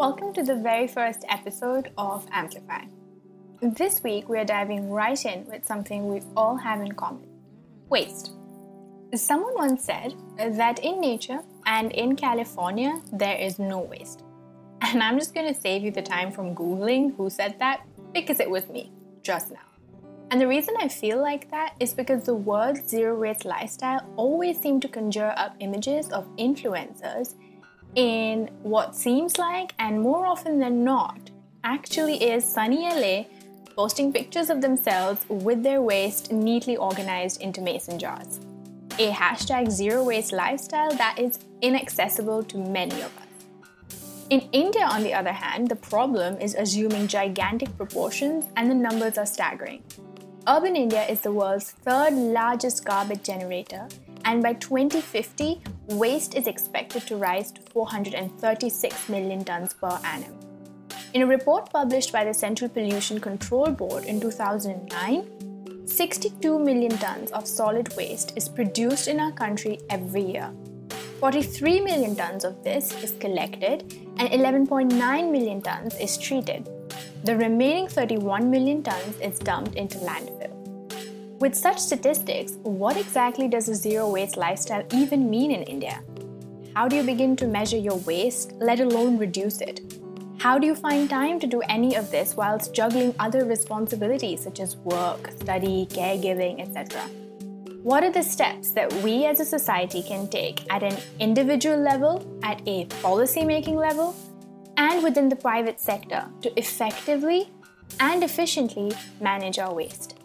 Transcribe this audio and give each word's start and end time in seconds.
Welcome 0.00 0.32
to 0.32 0.42
the 0.42 0.54
very 0.54 0.86
first 0.86 1.26
episode 1.28 1.90
of 1.98 2.26
Amplify. 2.32 2.84
This 3.60 4.02
week, 4.02 4.30
we 4.30 4.38
are 4.38 4.46
diving 4.46 4.88
right 4.88 5.22
in 5.26 5.44
with 5.44 5.66
something 5.66 6.08
we 6.08 6.22
all 6.34 6.56
have 6.56 6.80
in 6.80 6.92
common 6.92 7.28
waste. 7.90 8.32
Someone 9.14 9.52
once 9.56 9.84
said 9.84 10.14
that 10.38 10.78
in 10.78 11.02
nature 11.02 11.40
and 11.66 11.92
in 11.92 12.16
California, 12.16 13.02
there 13.12 13.36
is 13.36 13.58
no 13.58 13.80
waste. 13.80 14.22
And 14.80 15.02
I'm 15.02 15.18
just 15.18 15.34
going 15.34 15.52
to 15.52 15.60
save 15.60 15.82
you 15.82 15.90
the 15.90 16.00
time 16.00 16.32
from 16.32 16.54
Googling 16.54 17.14
who 17.18 17.28
said 17.28 17.58
that 17.58 17.86
because 18.14 18.40
it 18.40 18.48
was 18.48 18.66
me 18.70 18.90
just 19.22 19.50
now. 19.50 19.68
And 20.30 20.40
the 20.40 20.48
reason 20.48 20.76
I 20.80 20.88
feel 20.88 21.20
like 21.20 21.50
that 21.50 21.74
is 21.78 21.92
because 21.92 22.24
the 22.24 22.34
word 22.34 22.88
zero 22.88 23.20
waste 23.20 23.44
lifestyle 23.44 24.00
always 24.16 24.58
seemed 24.58 24.80
to 24.80 24.88
conjure 24.88 25.34
up 25.36 25.56
images 25.60 26.08
of 26.08 26.26
influencers 26.36 27.34
in 27.94 28.48
what 28.62 28.94
seems 28.94 29.38
like, 29.38 29.74
and 29.78 30.00
more 30.00 30.26
often 30.26 30.58
than 30.58 30.84
not, 30.84 31.30
actually 31.64 32.22
is 32.22 32.44
sunny 32.44 32.88
LA 32.88 33.24
posting 33.74 34.12
pictures 34.12 34.50
of 34.50 34.60
themselves 34.60 35.24
with 35.28 35.62
their 35.62 35.80
waste 35.80 36.32
neatly 36.32 36.76
organized 36.76 37.40
into 37.40 37.60
mason 37.60 37.98
jars. 37.98 38.40
A 38.98 39.10
hashtag 39.10 39.70
zero 39.70 40.04
waste 40.04 40.32
lifestyle 40.32 40.92
that 40.96 41.18
is 41.18 41.38
inaccessible 41.62 42.42
to 42.44 42.58
many 42.58 43.00
of 43.00 43.16
us. 43.16 43.96
In 44.28 44.40
India, 44.52 44.84
on 44.84 45.02
the 45.02 45.14
other 45.14 45.32
hand, 45.32 45.68
the 45.68 45.76
problem 45.76 46.36
is 46.40 46.54
assuming 46.54 47.08
gigantic 47.08 47.74
proportions 47.76 48.44
and 48.56 48.70
the 48.70 48.74
numbers 48.74 49.18
are 49.18 49.26
staggering. 49.26 49.82
Urban 50.46 50.76
India 50.76 51.06
is 51.06 51.20
the 51.22 51.32
world's 51.32 51.70
third 51.70 52.12
largest 52.12 52.84
garbage 52.84 53.22
generator, 53.22 53.88
and 54.24 54.42
by 54.42 54.54
2050, 54.54 55.60
waste 55.88 56.34
is 56.34 56.46
expected 56.46 57.06
to 57.06 57.16
rise 57.16 57.50
to 57.52 57.60
436 57.60 59.08
million 59.08 59.44
tons 59.44 59.74
per 59.74 59.98
annum. 60.04 60.34
In 61.12 61.22
a 61.22 61.26
report 61.26 61.70
published 61.70 62.12
by 62.12 62.24
the 62.24 62.32
Central 62.32 62.70
Pollution 62.70 63.20
Control 63.20 63.66
Board 63.66 64.04
in 64.04 64.20
2009, 64.20 65.86
62 65.86 66.58
million 66.58 66.96
tons 66.98 67.32
of 67.32 67.46
solid 67.46 67.94
waste 67.96 68.32
is 68.36 68.48
produced 68.48 69.08
in 69.08 69.18
our 69.18 69.32
country 69.32 69.78
every 69.90 70.22
year. 70.22 70.52
43 71.18 71.80
million 71.80 72.16
tons 72.16 72.44
of 72.44 72.62
this 72.64 72.94
is 73.02 73.12
collected, 73.20 73.82
and 74.16 74.30
11.9 74.30 75.30
million 75.30 75.60
tons 75.60 75.94
is 75.98 76.16
treated. 76.16 76.68
The 77.24 77.36
remaining 77.36 77.88
31 77.88 78.48
million 78.48 78.82
tons 78.82 79.18
is 79.20 79.38
dumped 79.38 79.74
into 79.74 79.98
landfill. 79.98 80.39
With 81.40 81.54
such 81.54 81.78
statistics, 81.78 82.58
what 82.64 82.98
exactly 82.98 83.48
does 83.48 83.66
a 83.70 83.74
zero 83.74 84.10
waste 84.10 84.36
lifestyle 84.36 84.84
even 84.92 85.30
mean 85.30 85.52
in 85.52 85.62
India? 85.62 86.02
How 86.76 86.86
do 86.86 86.96
you 86.96 87.02
begin 87.02 87.34
to 87.36 87.46
measure 87.46 87.78
your 87.78 87.96
waste, 88.00 88.52
let 88.60 88.78
alone 88.78 89.16
reduce 89.16 89.62
it? 89.62 89.80
How 90.38 90.58
do 90.58 90.66
you 90.66 90.74
find 90.74 91.08
time 91.08 91.40
to 91.40 91.46
do 91.46 91.62
any 91.62 91.94
of 91.94 92.10
this 92.10 92.36
whilst 92.36 92.74
juggling 92.74 93.14
other 93.18 93.46
responsibilities 93.46 94.42
such 94.42 94.60
as 94.60 94.76
work, 94.76 95.30
study, 95.40 95.86
caregiving, 95.88 96.60
etc.? 96.60 97.00
What 97.82 98.04
are 98.04 98.12
the 98.12 98.22
steps 98.22 98.72
that 98.72 98.92
we 99.02 99.24
as 99.24 99.40
a 99.40 99.46
society 99.46 100.02
can 100.02 100.28
take 100.28 100.70
at 100.70 100.82
an 100.82 100.98
individual 101.20 101.78
level, 101.78 102.38
at 102.42 102.60
a 102.66 102.84
policy 103.00 103.46
making 103.46 103.76
level, 103.76 104.14
and 104.76 105.02
within 105.02 105.30
the 105.30 105.36
private 105.36 105.80
sector 105.80 106.28
to 106.42 106.58
effectively 106.58 107.48
and 107.98 108.22
efficiently 108.22 108.92
manage 109.22 109.58
our 109.58 109.74
waste. 109.74 110.19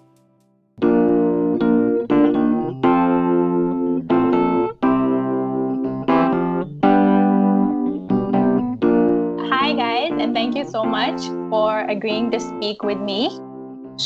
Thank 10.35 10.53
you 10.53 10.65
so 10.69 10.83
much 10.83 11.21
for 11.49 11.85
agreeing 11.87 12.29
to 12.29 12.39
speak 12.41 12.83
with 12.83 12.99
me. 12.99 13.29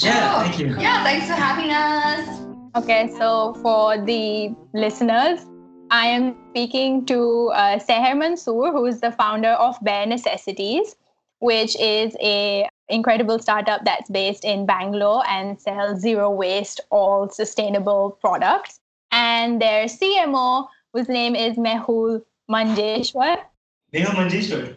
Yeah, 0.04 0.44
thank 0.44 0.60
you. 0.60 0.80
Yeah, 0.80 1.04
thanks 1.04 1.26
for 1.26 1.34
having 1.34 1.72
us. 1.72 2.24
Okay, 2.76 3.10
so 3.17 3.56
for 3.64 3.98
the 3.98 4.56
listeners, 4.76 5.39
I 5.89 6.06
am 6.06 6.36
speaking 6.52 7.08
to 7.08 7.50
uh, 7.56 7.80
Seher 7.80 8.16
Mansoor, 8.16 8.72
who 8.72 8.86
is 8.86 9.02
the 9.02 9.12
founder 9.12 9.54
of 9.54 9.76
Bare 9.82 10.06
Necessities, 10.06 10.95
which 11.39 11.76
is 11.80 12.16
a 12.22 12.70
incredible 12.89 13.39
startup 13.39 13.84
that's 13.84 14.10
based 14.12 14.45
in 14.45 14.68
Bangalore 14.68 15.28
and 15.28 15.60
sells 15.60 16.00
zero 16.00 16.30
waste, 16.30 16.80
all 16.92 17.28
sustainable 17.30 18.20
products. 18.22 18.80
And 19.12 19.60
their 19.60 19.86
CMO, 19.86 20.68
whose 20.94 21.10
name 21.10 21.36
is 21.36 21.58
Mehul 21.58 22.22
Manjeshwar. 22.48 23.38
Mehul 23.92 24.14
Manjeshwar. 24.14 24.76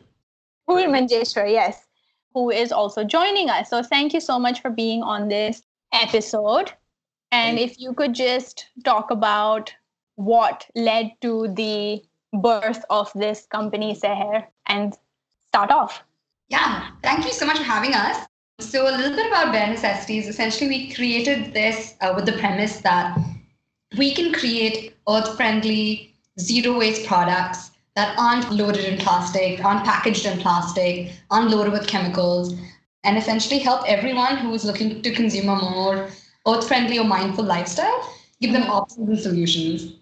Mehul 0.77 0.91
Manjeshwar, 0.91 1.51
yes, 1.51 1.87
who 2.35 2.51
is 2.51 2.73
also 2.73 3.05
joining 3.05 3.51
us. 3.51 3.71
So 3.71 3.83
thank 3.83 4.13
you 4.13 4.21
so 4.21 4.39
much 4.39 4.61
for 4.61 4.71
being 4.71 5.03
on 5.03 5.29
this 5.29 5.63
episode. 5.93 6.73
And 7.31 7.59
if 7.59 7.81
you 7.81 7.95
could 7.95 8.15
just 8.15 8.67
talk 8.85 9.11
about 9.11 9.75
what 10.17 10.67
led 10.75 11.13
to 11.23 11.49
the 11.55 12.03
birth 12.33 12.85
of 12.91 13.11
this 13.15 13.47
company, 13.47 13.95
Seher, 13.95 14.47
and 14.67 14.97
start 15.49 15.71
off. 15.71 16.03
Yeah, 16.49 16.91
thank 17.03 17.25
you 17.25 17.33
so 17.33 17.47
much 17.47 17.59
for 17.59 17.65
having 17.65 17.95
us. 17.95 18.27
So, 18.61 18.89
a 18.89 18.95
little 18.95 19.17
bit 19.17 19.27
about 19.27 19.53
Bare 19.53 19.69
Necessities. 19.69 20.29
Essentially, 20.29 20.69
we 20.69 20.93
created 20.93 21.53
this 21.53 21.95
uh, 22.01 22.13
with 22.15 22.27
the 22.27 22.33
premise 22.33 22.81
that 22.83 23.19
we 23.97 24.15
can 24.15 24.33
create 24.33 24.95
earth 25.09 25.37
friendly, 25.37 26.15
zero 26.39 26.79
waste 26.79 27.07
products 27.07 27.72
that 27.95 28.19
aren't 28.19 28.51
loaded 28.51 28.85
in 28.85 28.99
plastic, 28.99 29.65
aren't 29.65 29.85
packaged 29.85 30.27
in 30.27 30.39
plastic, 30.39 31.13
aren't 31.31 31.51
loaded 31.51 31.73
with 31.73 31.87
chemicals, 31.87 32.55
and 33.05 33.19
essentially 33.19 33.59
help 33.59 33.85
everyone 33.87 34.37
who 34.39 34.53
is 34.55 34.65
looking 34.65 35.03
to 35.03 35.11
consume 35.13 35.49
a 35.49 35.57
more 35.57 36.09
earth 36.47 36.67
friendly 36.67 36.99
or 36.99 37.05
mindful 37.05 37.45
lifestyle, 37.45 38.09
give 38.41 38.53
them 38.53 38.71
options 38.71 39.09
and 39.09 39.19
solutions. 39.19 39.95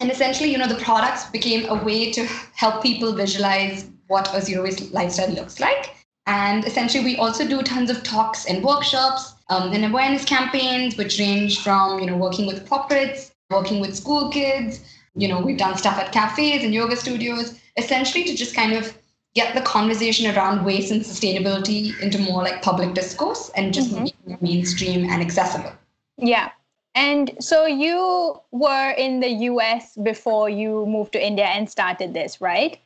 And 0.00 0.10
essentially 0.10 0.50
you 0.50 0.58
know 0.58 0.68
the 0.68 0.82
products 0.82 1.24
became 1.30 1.68
a 1.68 1.82
way 1.82 2.12
to 2.12 2.24
help 2.54 2.82
people 2.82 3.12
visualize 3.12 3.88
what 4.08 4.32
a 4.34 4.40
zero 4.40 4.62
waste 4.62 4.92
lifestyle 4.92 5.30
looks 5.30 5.60
like. 5.60 5.94
And 6.26 6.64
essentially 6.64 7.04
we 7.04 7.16
also 7.16 7.46
do 7.46 7.62
tons 7.62 7.90
of 7.90 8.02
talks 8.02 8.46
and 8.46 8.62
workshops 8.64 9.34
um, 9.48 9.72
and 9.72 9.84
awareness 9.84 10.24
campaigns 10.24 10.96
which 10.96 11.18
range 11.18 11.62
from 11.62 12.00
you 12.00 12.06
know 12.06 12.16
working 12.16 12.46
with 12.46 12.68
corporates 12.68 13.30
working 13.50 13.80
with 13.80 13.96
school 13.96 14.28
kids 14.30 14.80
you 15.16 15.28
know 15.28 15.40
we've 15.40 15.58
done 15.58 15.76
stuff 15.76 15.98
at 15.98 16.12
cafes 16.12 16.62
and 16.62 16.74
yoga 16.74 16.96
studios 16.96 17.58
essentially 17.76 18.24
to 18.24 18.34
just 18.34 18.54
kind 18.54 18.72
of 18.72 18.96
get 19.34 19.54
the 19.54 19.60
conversation 19.62 20.34
around 20.34 20.64
waste 20.64 20.90
and 20.90 21.02
sustainability 21.02 21.98
into 22.00 22.18
more 22.18 22.42
like 22.42 22.62
public 22.62 22.94
discourse 22.94 23.50
and 23.54 23.74
just 23.74 23.90
mm-hmm. 23.90 24.30
more 24.30 24.38
mainstream 24.40 25.08
and 25.10 25.22
accessible 25.22 25.72
yeah 26.16 26.50
and 26.96 27.36
so 27.40 27.66
you 27.66 28.40
were 28.52 28.90
in 28.92 29.20
the 29.20 29.28
US 29.50 29.96
before 30.02 30.48
you 30.48 30.86
moved 30.86 31.12
to 31.12 31.24
India 31.24 31.44
and 31.44 31.68
started 31.68 32.14
this, 32.14 32.40
right? 32.40 32.78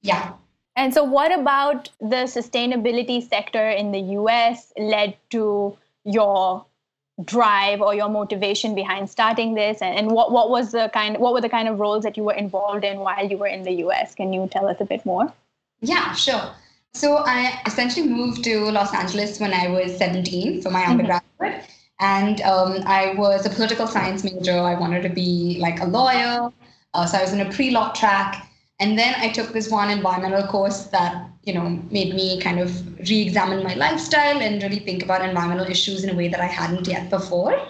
Yeah. 0.00 0.32
And 0.76 0.94
so, 0.94 1.04
what 1.04 1.30
about 1.38 1.90
the 2.00 2.24
sustainability 2.24 3.22
sector 3.28 3.68
in 3.68 3.92
the 3.92 4.00
US 4.18 4.72
led 4.78 5.14
to 5.28 5.76
your 6.04 6.64
drive 7.24 7.80
or 7.80 7.94
your 7.94 8.08
motivation 8.08 8.74
behind 8.74 9.08
starting 9.10 9.54
this? 9.54 9.80
And, 9.80 10.10
what, 10.10 10.32
what 10.32 10.50
was 10.50 10.72
the 10.72 10.90
kind 10.92 11.18
what 11.18 11.32
were 11.32 11.40
the 11.40 11.48
kind 11.48 11.68
of 11.68 11.78
roles 11.78 12.04
that 12.04 12.16
you 12.16 12.24
were 12.24 12.34
involved 12.34 12.84
in 12.84 13.00
while 13.00 13.26
you 13.26 13.36
were 13.36 13.46
in 13.46 13.62
the 13.62 13.72
US? 13.84 14.14
Can 14.14 14.32
you 14.32 14.48
tell 14.50 14.68
us 14.68 14.76
a 14.80 14.84
bit 14.84 15.04
more? 15.04 15.32
Yeah, 15.80 16.12
sure. 16.14 16.52
So 16.92 17.22
I 17.26 17.60
essentially 17.66 18.08
moved 18.08 18.44
to 18.44 18.70
Los 18.70 18.94
Angeles 18.94 19.38
when 19.38 19.52
I 19.52 19.68
was 19.68 19.96
17 19.96 20.62
for 20.62 20.70
my 20.70 20.82
mm-hmm. 20.82 20.90
undergraduate. 20.90 21.70
And 22.00 22.40
um, 22.42 22.82
I 22.86 23.14
was 23.14 23.46
a 23.46 23.50
political 23.50 23.86
science 23.86 24.24
major. 24.24 24.58
I 24.58 24.74
wanted 24.74 25.02
to 25.02 25.10
be 25.10 25.58
like 25.60 25.80
a 25.80 25.84
lawyer. 25.84 26.50
Uh, 26.94 27.06
so 27.06 27.18
I 27.18 27.22
was 27.22 27.32
in 27.32 27.40
a 27.40 27.50
pre 27.50 27.70
law 27.70 27.92
track. 27.92 28.49
And 28.80 28.98
then 28.98 29.14
I 29.18 29.28
took 29.28 29.52
this 29.52 29.70
one 29.70 29.90
environmental 29.90 30.46
course 30.48 30.84
that, 30.84 31.28
you 31.44 31.52
know, 31.52 31.68
made 31.90 32.14
me 32.14 32.40
kind 32.40 32.58
of 32.58 32.98
re 33.08 33.20
examine 33.20 33.62
my 33.62 33.74
lifestyle 33.74 34.40
and 34.40 34.62
really 34.62 34.78
think 34.78 35.02
about 35.02 35.22
environmental 35.22 35.66
issues 35.66 36.02
in 36.02 36.10
a 36.10 36.14
way 36.14 36.28
that 36.28 36.40
I 36.40 36.46
hadn't 36.46 36.88
yet 36.88 37.10
before. 37.10 37.60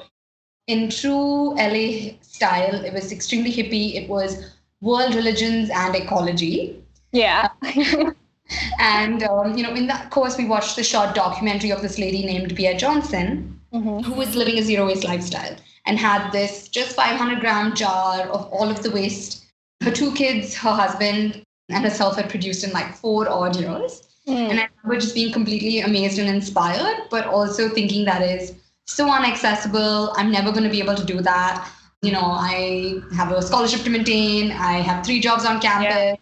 In 0.69 0.88
true 0.88 1.56
LA 1.56 2.12
style, 2.23 2.85
it 2.85 2.93
was 2.93 3.11
extremely 3.11 3.52
hippie. 3.52 3.96
It 3.96 4.08
was 4.08 4.55
world 4.81 5.17
religions 5.17 5.69
and 5.70 5.96
ecology. 5.96 6.81
Yeah. 7.11 7.49
and, 8.79 9.25
um, 9.25 9.58
you 9.58 9.64
know, 9.64 9.75
in 9.75 9.88
that 9.88 10.11
course, 10.11 10.38
we 10.38 10.44
watched 10.44 10.76
the 10.76 10.85
short 10.85 11.17
documentary 11.17 11.70
of 11.70 11.82
this 11.82 11.99
lady 11.99 12.25
named 12.25 12.55
Bea 12.55 12.76
Johnson 12.76 13.61
mm-hmm. 13.75 14.00
who 14.00 14.14
was 14.14 14.37
living 14.37 14.58
a 14.58 14.62
zero 14.62 14.87
waste 14.87 15.05
lifestyle 15.05 15.56
and 15.87 15.99
had 15.99 16.31
this 16.31 16.69
just 16.69 16.94
500 16.94 17.40
gram 17.40 17.75
jar 17.75 18.29
of 18.29 18.46
all 18.52 18.70
of 18.70 18.82
the 18.85 18.93
waste 18.93 19.39
her 19.82 19.91
two 19.91 20.12
kids, 20.12 20.55
her 20.56 20.73
husband, 20.73 21.43
and 21.69 21.85
herself 21.85 22.17
had 22.17 22.29
produced 22.29 22.65
in 22.65 22.73
like 22.73 22.94
four 22.94 23.29
odd 23.29 23.56
years. 23.56 24.03
Mm. 24.27 24.50
And 24.50 24.61
I 24.61 24.69
remember 24.82 25.00
just 25.00 25.15
being 25.15 25.32
completely 25.32 25.81
amazed 25.81 26.19
and 26.19 26.29
inspired, 26.29 27.09
but 27.11 27.27
also 27.27 27.69
thinking 27.69 28.05
that 28.05 28.23
is 28.23 28.55
so 28.87 29.06
inaccessible. 29.06 30.12
I'm 30.17 30.31
never 30.31 30.50
going 30.50 30.65
to 30.65 30.71
be 30.71 30.81
able 30.81 30.97
to 30.97 31.05
do 31.05 31.21
that. 31.21 31.71
You 32.03 32.12
know, 32.12 32.23
I 32.23 33.00
have 33.15 33.31
a 33.32 33.43
scholarship 33.43 33.82
to 33.82 33.91
maintain. 33.91 34.53
I 34.53 34.81
have 34.81 35.05
three 35.05 35.21
jobs 35.21 35.44
on 35.44 35.61
campus. 35.61 35.94
Yeah. 35.94 36.17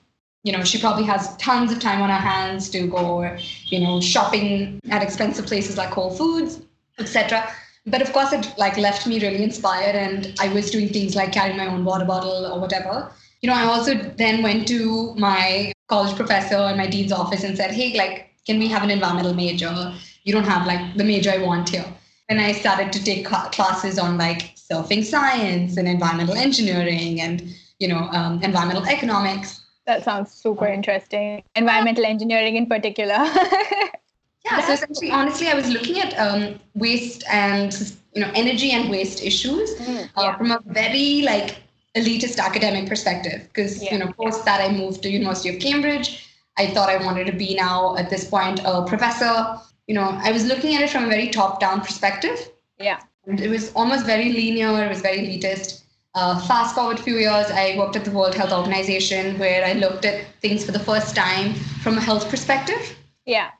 you 0.45 0.53
know, 0.53 0.65
she 0.65 0.79
probably 0.79 1.05
has 1.05 1.37
tons 1.37 1.73
of 1.73 1.81
time 1.81 2.03
on 2.03 2.11
her 2.11 2.17
hands 2.17 2.69
to 2.71 2.87
go, 2.87 3.37
you 3.67 3.81
know, 3.81 4.01
shopping 4.01 4.81
at 4.91 5.03
expensive 5.03 5.47
places 5.47 5.77
like 5.77 5.91
Whole 5.91 6.11
Foods, 6.11 6.61
etc. 6.99 7.49
But 7.87 8.03
of 8.03 8.13
course, 8.13 8.33
it 8.33 8.53
like 8.59 8.77
left 8.77 9.07
me 9.07 9.21
really 9.21 9.43
inspired, 9.43 9.95
and 9.95 10.35
I 10.41 10.49
was 10.49 10.71
doing 10.71 10.89
things 10.89 11.17
like 11.17 11.33
carrying 11.33 11.57
my 11.57 11.67
own 11.67 11.85
water 11.85 12.05
bottle 12.05 12.47
or 12.47 12.61
whatever. 12.61 13.11
You 13.41 13.49
know, 13.49 13.55
I 13.55 13.65
also 13.65 13.95
then 13.95 14.43
went 14.43 14.67
to 14.69 15.15
my 15.15 15.73
college 15.89 16.17
professor 16.17 16.57
and 16.57 16.77
my 16.77 16.87
dean's 16.87 17.13
office 17.13 17.45
and 17.45 17.57
said, 17.57 17.71
"Hey, 17.71 17.97
like, 17.97 18.31
can 18.47 18.59
we 18.59 18.69
have 18.69 18.83
an 18.83 18.91
environmental 18.91 19.35
major? 19.35 19.95
You 20.25 20.33
don't 20.33 20.45
have 20.45 20.67
like 20.67 20.97
the 20.97 21.05
major 21.05 21.31
I 21.31 21.39
want 21.39 21.69
here." 21.69 21.87
And 22.29 22.41
I 22.41 22.53
started 22.53 22.93
to 22.93 23.03
take 23.03 23.25
classes 23.25 23.99
on 23.99 24.19
like 24.19 24.57
surfing 24.57 25.05
science 25.05 25.77
and 25.77 25.89
environmental 25.89 26.37
engineering 26.37 27.21
and 27.21 27.43
you 27.79 27.89
know 27.89 28.09
um, 28.13 28.43
environmental 28.43 28.85
economics 28.87 29.63
that 29.89 30.05
sounds 30.05 30.31
super 30.31 30.67
interesting. 30.67 31.43
Environmental 31.57 32.05
engineering 32.05 32.57
in 32.57 32.67
particular. 32.67 33.15
yeah, 34.45 34.61
so 34.61 34.73
essentially, 34.75 35.11
honestly, 35.11 35.49
I 35.49 35.55
was 35.55 35.71
looking 35.71 35.99
at 35.99 36.13
um, 36.19 36.61
waste 36.75 37.25
and 37.31 37.73
you 38.15 38.21
know 38.21 38.31
energy 38.35 38.71
and 38.73 38.91
waste 38.91 39.23
issues 39.25 39.75
mm, 39.77 40.05
uh, 40.05 40.23
yeah. 40.23 40.37
from 40.37 40.51
a 40.51 40.61
very 40.67 41.23
like 41.23 41.63
elitist 41.97 42.39
academic 42.39 42.89
perspective. 42.89 43.43
Because 43.49 43.83
yeah. 43.83 43.93
you 43.93 43.99
know, 43.99 44.13
post 44.13 44.45
that, 44.45 44.61
I 44.61 44.73
moved 44.73 45.03
to 45.03 45.11
University 45.11 45.49
of 45.55 45.61
Cambridge. 45.61 46.27
I 46.57 46.67
thought 46.69 46.89
I 46.89 47.05
wanted 47.05 47.27
to 47.27 47.33
be 47.33 47.55
now 47.55 47.97
at 47.97 48.11
this 48.11 48.29
point 48.29 48.61
a 48.65 48.85
professor. 48.85 49.59
You 49.87 49.95
know, 49.95 50.19
I 50.23 50.33
was 50.33 50.45
looking 50.45 50.75
at 50.75 50.83
it 50.83 50.91
from 50.91 51.05
a 51.05 51.09
very 51.09 51.29
top-down 51.29 51.81
perspective. 51.81 52.51
Yeah. 52.79 53.01
And 53.27 53.41
it 53.41 53.49
was 53.49 53.73
almost 53.75 54.07
very 54.07 54.33
linear. 54.33 54.85
It 54.85 54.89
was 54.89 55.01
very 55.01 55.19
elitist. 55.19 55.85
Uh, 56.15 56.41
fast 56.47 56.75
forward 56.75 56.99
a 56.99 57.03
few 57.03 57.17
years, 57.17 57.47
I 57.51 57.77
worked 57.79 57.95
at 57.95 58.05
the 58.05 58.11
World 58.11 58.35
Health 58.35 58.53
Organization 58.53 59.39
where 59.39 59.65
I 59.65 59.75
looked 59.75 60.05
at 60.05 60.27
things 60.41 60.65
for 60.65 60.73
the 60.73 60.81
first 60.81 61.15
time 61.15 61.55
from 61.55 61.97
a 61.97 62.01
health 62.01 62.29
perspective. 62.29 62.97
Yeah. 63.25 63.51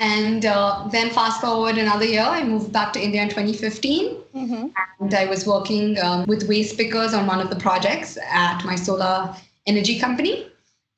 And 0.00 0.44
uh, 0.44 0.88
then 0.92 1.10
fast 1.10 1.40
forward 1.40 1.76
another 1.76 2.04
year, 2.04 2.22
I 2.22 2.44
moved 2.44 2.72
back 2.72 2.92
to 2.92 3.02
India 3.02 3.20
in 3.22 3.28
2015. 3.28 4.16
Mm-hmm. 4.34 4.66
And 5.00 5.14
I 5.14 5.26
was 5.26 5.46
working 5.46 5.98
um, 5.98 6.24
with 6.26 6.48
waste 6.48 6.76
pickers 6.76 7.14
on 7.14 7.26
one 7.26 7.40
of 7.40 7.50
the 7.50 7.56
projects 7.56 8.16
at 8.30 8.64
my 8.64 8.76
solar 8.76 9.34
energy 9.66 9.98
company. 9.98 10.46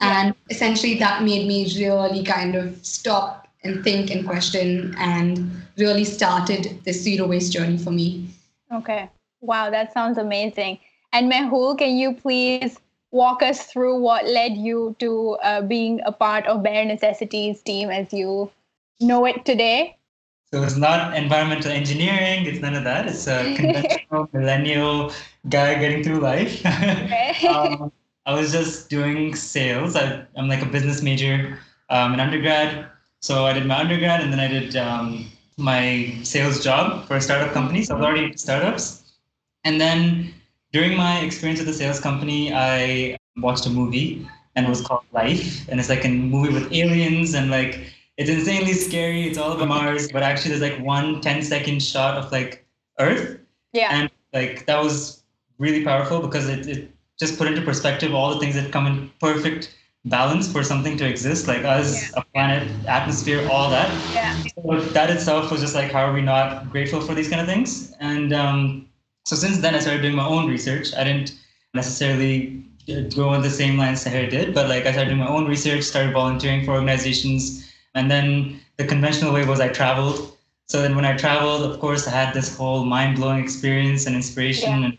Yeah. 0.01 0.25
And 0.25 0.35
essentially, 0.51 0.95
that 0.99 1.23
made 1.23 1.47
me 1.47 1.65
really 1.79 2.23
kind 2.25 2.55
of 2.57 2.85
stop 2.85 3.49
and 3.65 3.83
think 3.85 4.11
and 4.11 4.27
question 4.27 4.95
and 4.99 5.51
really 5.77 6.05
started 6.05 6.81
this 6.85 7.01
zero 7.01 7.27
waste 7.27 7.53
journey 7.53 7.79
for 7.79 7.91
me. 7.91 8.29
Okay. 8.73 9.09
Wow, 9.41 9.71
that 9.71 9.93
sounds 9.93 10.19
amazing. 10.19 10.79
And 11.13 11.31
Mehul, 11.31 11.77
can 11.79 11.97
you 11.97 12.15
please 12.15 12.79
walk 13.11 13.43
us 13.43 13.65
through 13.65 14.01
what 14.01 14.27
led 14.27 14.57
you 14.57 14.95
to 15.01 15.37
uh, 15.43 15.63
being 15.63 16.01
a 16.05 16.13
part 16.13 16.47
of 16.47 16.63
Bare 16.63 16.85
Necessities 16.85 17.61
team 17.63 17.91
as 17.91 18.13
you 18.13 18.51
know 19.01 19.27
it 19.27 19.45
today? 19.45 19.97
So 20.53 20.63
it's 20.63 20.77
not 20.77 21.17
environmental 21.17 21.71
engineering. 21.71 22.45
It's 22.47 22.61
none 22.61 22.75
of 22.75 22.85
that. 22.85 23.07
It's 23.07 23.29
a 23.29 23.55
conventional 23.55 24.29
millennial 24.33 25.13
guy 25.49 25.75
getting 25.77 26.03
through 26.03 26.19
life. 26.21 26.65
um, 27.47 27.93
I 28.27 28.35
was 28.35 28.51
just 28.51 28.91
doing 28.91 29.35
sales. 29.37 29.95
I, 29.95 30.25
am 30.37 30.49
like 30.49 30.63
a 30.63 30.67
business 30.67 31.03
major 31.03 31.59
um, 31.89 32.15
in 32.15 32.21
undergrad. 32.21 32.87
So 33.21 33.47
I 33.47 33.53
did 33.53 33.67
my 33.67 33.79
undergrad 33.79 34.21
and 34.23 34.33
then 34.33 34.41
I 34.41 34.49
did 34.49 34.77
um, 34.77 35.31
my 35.57 36.19
sales 36.25 36.65
job 36.65 37.07
for 37.07 37.17
a 37.17 37.21
startup 37.21 37.53
company. 37.53 37.85
So 37.85 37.95
I 37.95 37.99
was 37.99 38.07
already 38.07 38.25
into 38.25 38.39
startups. 38.39 39.13
And 39.65 39.81
then 39.81 40.35
during 40.73 40.97
my 40.97 41.21
experience 41.21 41.61
with 41.61 41.69
the 41.69 41.75
sales 41.75 42.01
company, 42.01 42.53
I 42.53 43.17
watched 43.37 43.67
a 43.67 43.71
movie 43.71 44.27
and 44.57 44.67
it 44.67 44.69
was 44.69 44.81
called 44.81 45.05
Life. 45.13 45.69
And 45.69 45.79
it's 45.79 45.89
like 45.89 46.05
a 46.05 46.09
movie 46.09 46.53
with 46.53 46.73
aliens 46.73 47.35
and 47.35 47.51
like 47.51 47.93
it's 48.21 48.29
insanely 48.29 48.75
scary. 48.75 49.27
It's 49.27 49.39
all 49.39 49.53
about 49.53 49.69
Mars, 49.69 50.13
but 50.13 50.23
actually 50.23 50.51
there's 50.51 50.71
like 50.71 50.79
one 50.85 51.23
10 51.23 51.43
second 51.43 51.83
shot 51.83 52.19
of 52.19 52.31
like 52.31 52.67
Earth. 52.99 53.41
Yeah. 53.73 53.89
And 53.93 54.11
like 54.35 54.67
that 54.67 54.85
was 54.85 55.23
really 55.59 55.83
powerful 55.83 56.21
because 56.21 56.47
it, 56.47 56.67
it 56.67 56.95
just 57.19 57.39
put 57.39 57.49
into 57.49 57.63
perspective 57.63 58.15
all 58.15 58.35
the 58.35 58.39
things 58.39 58.55
that 58.57 58.73
come 58.73 58.87
in 58.87 59.11
perfect 59.21 59.75
balance 60.05 60.53
for 60.53 60.63
something 60.63 60.99
to 60.99 61.09
exist, 61.09 61.49
like 61.49 61.65
us, 61.65 62.11
yeah. 62.11 62.21
a 62.21 62.25
planet, 62.35 62.69
atmosphere, 62.87 63.49
all 63.51 63.71
that. 63.71 63.91
Yeah. 64.13 64.37
So 64.55 64.81
that 64.93 65.09
itself 65.09 65.51
was 65.51 65.63
just 65.63 65.75
like, 65.75 65.91
how 65.91 66.05
are 66.05 66.13
we 66.13 66.21
not 66.21 66.71
grateful 66.71 67.01
for 67.01 67.15
these 67.15 67.29
kind 67.31 67.41
of 67.41 67.47
things? 67.47 67.95
And 68.01 68.35
um, 68.35 68.87
so 69.25 69.35
since 69.35 69.59
then, 69.59 69.75
I 69.75 69.79
started 69.79 70.03
doing 70.03 70.15
my 70.15 70.27
own 70.27 70.47
research. 70.47 70.95
I 70.95 71.05
didn't 71.05 71.39
necessarily 71.73 72.67
go 73.15 73.31
on 73.31 73.41
the 73.41 73.51
same 73.51 73.79
lines 73.79 74.05
Seher 74.05 74.29
did, 74.29 74.55
but 74.55 74.69
like 74.69 74.85
I 74.85 74.93
started 74.93 75.09
doing 75.09 75.21
my 75.21 75.29
own 75.29 75.47
research, 75.47 75.85
started 75.85 76.13
volunteering 76.13 76.67
for 76.67 76.73
organizations, 76.73 77.70
and 77.95 78.11
then 78.11 78.61
the 78.77 78.85
conventional 78.85 79.33
way 79.33 79.45
was 79.45 79.61
I 79.61 79.69
traveled. 79.69 80.37
So 80.69 80.83
then 80.83 80.95
when 80.95 81.05
I 81.05 81.17
traveled, 81.17 81.63
of 81.63 81.81
course, 81.81 82.07
I 82.07 82.11
had 82.11 82.33
this 82.33 82.57
whole 82.57 82.85
mind-blowing 82.85 83.43
experience 83.43 84.07
and 84.07 84.15
inspiration. 84.15 84.81
Yeah. 84.81 84.85
And 84.87 84.99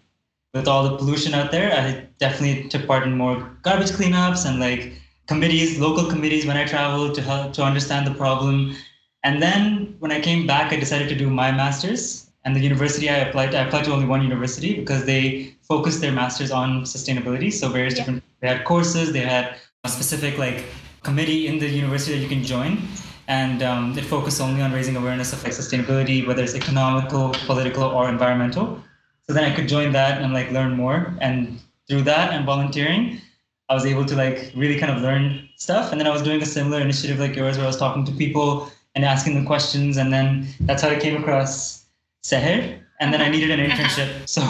with 0.53 0.67
all 0.67 0.83
the 0.83 0.97
pollution 0.97 1.33
out 1.33 1.51
there, 1.51 1.71
I 1.71 2.07
definitely 2.19 2.67
took 2.67 2.85
part 2.85 3.03
in 3.03 3.17
more 3.17 3.57
garbage 3.61 3.91
cleanups 3.91 4.45
and 4.45 4.59
like 4.59 4.93
committees, 5.27 5.79
local 5.79 6.09
committees 6.09 6.45
when 6.45 6.57
I 6.57 6.65
traveled 6.65 7.15
to 7.15 7.21
help 7.21 7.53
to 7.53 7.63
understand 7.63 8.05
the 8.05 8.13
problem. 8.13 8.75
And 9.23 9.41
then 9.41 9.95
when 9.99 10.11
I 10.11 10.19
came 10.19 10.45
back, 10.45 10.73
I 10.73 10.75
decided 10.75 11.07
to 11.09 11.15
do 11.15 11.29
my 11.29 11.51
master's 11.51 12.31
and 12.43 12.55
the 12.55 12.59
university 12.59 13.09
I 13.09 13.17
applied 13.17 13.51
to, 13.51 13.59
I 13.59 13.61
applied 13.61 13.85
to 13.85 13.93
only 13.93 14.07
one 14.07 14.23
university 14.23 14.73
because 14.73 15.05
they 15.05 15.55
focused 15.61 16.01
their 16.01 16.11
masters 16.11 16.51
on 16.51 16.83
sustainability. 16.83 17.53
So 17.53 17.69
various 17.69 17.93
yeah. 17.93 17.99
different 17.99 18.23
they 18.41 18.47
had 18.47 18.65
courses, 18.65 19.13
they 19.13 19.19
had 19.19 19.57
a 19.83 19.89
specific 19.89 20.37
like 20.37 20.65
committee 21.03 21.47
in 21.47 21.59
the 21.59 21.67
university 21.67 22.13
that 22.15 22.21
you 22.21 22.29
can 22.29 22.43
join. 22.43 22.81
And 23.27 23.63
um, 23.63 23.97
it 23.97 24.03
focused 24.03 24.41
only 24.41 24.61
on 24.61 24.71
raising 24.73 24.95
awareness 24.95 25.31
of 25.31 25.43
like 25.43 25.53
sustainability, 25.53 26.27
whether 26.27 26.43
it's 26.43 26.55
economical, 26.55 27.29
political, 27.45 27.83
or 27.83 28.09
environmental. 28.09 28.83
So 29.27 29.33
then 29.33 29.43
I 29.43 29.55
could 29.55 29.67
join 29.67 29.91
that 29.93 30.21
and 30.21 30.33
like 30.33 30.51
learn 30.51 30.75
more. 30.75 31.15
And 31.21 31.59
through 31.87 32.03
that 32.03 32.33
and 32.33 32.45
volunteering, 32.45 33.21
I 33.69 33.73
was 33.73 33.85
able 33.85 34.05
to 34.05 34.15
like 34.15 34.51
really 34.55 34.77
kind 34.77 34.91
of 34.91 35.01
learn 35.01 35.47
stuff. 35.55 35.91
And 35.91 35.99
then 35.99 36.07
I 36.07 36.11
was 36.11 36.21
doing 36.21 36.41
a 36.41 36.45
similar 36.45 36.81
initiative 36.81 37.19
like 37.19 37.35
yours 37.35 37.57
where 37.57 37.65
I 37.65 37.67
was 37.67 37.77
talking 37.77 38.03
to 38.05 38.11
people 38.11 38.69
and 38.95 39.05
asking 39.05 39.35
them 39.35 39.45
questions. 39.45 39.97
And 39.97 40.11
then 40.11 40.47
that's 40.61 40.81
how 40.81 40.89
I 40.89 40.99
came 40.99 41.15
across 41.15 41.81
Seher, 42.23 42.79
and 42.99 43.11
then 43.11 43.21
I 43.21 43.29
needed 43.29 43.51
an 43.51 43.59
internship. 43.69 44.27
So 44.27 44.41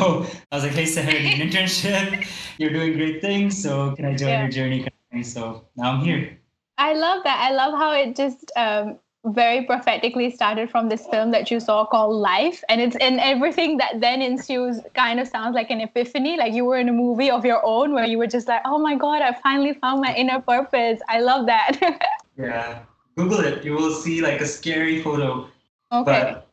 I 0.52 0.56
was 0.56 0.64
like, 0.64 0.74
hey, 0.74 0.84
Seher, 0.84 1.08
I 1.08 1.24
need 1.24 1.42
an 1.42 1.50
internship. 1.50 2.28
You're 2.58 2.72
doing 2.72 2.94
great 2.94 3.22
things. 3.22 3.62
So 3.62 3.96
can 3.96 4.06
I 4.06 4.16
join 4.16 4.30
yeah. 4.30 4.42
your 4.42 4.52
journey? 4.52 4.88
So 5.24 5.66
now 5.76 5.94
I'm 5.94 6.02
here. 6.02 6.38
I 6.82 6.94
love 6.94 7.24
that. 7.26 7.38
I 7.48 7.54
love 7.54 7.74
how 7.78 7.92
it 7.92 8.16
just 8.16 8.52
um, 8.56 8.98
very 9.24 9.66
prophetically 9.66 10.32
started 10.32 10.72
from 10.72 10.90
this 10.90 11.06
film 11.06 11.30
that 11.30 11.52
you 11.52 11.60
saw 11.60 11.86
called 11.86 12.16
Life. 12.16 12.64
And 12.70 12.82
it's 12.82 12.96
in 12.96 13.20
everything 13.20 13.78
that 13.78 14.02
then 14.02 14.20
ensues 14.24 14.80
kind 14.96 15.20
of 15.20 15.28
sounds 15.28 15.54
like 15.54 15.70
an 15.70 15.80
epiphany. 15.80 16.38
Like 16.38 16.54
you 16.54 16.66
were 16.66 16.80
in 16.80 16.90
a 16.90 16.94
movie 16.94 17.30
of 17.30 17.46
your 17.46 17.64
own 17.64 17.94
where 17.94 18.06
you 18.06 18.18
were 18.18 18.26
just 18.26 18.48
like, 18.48 18.64
oh 18.66 18.80
my 18.80 18.96
God, 18.96 19.22
I 19.22 19.32
finally 19.44 19.74
found 19.76 20.02
my 20.02 20.16
inner 20.16 20.42
purpose. 20.42 21.00
I 21.08 21.20
love 21.20 21.46
that. 21.46 21.78
yeah. 22.38 22.80
Google 23.16 23.42
it. 23.42 23.64
You 23.64 23.74
will 23.74 23.94
see 23.94 24.20
like 24.22 24.42
a 24.42 24.48
scary 24.48 25.04
photo. 25.04 25.48
Okay. 25.92 26.04
But 26.04 26.48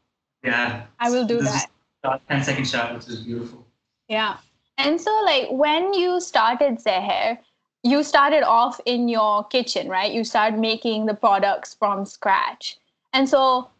yeah. 0.44 0.84
I 1.00 1.08
will 1.08 1.24
do 1.24 1.40
that. 1.40 1.70
Shot, 2.04 2.20
10 2.28 2.44
second 2.44 2.68
shot, 2.68 2.94
which 2.94 3.08
is 3.08 3.20
beautiful. 3.20 3.66
Yeah. 4.08 4.36
And 4.76 5.00
so, 5.00 5.10
like, 5.24 5.48
when 5.50 5.92
you 5.92 6.20
started 6.20 6.78
Seher, 6.78 7.38
you 7.82 8.02
started 8.02 8.42
off 8.42 8.80
in 8.86 9.08
your 9.08 9.44
kitchen, 9.44 9.88
right? 9.88 10.12
You 10.12 10.24
started 10.24 10.58
making 10.58 11.06
the 11.06 11.14
products 11.14 11.74
from 11.74 12.04
scratch. 12.04 12.78
And 13.12 13.28
so, 13.28 13.70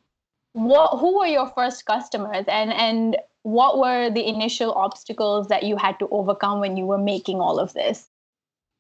what, 0.52 0.98
who 0.98 1.18
were 1.18 1.26
your 1.26 1.48
first 1.48 1.84
customers 1.84 2.44
and, 2.48 2.72
and 2.72 3.16
what 3.42 3.78
were 3.78 4.10
the 4.10 4.26
initial 4.26 4.72
obstacles 4.72 5.48
that 5.48 5.62
you 5.62 5.76
had 5.76 5.98
to 5.98 6.08
overcome 6.10 6.60
when 6.60 6.76
you 6.76 6.86
were 6.86 6.98
making 6.98 7.40
all 7.40 7.58
of 7.58 7.72
this? 7.74 8.08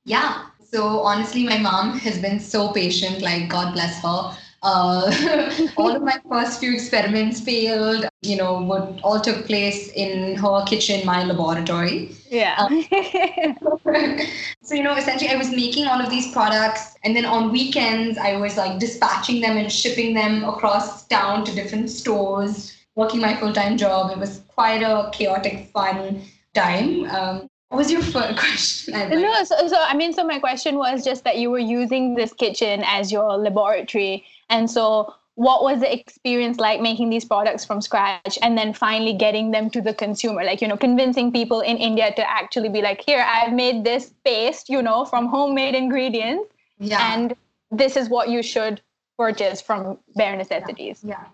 Yeah. 0.04 0.46
So, 0.72 1.00
honestly, 1.00 1.44
my 1.44 1.58
mom 1.58 1.98
has 1.98 2.18
been 2.18 2.40
so 2.40 2.72
patient, 2.72 3.22
like, 3.22 3.48
God 3.48 3.72
bless 3.72 4.02
her 4.02 4.36
uh, 4.62 5.68
all 5.76 5.94
of 5.94 6.02
my 6.02 6.18
first 6.28 6.60
few 6.60 6.72
experiments 6.72 7.40
failed. 7.40 8.06
You 8.22 8.36
know, 8.36 8.60
what 8.60 9.00
all 9.04 9.20
took 9.20 9.46
place 9.46 9.92
in 9.92 10.36
her 10.36 10.64
kitchen, 10.64 11.06
my 11.06 11.24
laboratory. 11.24 12.10
Yeah. 12.28 12.56
Um, 12.58 12.84
so 14.62 14.74
you 14.74 14.82
know, 14.82 14.96
essentially, 14.96 15.30
I 15.30 15.36
was 15.36 15.50
making 15.50 15.86
all 15.86 16.00
of 16.00 16.10
these 16.10 16.32
products, 16.32 16.94
and 17.04 17.14
then 17.14 17.24
on 17.24 17.52
weekends, 17.52 18.18
I 18.18 18.36
was 18.36 18.56
like 18.56 18.78
dispatching 18.78 19.40
them 19.40 19.56
and 19.56 19.70
shipping 19.70 20.14
them 20.14 20.44
across 20.44 21.06
town 21.06 21.44
to 21.44 21.54
different 21.54 21.90
stores. 21.90 22.74
Working 22.96 23.20
my 23.20 23.36
full 23.36 23.52
time 23.52 23.76
job, 23.76 24.10
it 24.10 24.18
was 24.18 24.42
quite 24.48 24.82
a 24.82 25.10
chaotic, 25.12 25.70
fun 25.72 26.22
time. 26.54 27.08
Um, 27.10 27.47
what 27.68 27.78
was 27.78 27.90
your 27.90 28.02
first 28.02 28.38
question? 28.38 28.94
No, 29.10 29.44
so, 29.44 29.68
so 29.68 29.76
I 29.78 29.94
mean, 29.94 30.12
so 30.12 30.24
my 30.24 30.38
question 30.38 30.76
was 30.76 31.04
just 31.04 31.24
that 31.24 31.36
you 31.36 31.50
were 31.50 31.58
using 31.58 32.14
this 32.14 32.32
kitchen 32.32 32.82
as 32.86 33.12
your 33.12 33.36
laboratory 33.36 34.24
and 34.50 34.70
so, 34.70 35.14
what 35.38 35.62
was 35.62 35.78
the 35.78 35.92
experience 35.92 36.58
like 36.58 36.80
making 36.80 37.10
these 37.10 37.24
products 37.24 37.64
from 37.64 37.80
scratch 37.80 38.40
and 38.42 38.58
then 38.58 38.72
finally 38.74 39.12
getting 39.12 39.52
them 39.52 39.70
to 39.70 39.80
the 39.80 39.94
consumer 39.94 40.42
like 40.42 40.60
you 40.60 40.66
know 40.66 40.76
convincing 40.76 41.30
people 41.30 41.60
in 41.60 41.76
india 41.76 42.12
to 42.16 42.28
actually 42.28 42.68
be 42.68 42.82
like 42.82 43.00
here 43.00 43.24
i've 43.24 43.52
made 43.52 43.84
this 43.84 44.14
paste 44.24 44.68
you 44.68 44.82
know 44.82 45.04
from 45.04 45.28
homemade 45.28 45.76
ingredients 45.76 46.52
yeah. 46.80 47.14
and 47.14 47.36
this 47.70 47.96
is 47.96 48.08
what 48.08 48.28
you 48.28 48.42
should 48.42 48.80
purchase 49.16 49.60
from 49.60 49.96
bare 50.16 50.34
necessities 50.34 51.02
yeah, 51.04 51.10
yeah. 51.10 51.26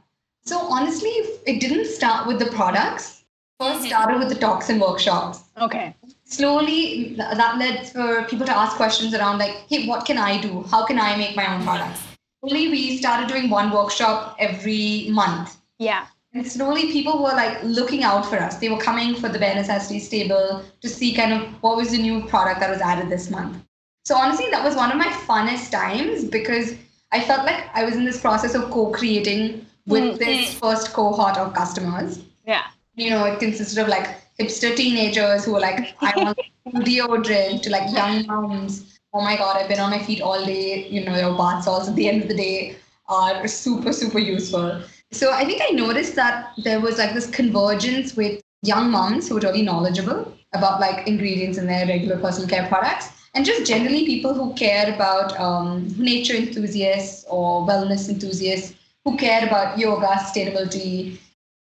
so 0.45 0.59
honestly 0.59 1.17
it 1.47 1.59
didn't 1.59 1.87
start 1.87 2.27
with 2.27 2.39
the 2.39 2.51
products 2.53 3.25
first 3.59 3.79
mm-hmm. 3.79 3.87
started 3.87 4.19
with 4.19 4.29
the 4.29 4.35
talks 4.35 4.69
and 4.69 4.83
workshops 4.83 5.45
okay 5.59 5.95
slowly 6.37 7.15
that 7.17 7.59
led 7.59 7.89
for 7.89 8.25
people 8.25 8.47
to 8.47 8.57
ask 8.57 8.77
questions 8.77 9.15
around 9.15 9.39
like 9.39 9.55
hey 9.69 9.87
what 9.87 10.05
can 10.05 10.19
i 10.19 10.41
do 10.41 10.63
how 10.71 10.85
can 10.85 10.99
i 10.99 11.17
make 11.17 11.35
my 11.37 11.47
own 11.55 11.63
products 11.63 12.03
slowly 12.45 12.69
we 12.69 12.99
started 12.99 13.29
doing 13.29 13.51
one 13.51 13.71
workshop 13.71 14.37
every 14.39 15.09
month. 15.11 15.57
Yeah. 15.79 16.07
And 16.33 16.47
slowly 16.47 16.91
people 16.91 17.23
were 17.23 17.31
like 17.33 17.63
looking 17.63 18.03
out 18.03 18.27
for 18.27 18.37
us. 18.37 18.57
They 18.57 18.69
were 18.69 18.79
coming 18.79 19.15
for 19.15 19.29
the 19.29 19.39
bare 19.39 19.55
necessities 19.55 20.09
table 20.09 20.65
to 20.81 20.89
see 20.89 21.15
kind 21.15 21.33
of 21.33 21.49
what 21.63 21.77
was 21.77 21.93
the 21.93 21.99
new 21.99 22.27
product 22.27 22.61
that 22.61 22.71
was 22.71 22.81
added 22.81 23.09
this 23.09 23.31
month. 23.31 23.63
So 24.05 24.17
honestly, 24.17 24.51
that 24.51 24.65
was 24.65 24.75
one 24.75 24.91
of 24.91 24.99
my 24.99 25.07
funnest 25.07 25.71
times 25.71 26.25
because 26.25 26.75
I 27.13 27.21
felt 27.21 27.47
like 27.47 27.65
I 27.73 27.85
was 27.85 27.95
in 27.95 28.05
this 28.05 28.21
process 28.21 28.55
of 28.55 28.71
co-creating 28.71 29.65
with 29.87 30.03
mm-hmm. 30.03 30.19
this 30.19 30.55
first 30.55 30.93
cohort 30.93 31.37
of 31.39 31.55
customers. 31.55 32.21
Yeah. 32.47 32.65
You 32.97 33.11
know, 33.11 33.25
it 33.25 33.39
consisted 33.39 33.79
of 33.79 33.89
like 33.89 34.17
hipster 34.39 34.75
teenagers 34.77 35.45
who 35.45 35.57
are 35.57 35.61
like, 35.61 35.95
I 36.01 36.13
want 36.17 36.39
deodorant 36.87 37.63
to 37.63 37.71
like 37.71 37.93
young 37.95 38.27
moms 38.27 38.95
oh 39.15 39.23
my 39.23 39.37
god, 39.37 39.57
I've 39.57 39.69
been 39.69 39.81
on 39.81 39.91
my 39.91 40.01
feet 40.01 40.21
all 40.21 40.45
day. 40.45 40.89
You 40.89 41.05
know, 41.05 41.17
your 41.17 41.37
bath 41.39 41.65
salts 41.65 41.89
at 41.89 41.95
the 41.95 42.09
end 42.09 42.23
of 42.23 42.29
the 42.29 42.37
day 42.37 42.77
are 43.09 43.47
super, 43.47 43.93
super 43.93 44.19
useful. 44.19 44.83
So 45.13 45.33
I 45.33 45.45
think 45.45 45.63
I 45.63 45.71
noticed 45.73 46.17
that 46.17 46.53
there 46.65 46.81
was 46.81 46.99
like 46.99 47.15
this 47.15 47.31
convergence 47.31 48.17
with 48.17 48.43
young 48.63 48.91
moms 48.91 49.29
who 49.29 49.37
were 49.37 49.41
really 49.41 49.63
knowledgeable 49.63 50.37
about 50.53 50.81
like 50.81 51.07
ingredients 51.07 51.59
in 51.59 51.67
their 51.67 51.87
regular 51.87 52.19
personal 52.19 52.49
care 52.49 52.67
products 52.67 53.11
and 53.35 53.45
just 53.45 53.67
generally 53.67 54.07
people 54.07 54.35
who 54.35 54.55
care 54.55 54.93
about 54.95 55.39
um, 55.39 55.93
nature 55.99 56.35
enthusiasts 56.35 57.25
or 57.29 57.67
wellness 57.67 58.09
enthusiasts 58.09 58.75
who 59.05 59.17
care 59.17 59.47
about 59.47 59.79
yoga 59.79 60.07
sustainability 60.07 61.19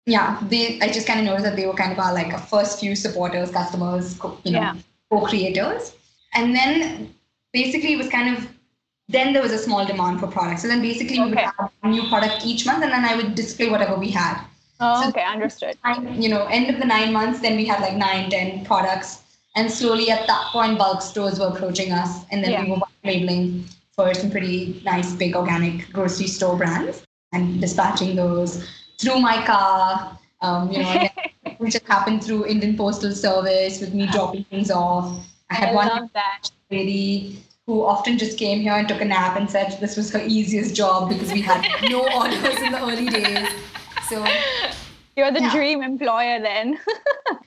yeah 0.08 0.40
they 0.48 0.80
i 0.80 0.88
just 0.96 1.06
kind 1.06 1.20
of 1.20 1.26
noticed 1.26 1.44
that 1.44 1.56
they 1.56 1.66
were 1.66 1.74
kind 1.74 1.92
of 1.92 1.98
our 1.98 2.12
like 2.14 2.32
first 2.48 2.80
few 2.80 2.96
supporters 2.96 3.50
customers 3.50 4.18
you 4.44 4.52
know 4.52 4.60
yeah. 4.60 4.74
co-creators 5.10 5.94
and 6.34 6.54
then 6.54 7.14
basically 7.52 7.92
it 7.94 7.96
was 7.96 8.08
kind 8.08 8.36
of 8.36 8.48
then 9.08 9.32
there 9.32 9.42
was 9.42 9.52
a 9.52 9.58
small 9.58 9.84
demand 9.86 10.20
for 10.20 10.26
products. 10.26 10.62
So 10.62 10.68
then 10.68 10.82
basically 10.82 11.18
we 11.18 11.30
would 11.30 11.38
have 11.38 11.70
a 11.82 11.88
new 11.88 12.06
product 12.08 12.44
each 12.44 12.66
month 12.66 12.84
and 12.84 12.92
then 12.92 13.04
I 13.04 13.16
would 13.16 13.34
display 13.34 13.70
whatever 13.70 13.96
we 13.96 14.10
had. 14.10 14.44
Oh, 14.80 15.02
so 15.02 15.08
okay, 15.08 15.24
understood. 15.24 15.76
You 16.12 16.28
know, 16.28 16.44
end 16.46 16.70
of 16.70 16.78
the 16.78 16.84
nine 16.84 17.12
months, 17.12 17.40
then 17.40 17.56
we 17.56 17.64
had 17.64 17.80
like 17.80 17.96
nine, 17.96 18.30
ten 18.30 18.64
products. 18.64 19.22
And 19.56 19.70
slowly 19.70 20.10
at 20.10 20.26
that 20.26 20.48
point, 20.52 20.78
bulk 20.78 21.00
stores 21.02 21.40
were 21.40 21.46
approaching 21.46 21.90
us. 21.90 22.24
And 22.30 22.44
then 22.44 22.52
yeah. 22.52 22.64
we 22.64 22.70
were 22.72 22.80
labeling 23.02 23.64
for 23.92 24.12
some 24.14 24.30
pretty 24.30 24.80
nice, 24.84 25.14
big 25.14 25.34
organic 25.34 25.90
grocery 25.90 26.28
store 26.28 26.56
brands 26.56 27.02
and 27.32 27.60
dispatching 27.60 28.14
those 28.14 28.68
through 28.98 29.20
my 29.20 29.44
car. 29.46 30.18
Um, 30.40 30.70
you 30.70 30.82
know, 30.82 31.08
which 31.58 31.74
had 31.74 31.82
happened 31.82 32.22
through 32.22 32.46
Indian 32.46 32.76
Postal 32.76 33.12
Service 33.12 33.80
with 33.80 33.92
me 33.92 34.06
dropping 34.06 34.44
things 34.44 34.70
off. 34.70 35.26
I 35.50 35.54
had 35.54 35.68
I 35.70 35.74
one 35.74 36.10
that. 36.14 36.50
lady 36.70 37.42
who 37.66 37.84
often 37.84 38.16
just 38.16 38.38
came 38.38 38.60
here 38.60 38.72
and 38.72 38.88
took 38.88 39.00
a 39.00 39.04
nap 39.04 39.36
and 39.36 39.50
said 39.50 39.76
this 39.80 39.96
was 39.96 40.10
her 40.12 40.22
easiest 40.24 40.74
job 40.74 41.08
because 41.08 41.32
we 41.32 41.42
had 41.42 41.66
no 41.90 42.00
orders 42.14 42.56
in 42.62 42.72
the 42.72 42.80
early 42.80 43.06
days. 43.06 43.48
So 44.08 44.24
you're 45.16 45.30
the 45.30 45.40
yeah. 45.40 45.52
dream 45.52 45.82
employer 45.82 46.40
then. 46.40 46.78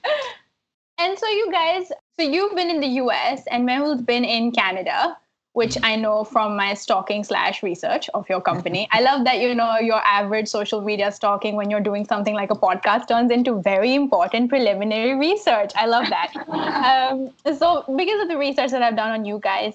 and 0.99 1.17
so 1.17 1.27
you 1.27 1.51
guys, 1.51 1.91
so 2.19 2.21
you've 2.21 2.55
been 2.55 2.69
in 2.69 2.79
the 2.79 3.01
US 3.03 3.47
and 3.47 3.67
Mehul's 3.67 4.03
been 4.03 4.23
in 4.23 4.51
Canada 4.51 5.17
which 5.53 5.77
I 5.83 5.95
know 5.97 6.23
from 6.23 6.55
my 6.55 6.73
stalking 6.73 7.23
slash 7.23 7.61
research 7.61 8.09
of 8.13 8.27
your 8.29 8.39
company. 8.39 8.87
I 8.91 9.01
love 9.01 9.25
that 9.25 9.39
you 9.39 9.53
know 9.53 9.79
your 9.79 10.01
average 10.05 10.47
social 10.47 10.81
media 10.81 11.11
stalking 11.11 11.55
when 11.55 11.69
you're 11.69 11.81
doing 11.81 12.05
something 12.05 12.33
like 12.33 12.51
a 12.51 12.55
podcast 12.55 13.07
turns 13.07 13.31
into 13.31 13.61
very 13.61 13.93
important 13.93 14.49
preliminary 14.49 15.15
research. 15.15 15.71
I 15.75 15.87
love 15.87 16.05
that. 16.09 16.31
um, 17.11 17.31
so 17.57 17.83
because 17.97 18.21
of 18.21 18.29
the 18.29 18.37
research 18.37 18.71
that 18.71 18.81
I've 18.81 18.95
done 18.95 19.11
on 19.11 19.25
you 19.25 19.39
guys 19.39 19.73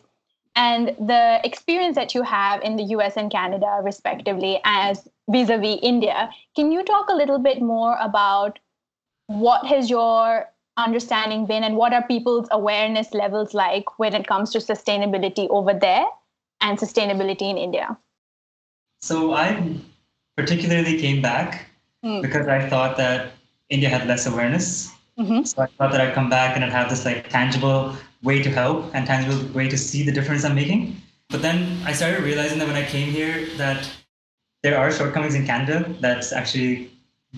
and 0.54 0.96
the 0.98 1.40
experience 1.44 1.96
that 1.96 2.14
you 2.14 2.22
have 2.22 2.62
in 2.62 2.76
the 2.76 2.84
US 2.96 3.18
and 3.18 3.30
Canada 3.30 3.80
respectively 3.82 4.58
as 4.64 5.06
vis-a-vis 5.28 5.78
India, 5.82 6.30
can 6.54 6.72
you 6.72 6.82
talk 6.84 7.10
a 7.10 7.14
little 7.14 7.38
bit 7.38 7.60
more 7.60 7.98
about 8.00 8.58
what 9.26 9.66
has 9.66 9.90
your 9.90 10.46
understanding 10.76 11.46
been 11.46 11.64
and 11.64 11.76
what 11.76 11.92
are 11.92 12.02
people's 12.06 12.48
awareness 12.50 13.14
levels 13.14 13.54
like 13.54 13.98
when 13.98 14.14
it 14.14 14.26
comes 14.26 14.50
to 14.52 14.58
sustainability 14.58 15.48
over 15.50 15.72
there 15.72 16.04
and 16.60 16.78
sustainability 16.78 17.50
in 17.50 17.56
India? 17.56 17.96
So 19.00 19.34
I 19.34 19.76
particularly 20.36 21.00
came 21.00 21.22
back 21.22 21.66
mm. 22.04 22.22
because 22.22 22.46
I 22.46 22.68
thought 22.68 22.96
that 22.96 23.32
India 23.70 23.88
had 23.88 24.06
less 24.06 24.26
awareness. 24.26 24.92
Mm-hmm. 25.18 25.44
So 25.44 25.62
I 25.62 25.66
thought 25.66 25.92
that 25.92 26.00
I'd 26.00 26.14
come 26.14 26.28
back 26.28 26.56
and 26.56 26.64
I'd 26.64 26.72
have 26.72 26.90
this 26.90 27.04
like 27.04 27.30
tangible 27.30 27.96
way 28.22 28.42
to 28.42 28.50
help 28.50 28.94
and 28.94 29.06
tangible 29.06 29.50
way 29.52 29.68
to 29.68 29.78
see 29.78 30.02
the 30.02 30.12
difference 30.12 30.44
I'm 30.44 30.54
making. 30.54 31.00
But 31.30 31.42
then 31.42 31.82
I 31.84 31.92
started 31.92 32.22
realizing 32.22 32.58
that 32.58 32.68
when 32.68 32.76
I 32.76 32.84
came 32.84 33.10
here 33.10 33.48
that 33.56 33.88
there 34.62 34.78
are 34.78 34.90
shortcomings 34.92 35.34
in 35.34 35.46
Canada 35.46 35.94
that's 36.00 36.32
actually 36.32 36.90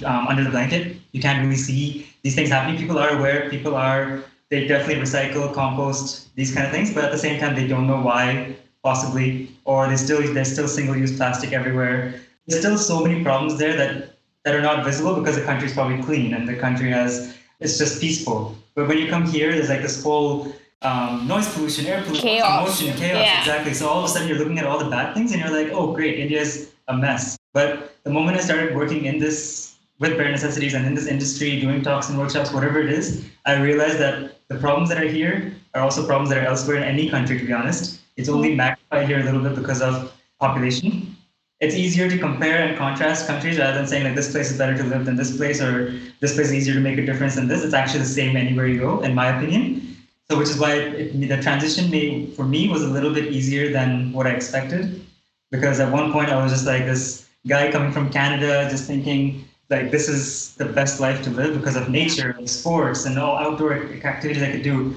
um, 0.04 0.28
under 0.28 0.44
the 0.44 0.50
blanket. 0.50 0.96
You 1.12 1.20
can't 1.20 1.42
really 1.44 1.56
see 1.56 2.08
these 2.22 2.34
things 2.34 2.50
happening. 2.50 2.78
People 2.78 2.98
are 2.98 3.16
aware. 3.16 3.48
People 3.50 3.74
are 3.74 4.22
they 4.50 4.66
definitely 4.66 5.02
recycle, 5.02 5.52
compost, 5.52 6.34
these 6.34 6.54
kind 6.54 6.66
of 6.66 6.72
things, 6.72 6.92
but 6.92 7.04
at 7.04 7.12
the 7.12 7.18
same 7.18 7.38
time 7.38 7.54
they 7.54 7.66
don't 7.66 7.86
know 7.86 8.00
why, 8.00 8.56
possibly, 8.82 9.50
or 9.64 9.88
they 9.88 9.96
still 9.96 10.22
there's 10.32 10.52
still 10.52 10.68
single-use 10.68 11.16
plastic 11.16 11.52
everywhere. 11.52 12.20
There's 12.46 12.60
still 12.60 12.78
so 12.78 13.04
many 13.04 13.22
problems 13.22 13.58
there 13.58 13.76
that 13.76 14.14
that 14.44 14.54
are 14.54 14.62
not 14.62 14.84
visible 14.84 15.14
because 15.16 15.36
the 15.36 15.44
country 15.44 15.68
is 15.68 15.74
probably 15.74 16.02
clean 16.02 16.32
and 16.32 16.48
the 16.48 16.56
country 16.56 16.90
has 16.90 17.36
it's 17.60 17.76
just 17.76 18.00
peaceful. 18.00 18.56
But 18.74 18.88
when 18.88 18.98
you 18.98 19.08
come 19.08 19.26
here, 19.26 19.52
there's 19.52 19.68
like 19.68 19.82
this 19.82 20.02
whole 20.02 20.54
um, 20.82 21.26
noise 21.26 21.52
pollution, 21.52 21.86
air 21.86 22.02
pollution, 22.02 22.28
chaos. 22.28 22.80
chaos. 22.80 23.00
Yeah. 23.00 23.40
Exactly. 23.40 23.74
So 23.74 23.88
all 23.88 23.98
of 23.98 24.04
a 24.04 24.08
sudden 24.08 24.28
you're 24.28 24.38
looking 24.38 24.58
at 24.58 24.64
all 24.64 24.78
the 24.78 24.88
bad 24.88 25.12
things 25.12 25.32
and 25.32 25.40
you're 25.40 25.50
like, 25.50 25.72
oh 25.72 25.92
great, 25.92 26.18
India's 26.18 26.72
a 26.86 26.96
mess. 26.96 27.36
But 27.52 27.96
the 28.04 28.10
moment 28.10 28.38
I 28.38 28.40
started 28.40 28.76
working 28.76 29.04
in 29.04 29.18
this 29.18 29.74
with 29.98 30.16
bare 30.16 30.30
necessities 30.30 30.74
and 30.74 30.86
in 30.86 30.94
this 30.94 31.06
industry, 31.06 31.60
doing 31.60 31.82
talks 31.82 32.08
and 32.08 32.18
workshops, 32.18 32.52
whatever 32.52 32.80
it 32.80 32.90
is, 32.90 33.28
I 33.46 33.60
realized 33.60 33.98
that 33.98 34.38
the 34.48 34.56
problems 34.56 34.88
that 34.90 35.02
are 35.02 35.08
here 35.08 35.54
are 35.74 35.82
also 35.82 36.06
problems 36.06 36.30
that 36.30 36.38
are 36.38 36.46
elsewhere 36.46 36.76
in 36.76 36.84
any 36.84 37.10
country, 37.10 37.38
to 37.38 37.44
be 37.44 37.52
honest. 37.52 38.00
It's 38.16 38.28
only 38.28 38.50
mm-hmm. 38.50 38.58
magnified 38.58 39.06
here 39.08 39.20
a 39.20 39.24
little 39.24 39.42
bit 39.42 39.54
because 39.54 39.82
of 39.82 40.12
population. 40.40 41.16
It's 41.60 41.74
easier 41.74 42.08
to 42.08 42.16
compare 42.18 42.62
and 42.62 42.78
contrast 42.78 43.26
countries 43.26 43.58
rather 43.58 43.76
than 43.76 43.88
saying 43.88 44.04
like 44.04 44.14
this 44.14 44.30
place 44.30 44.50
is 44.52 44.58
better 44.58 44.76
to 44.76 44.84
live 44.84 45.04
than 45.04 45.16
this 45.16 45.36
place 45.36 45.60
or 45.60 45.92
this 46.20 46.34
place 46.34 46.48
is 46.48 46.54
easier 46.54 46.74
to 46.74 46.80
make 46.80 46.98
a 46.98 47.04
difference 47.04 47.34
than 47.34 47.48
this. 47.48 47.64
It's 47.64 47.74
actually 47.74 48.00
the 48.00 48.06
same 48.06 48.36
anywhere 48.36 48.68
you 48.68 48.78
go, 48.78 49.00
in 49.00 49.14
my 49.14 49.36
opinion. 49.36 49.96
So, 50.30 50.38
which 50.38 50.50
is 50.50 50.58
why 50.58 50.74
it, 50.74 51.20
the 51.28 51.42
transition 51.42 51.90
may, 51.90 52.26
for 52.26 52.44
me 52.44 52.68
was 52.68 52.82
a 52.82 52.88
little 52.88 53.12
bit 53.12 53.32
easier 53.32 53.72
than 53.72 54.12
what 54.12 54.26
I 54.26 54.30
expected, 54.30 55.04
because 55.50 55.80
at 55.80 55.90
one 55.90 56.12
point 56.12 56.28
I 56.28 56.40
was 56.40 56.52
just 56.52 56.66
like 56.66 56.84
this 56.84 57.28
guy 57.46 57.72
coming 57.72 57.90
from 57.90 58.10
Canada, 58.10 58.68
just 58.70 58.86
thinking 58.86 59.47
like 59.70 59.90
this 59.90 60.08
is 60.08 60.54
the 60.54 60.64
best 60.64 61.00
life 61.00 61.22
to 61.22 61.30
live 61.30 61.58
because 61.58 61.76
of 61.76 61.90
nature 61.90 62.34
and 62.38 62.48
sports 62.48 63.04
and 63.04 63.18
all 63.18 63.36
outdoor 63.36 63.74
activities 63.74 64.42
I 64.42 64.50
could 64.52 64.62
do. 64.62 64.96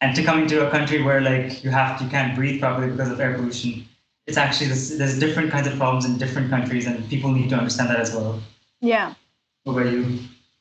And 0.00 0.14
to 0.14 0.22
come 0.22 0.40
into 0.40 0.66
a 0.66 0.70
country 0.70 1.02
where 1.02 1.20
like 1.20 1.64
you 1.64 1.70
have 1.70 2.00
you 2.00 2.08
can't 2.08 2.34
breathe 2.34 2.60
properly 2.60 2.90
because 2.90 3.10
of 3.10 3.20
air 3.20 3.34
pollution, 3.34 3.86
it's 4.26 4.36
actually 4.36 4.68
this, 4.68 4.90
there's 4.90 5.18
different 5.18 5.50
kinds 5.50 5.66
of 5.66 5.76
problems 5.76 6.04
in 6.04 6.18
different 6.18 6.50
countries, 6.50 6.86
and 6.86 7.08
people 7.08 7.32
need 7.32 7.48
to 7.50 7.56
understand 7.56 7.90
that 7.90 7.98
as 7.98 8.14
well. 8.14 8.40
Yeah. 8.80 9.14
What 9.64 9.72
about 9.72 9.92
you? 9.92 10.18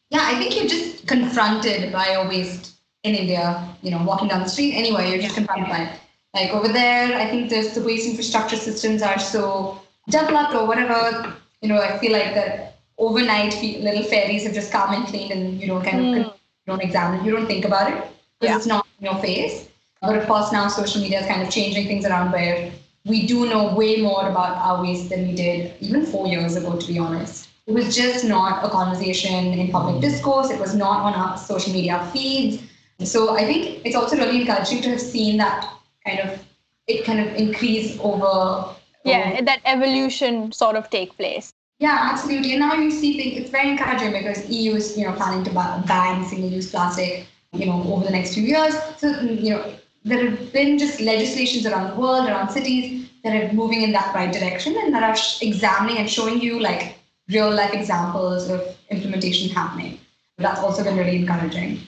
Yeah, 0.09 0.21
I 0.23 0.39
think 0.39 0.55
you're 0.55 0.67
just 0.67 1.05
confronted 1.05 1.91
by 1.91 2.11
your 2.11 2.27
waste 2.27 2.75
in 3.03 3.13
India. 3.13 3.67
You 3.81 3.91
know, 3.91 4.03
walking 4.03 4.29
down 4.29 4.41
the 4.41 4.49
street 4.49 4.73
anyway, 4.73 5.11
you're 5.11 5.21
just 5.21 5.35
confronted 5.35 5.69
by 5.69 5.83
it. 5.83 5.99
Like 6.33 6.51
over 6.51 6.67
there, 6.67 7.15
I 7.17 7.29
think 7.29 7.49
there's 7.49 7.73
the 7.73 7.81
waste 7.81 8.07
infrastructure 8.07 8.55
systems 8.55 9.01
are 9.01 9.19
so 9.19 9.81
developed 10.09 10.53
or 10.55 10.65
whatever. 10.65 11.35
You 11.61 11.69
know, 11.69 11.81
I 11.81 11.97
feel 11.99 12.11
like 12.11 12.33
that 12.33 12.76
overnight 12.97 13.53
little 13.61 14.03
fairies 14.03 14.43
have 14.43 14.53
just 14.53 14.71
come 14.71 14.93
and 14.93 15.05
cleaned 15.07 15.31
and 15.31 15.61
you 15.61 15.67
don't 15.67 15.83
kind 15.83 15.99
mm. 15.99 16.19
of 16.19 16.25
you 16.25 16.33
don't 16.67 16.81
examine 16.81 17.23
you 17.23 17.31
don't 17.31 17.47
think 17.47 17.65
about 17.65 17.91
it 17.91 17.95
because 18.39 18.53
yeah. 18.53 18.57
it's 18.57 18.65
not 18.65 18.85
in 18.99 19.05
your 19.05 19.15
face. 19.21 19.69
But 20.01 20.17
of 20.17 20.27
course 20.27 20.51
now 20.51 20.67
social 20.67 21.01
media 21.01 21.21
is 21.21 21.27
kind 21.27 21.41
of 21.41 21.49
changing 21.49 21.87
things 21.87 22.05
around 22.05 22.31
where 22.31 22.71
we 23.05 23.25
do 23.25 23.49
know 23.49 23.73
way 23.73 24.01
more 24.01 24.29
about 24.29 24.57
our 24.57 24.81
waste 24.81 25.09
than 25.09 25.27
we 25.27 25.33
did 25.33 25.73
even 25.79 26.05
four 26.05 26.27
years 26.27 26.55
ago 26.55 26.77
to 26.77 26.87
be 26.87 26.99
honest. 26.99 27.49
It 27.65 27.73
was 27.73 27.95
just 27.95 28.23
not 28.23 28.63
a 28.63 28.69
conversation 28.69 29.53
in 29.53 29.71
public 29.71 30.01
discourse. 30.01 30.49
It 30.49 30.59
was 30.59 30.73
not 30.73 31.01
on 31.01 31.13
our 31.13 31.37
social 31.37 31.73
media 31.73 32.07
feeds. 32.13 32.63
So 33.03 33.35
i 33.37 33.45
think 33.45 33.85
it's 33.85 33.95
also 33.95 34.17
really 34.17 34.41
encouraging 34.41 34.81
to 34.81 34.89
have 34.89 35.01
seen 35.01 35.37
that 35.37 35.71
kind 36.05 36.19
of 36.19 36.39
it 36.87 37.05
kind 37.05 37.19
of 37.19 37.35
increase 37.35 37.97
over 37.99 38.73
yeah 39.03 39.41
that 39.41 39.61
evolution 39.65 40.51
sort 40.51 40.75
of 40.75 40.89
take 40.89 41.15
place 41.17 41.53
Yeah, 41.79 42.09
absolutely. 42.11 42.51
And 42.51 42.61
now 42.61 42.73
you 42.73 42.89
see 42.89 43.17
things, 43.17 43.39
it's 43.39 43.49
very 43.51 43.69
encouraging 43.69 44.11
because 44.11 44.49
EU 44.49 44.75
is, 44.75 44.97
you 44.97 45.05
know, 45.05 45.13
planning 45.13 45.43
to 45.43 45.51
ban 45.51 46.25
single-use 46.25 46.71
plastic, 46.71 47.27
you 47.53 47.67
know, 47.67 47.83
over 47.93 48.03
the 48.03 48.11
next 48.11 48.33
few 48.33 48.43
years. 48.43 48.73
So, 48.97 49.13
mm, 49.13 49.41
you 49.41 49.51
know, 49.51 49.73
there 50.03 50.29
have 50.29 50.51
been 50.53 50.79
just 50.79 50.99
legislations 51.01 51.65
around 51.65 51.91
the 51.91 52.01
world, 52.01 52.27
around 52.27 52.49
cities 52.49 53.09
that 53.23 53.35
are 53.35 53.53
moving 53.53 53.83
in 53.83 53.91
that 53.91 54.15
right 54.15 54.31
direction 54.31 54.75
and 54.77 54.93
that 54.93 55.03
are 55.03 55.17
examining 55.41 55.97
and 55.97 56.09
showing 56.09 56.41
you 56.41 56.59
like 56.59 56.97
real 57.29 57.51
life 57.51 57.73
examples 57.73 58.49
of 58.49 58.75
implementation 58.89 59.49
happening. 59.49 59.99
That's 60.37 60.59
also 60.59 60.83
been 60.83 60.97
really 60.97 61.17
encouraging. 61.17 61.81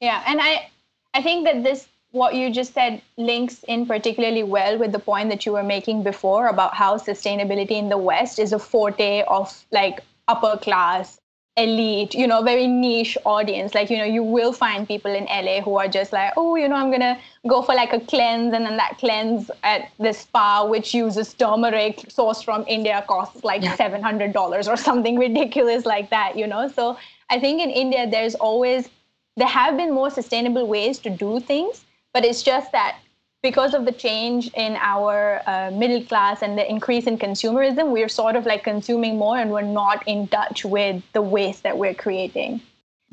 Yeah, 0.00 0.22
and 0.26 0.40
I 0.40 0.70
I 1.14 1.22
think 1.22 1.46
that 1.46 1.62
this 1.62 1.86
what 2.12 2.34
you 2.34 2.50
just 2.50 2.74
said 2.74 3.02
links 3.16 3.64
in 3.68 3.86
particularly 3.86 4.42
well 4.42 4.78
with 4.78 4.92
the 4.92 4.98
point 4.98 5.28
that 5.30 5.44
you 5.44 5.52
were 5.52 5.62
making 5.62 6.02
before 6.02 6.48
about 6.48 6.74
how 6.74 6.96
sustainability 6.96 7.72
in 7.72 7.88
the 7.88 7.98
West 7.98 8.38
is 8.38 8.52
a 8.52 8.58
forte 8.58 9.22
of 9.22 9.64
like 9.70 10.00
upper 10.28 10.56
class 10.58 11.18
elite, 11.56 12.14
you 12.14 12.26
know, 12.26 12.42
very 12.42 12.66
niche 12.66 13.18
audience. 13.26 13.74
Like, 13.74 13.90
you 13.90 13.98
know, 13.98 14.04
you 14.04 14.22
will 14.22 14.52
find 14.52 14.88
people 14.88 15.14
in 15.14 15.24
LA 15.24 15.60
who 15.60 15.76
are 15.76 15.88
just 15.88 16.12
like, 16.12 16.32
oh, 16.36 16.56
you 16.56 16.68
know, 16.68 16.76
I'm 16.76 16.88
going 16.88 17.00
to 17.00 17.18
go 17.46 17.60
for 17.60 17.74
like 17.74 17.92
a 17.92 18.00
cleanse. 18.00 18.54
And 18.54 18.64
then 18.64 18.76
that 18.78 18.96
cleanse 18.98 19.50
at 19.62 19.90
the 19.98 20.12
spa, 20.12 20.64
which 20.64 20.94
uses 20.94 21.34
turmeric 21.34 21.98
sourced 22.08 22.42
from 22.42 22.64
India, 22.66 23.04
costs 23.06 23.44
like 23.44 23.62
yeah. 23.62 23.76
$700 23.76 24.68
or 24.68 24.76
something 24.76 25.18
ridiculous 25.18 25.84
like 25.84 26.08
that, 26.10 26.38
you 26.38 26.46
know? 26.46 26.68
So 26.68 26.96
I 27.28 27.38
think 27.38 27.60
in 27.60 27.70
India, 27.70 28.08
there's 28.08 28.34
always, 28.34 28.88
there 29.36 29.48
have 29.48 29.76
been 29.76 29.92
more 29.92 30.10
sustainable 30.10 30.66
ways 30.66 30.98
to 31.00 31.10
do 31.10 31.38
things, 31.40 31.84
but 32.12 32.24
it's 32.24 32.42
just 32.42 32.72
that 32.72 32.98
because 33.42 33.74
of 33.74 33.84
the 33.84 33.92
change 33.92 34.50
in 34.54 34.76
our 34.76 35.42
uh, 35.46 35.70
middle 35.72 36.04
class 36.04 36.42
and 36.42 36.56
the 36.56 36.68
increase 36.68 37.06
in 37.06 37.18
consumerism, 37.18 37.90
we're 37.90 38.08
sort 38.08 38.36
of 38.36 38.46
like 38.46 38.62
consuming 38.62 39.18
more 39.18 39.38
and 39.38 39.50
we're 39.50 39.62
not 39.62 40.06
in 40.06 40.28
touch 40.28 40.64
with 40.64 41.02
the 41.12 41.22
waste 41.22 41.64
that 41.64 41.76
we're 41.76 41.94
creating. 41.94 42.60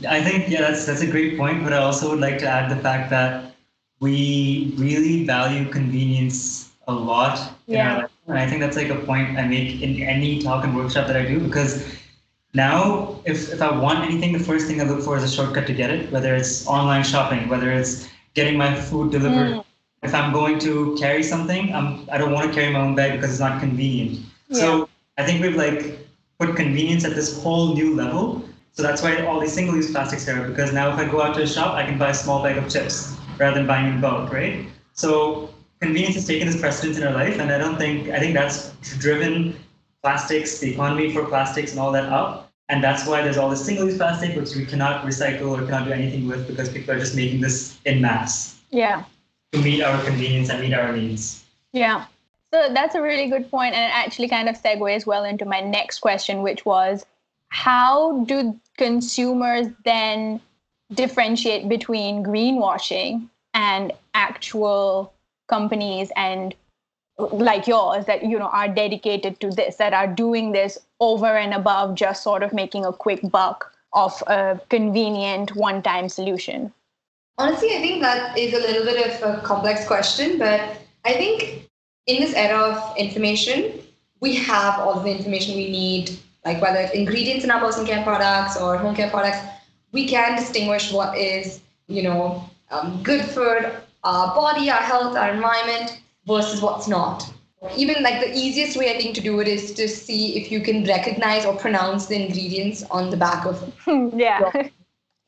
I 0.08 0.22
think, 0.22 0.48
yeah, 0.48 0.62
that's, 0.62 0.86
that's 0.86 1.02
a 1.02 1.08
great 1.08 1.38
point. 1.38 1.64
But 1.64 1.74
I 1.74 1.78
also 1.78 2.12
would 2.12 2.20
like 2.20 2.38
to 2.40 2.48
add 2.48 2.70
the 2.70 2.82
fact 2.82 3.10
that 3.10 3.56
we 4.00 4.74
really 4.78 5.26
value 5.26 5.68
convenience 5.70 6.72
a 6.88 6.94
lot. 6.94 7.52
Yeah. 7.66 8.06
And 8.28 8.38
I 8.38 8.48
think 8.48 8.62
that's 8.62 8.78
like 8.78 8.90
a 8.90 8.96
point 8.96 9.38
I 9.38 9.48
make 9.48 9.82
in 9.82 10.02
any 10.04 10.42
talk 10.42 10.64
and 10.64 10.76
workshop 10.76 11.08
that 11.08 11.18
I 11.18 11.26
do 11.26 11.40
because 11.40 11.92
now 12.54 13.20
if, 13.26 13.52
if 13.52 13.62
I 13.62 13.76
want 13.76 14.06
anything, 14.06 14.32
the 14.32 14.40
first 14.40 14.68
thing 14.68 14.80
I 14.80 14.84
look 14.84 15.02
for 15.02 15.18
is 15.18 15.24
a 15.24 15.30
shortcut 15.30 15.66
to 15.68 15.74
get 15.74 15.90
it, 15.90 16.12
whether 16.12 16.36
it's 16.36 16.68
online 16.68 17.04
shopping, 17.04 17.50
whether 17.50 17.72
it's 17.72 18.08
getting 18.40 18.58
my 18.66 18.72
food 18.90 19.12
delivered. 19.18 19.52
Mm 19.56 19.66
if 20.02 20.14
I'm 20.14 20.32
going 20.32 20.60
to 20.60 20.96
carry 21.00 21.24
something, 21.24 21.74
I'm, 21.74 22.08
I 22.12 22.18
don't 22.18 22.32
want 22.32 22.48
to 22.48 22.54
carry 22.54 22.72
my 22.72 22.80
own 22.80 22.96
bag 22.96 23.14
because 23.14 23.32
it's 23.32 23.40
not 23.40 23.60
convenient. 23.60 24.20
Yeah. 24.48 24.60
So 24.60 24.90
I 25.18 25.26
think 25.26 25.42
we've 25.42 25.56
like 25.56 26.00
put 26.40 26.56
convenience 26.56 27.04
at 27.04 27.16
this 27.16 27.42
whole 27.42 27.74
new 27.74 27.96
level. 27.96 28.46
So 28.72 28.84
that's 28.84 29.02
why 29.02 29.26
all 29.26 29.40
these 29.40 29.52
single-use 29.52 29.92
plastics 29.92 30.28
are 30.30 30.48
because 30.48 30.72
now 30.72 30.92
if 30.94 30.98
I 30.98 31.06
go 31.10 31.22
out 31.22 31.36
to 31.36 31.42
a 31.44 31.48
shop, 31.48 31.76
I 31.76 31.84
can 31.84 31.98
buy 31.98 32.12
a 32.12 32.14
small 32.14 32.42
bag 32.42 32.58
of 32.58 32.70
chips 32.70 33.18
rather 33.38 33.58
than 33.58 33.68
buying 33.68 33.88
in 33.88 34.00
bulk, 34.00 34.32
right? 34.32 34.68
So 34.94 35.50
convenience 35.82 36.16
has 36.16 36.26
taken 36.26 36.48
this 36.48 36.60
precedence 36.60 36.98
in 36.98 37.04
our 37.04 37.14
life, 37.14 37.40
and 37.40 37.52
I 37.52 37.58
don't 37.58 37.78
think 37.78 38.10
I 38.10 38.20
think 38.20 38.34
that's 38.34 38.72
driven 39.00 39.56
plastics, 40.02 40.60
the 40.60 40.72
economy 40.72 41.12
for 41.14 41.26
plastics, 41.26 41.72
and 41.72 41.80
all 41.80 41.92
that 41.92 42.06
up. 42.06 42.49
And 42.70 42.84
that's 42.84 43.08
why 43.08 43.22
there's 43.24 43.38
all 43.38 43.50
this 43.50 43.66
single-use 43.66 43.98
plastic, 43.98 44.36
which 44.36 44.56
we 44.56 44.66
cannot 44.66 45.04
recycle 45.04 45.60
or 45.60 45.66
cannot 45.66 45.86
do 45.86 45.92
anything 45.92 46.28
with 46.28 46.48
because 46.48 46.70
people 46.70 46.94
are 46.94 47.00
just 47.00 47.16
making 47.16 47.42
this 47.42 47.80
in 47.86 48.02
mass. 48.02 48.60
Yeah 48.70 49.04
to 49.52 49.60
meet 49.60 49.82
our 49.82 50.04
convenience 50.04 50.50
and 50.50 50.62
meet 50.62 50.74
our 50.74 50.96
needs. 50.96 51.44
Yeah. 51.72 52.06
So 52.54 52.74
that's 52.74 52.96
a 52.96 53.02
really 53.02 53.30
good 53.30 53.50
point, 53.50 53.76
and 53.76 53.86
it 53.86 53.96
actually 53.96 54.28
kind 54.28 54.50
of 54.50 54.60
segues 54.60 55.06
well 55.06 55.24
into 55.24 55.46
my 55.46 55.60
next 55.60 56.00
question, 56.00 56.42
which 56.42 56.66
was 56.66 57.06
how 57.50 58.24
do 58.26 58.60
consumers 58.78 59.68
then 59.86 60.42
differentiate 60.94 61.70
between 61.70 62.24
greenwashing 62.24 63.28
and 63.54 63.92
actual 64.16 65.14
companies 65.48 66.12
and 66.16 66.56
like 67.20 67.68
yours 67.68 68.06
that 68.06 68.24
you 68.24 68.40
know 68.40 68.48
are 68.48 68.68
dedicated 68.68 69.40
to 69.42 69.50
this 69.50 69.76
that 69.76 69.94
are 69.94 70.08
doing 70.08 70.52
this 70.52 70.78
over 71.00 71.38
and 71.38 71.54
above 71.54 71.96
just 71.96 72.24
sort 72.24 72.44
of 72.44 72.54
making 72.54 72.86
a 72.86 72.94
quick 72.94 73.20
buck 73.30 73.74
of 73.94 74.24
a 74.28 74.60
convenient 74.70 75.56
one 75.56 75.82
time 75.82 76.08
solution? 76.08 76.72
Honestly, 77.38 77.70
I 77.76 77.80
think 77.80 78.02
that 78.02 78.38
is 78.38 78.54
a 78.54 78.60
little 78.60 78.84
bit 78.86 79.22
of 79.22 79.38
a 79.38 79.42
complex 79.42 79.88
question, 79.88 80.38
but 80.38 80.78
I 81.06 81.14
think 81.14 81.68
in 82.08 82.22
this 82.22 82.34
era 82.34 82.58
of 82.58 82.98
information, 82.98 83.80
we 84.20 84.36
have 84.36 84.80
all 84.80 85.00
the 85.00 85.10
information 85.10 85.56
we 85.56 85.72
need, 85.72 86.18
like 86.46 86.62
whether 86.62 86.80
it's 86.80 86.94
ingredients 86.94 87.46
in 87.46 87.52
our 87.52 87.60
personal 87.60 87.88
care 87.88 88.04
products 88.04 88.58
or 88.58 88.78
home 88.78 88.96
care 88.96 89.10
products, 89.10 89.40
we 89.92 90.08
can 90.08 90.38
distinguish 90.38 90.92
what 90.92 91.18
is, 91.18 91.62
you 91.88 92.04
know, 92.04 92.44
um, 92.72 93.02
good 93.04 93.24
for 93.26 93.82
our 94.04 94.36
body, 94.36 94.70
our 94.70 94.82
health, 94.82 95.16
our 95.16 95.32
environment 95.32 96.02
versus 96.26 96.62
what's 96.62 96.88
not. 96.88 97.32
Even 97.76 98.02
like 98.02 98.22
the 98.22 98.34
easiest 98.34 98.78
way 98.78 98.96
I 98.96 98.98
think 98.98 99.16
to 99.16 99.22
do 99.22 99.40
it 99.42 99.48
is 99.48 99.74
to 99.74 99.88
see 99.88 100.38
if 100.38 100.50
you 100.50 100.62
can 100.62 100.86
recognize 100.86 101.46
or 101.46 101.56
pronounce 101.56 102.06
the 102.06 102.16
ingredients 102.16 102.84
on 102.90 103.10
the 103.10 103.18
back 103.18 103.46
of 103.46 103.74
yeah 104.16 104.70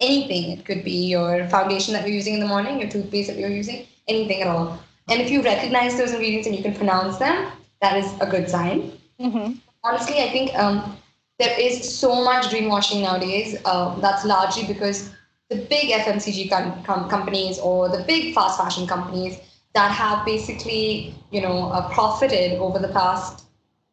anything. 0.02 0.52
It 0.58 0.66
could 0.66 0.84
be 0.84 1.08
your 1.08 1.48
foundation 1.48 1.94
that 1.94 2.06
you're 2.06 2.16
using 2.16 2.34
in 2.34 2.40
the 2.40 2.48
morning, 2.48 2.82
your 2.82 2.90
toothpaste 2.90 3.30
that 3.30 3.38
you're 3.38 3.50
using, 3.50 3.86
anything 4.08 4.42
at 4.42 4.48
all. 4.48 4.80
And 5.10 5.22
if 5.22 5.30
you 5.30 5.42
recognize 5.42 5.98
those 5.98 6.12
ingredients 6.12 6.48
and 6.48 6.56
you 6.56 6.64
can 6.64 6.74
pronounce 6.74 7.18
them, 7.18 7.52
that 7.82 7.98
is 7.98 8.12
a 8.20 8.26
good 8.26 8.50
sign. 8.50 8.98
Mm-hmm. 9.20 9.54
Honestly, 9.84 10.22
I 10.22 10.30
think 10.30 10.54
um, 10.56 10.98
there 11.40 11.58
is 11.60 11.98
so 11.98 12.24
much 12.24 12.46
greenwashing 12.46 13.02
nowadays. 13.02 13.58
Uh, 13.66 14.00
that's 14.00 14.26
largely 14.26 14.66
because 14.66 15.12
the 15.50 15.58
big 15.70 15.90
FMCG 15.90 16.50
com- 16.50 16.84
com- 16.84 17.10
companies 17.10 17.60
or 17.60 17.90
the 17.90 18.04
big 18.04 18.34
fast 18.34 18.60
fashion 18.60 18.88
companies 18.88 19.40
that 19.74 19.92
have 19.92 20.26
basically, 20.26 21.16
you 21.32 21.42
know, 21.42 21.72
uh, 21.72 21.90
profited 21.94 22.60
over 22.60 22.80
the 22.80 22.90
past, 22.90 23.46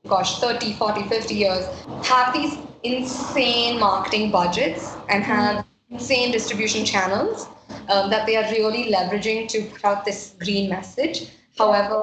gosh, 0.07 0.41
30, 0.41 0.73
40, 0.75 1.03
50 1.05 1.35
years, 1.35 1.65
have 2.05 2.33
these 2.33 2.59
insane 2.83 3.79
marketing 3.79 4.31
budgets 4.31 4.97
and 5.09 5.23
have 5.25 5.57
mm-hmm 5.57 5.69
insane 5.91 6.31
distribution 6.31 6.85
channels 6.85 7.49
um, 7.89 8.11
that 8.11 8.27
they 8.27 8.37
are 8.37 8.51
really 8.53 8.93
leveraging 8.93 9.49
to 9.49 9.63
put 9.63 9.85
out 9.85 10.05
this 10.05 10.35
green 10.39 10.69
message, 10.69 11.31
however 11.57 11.95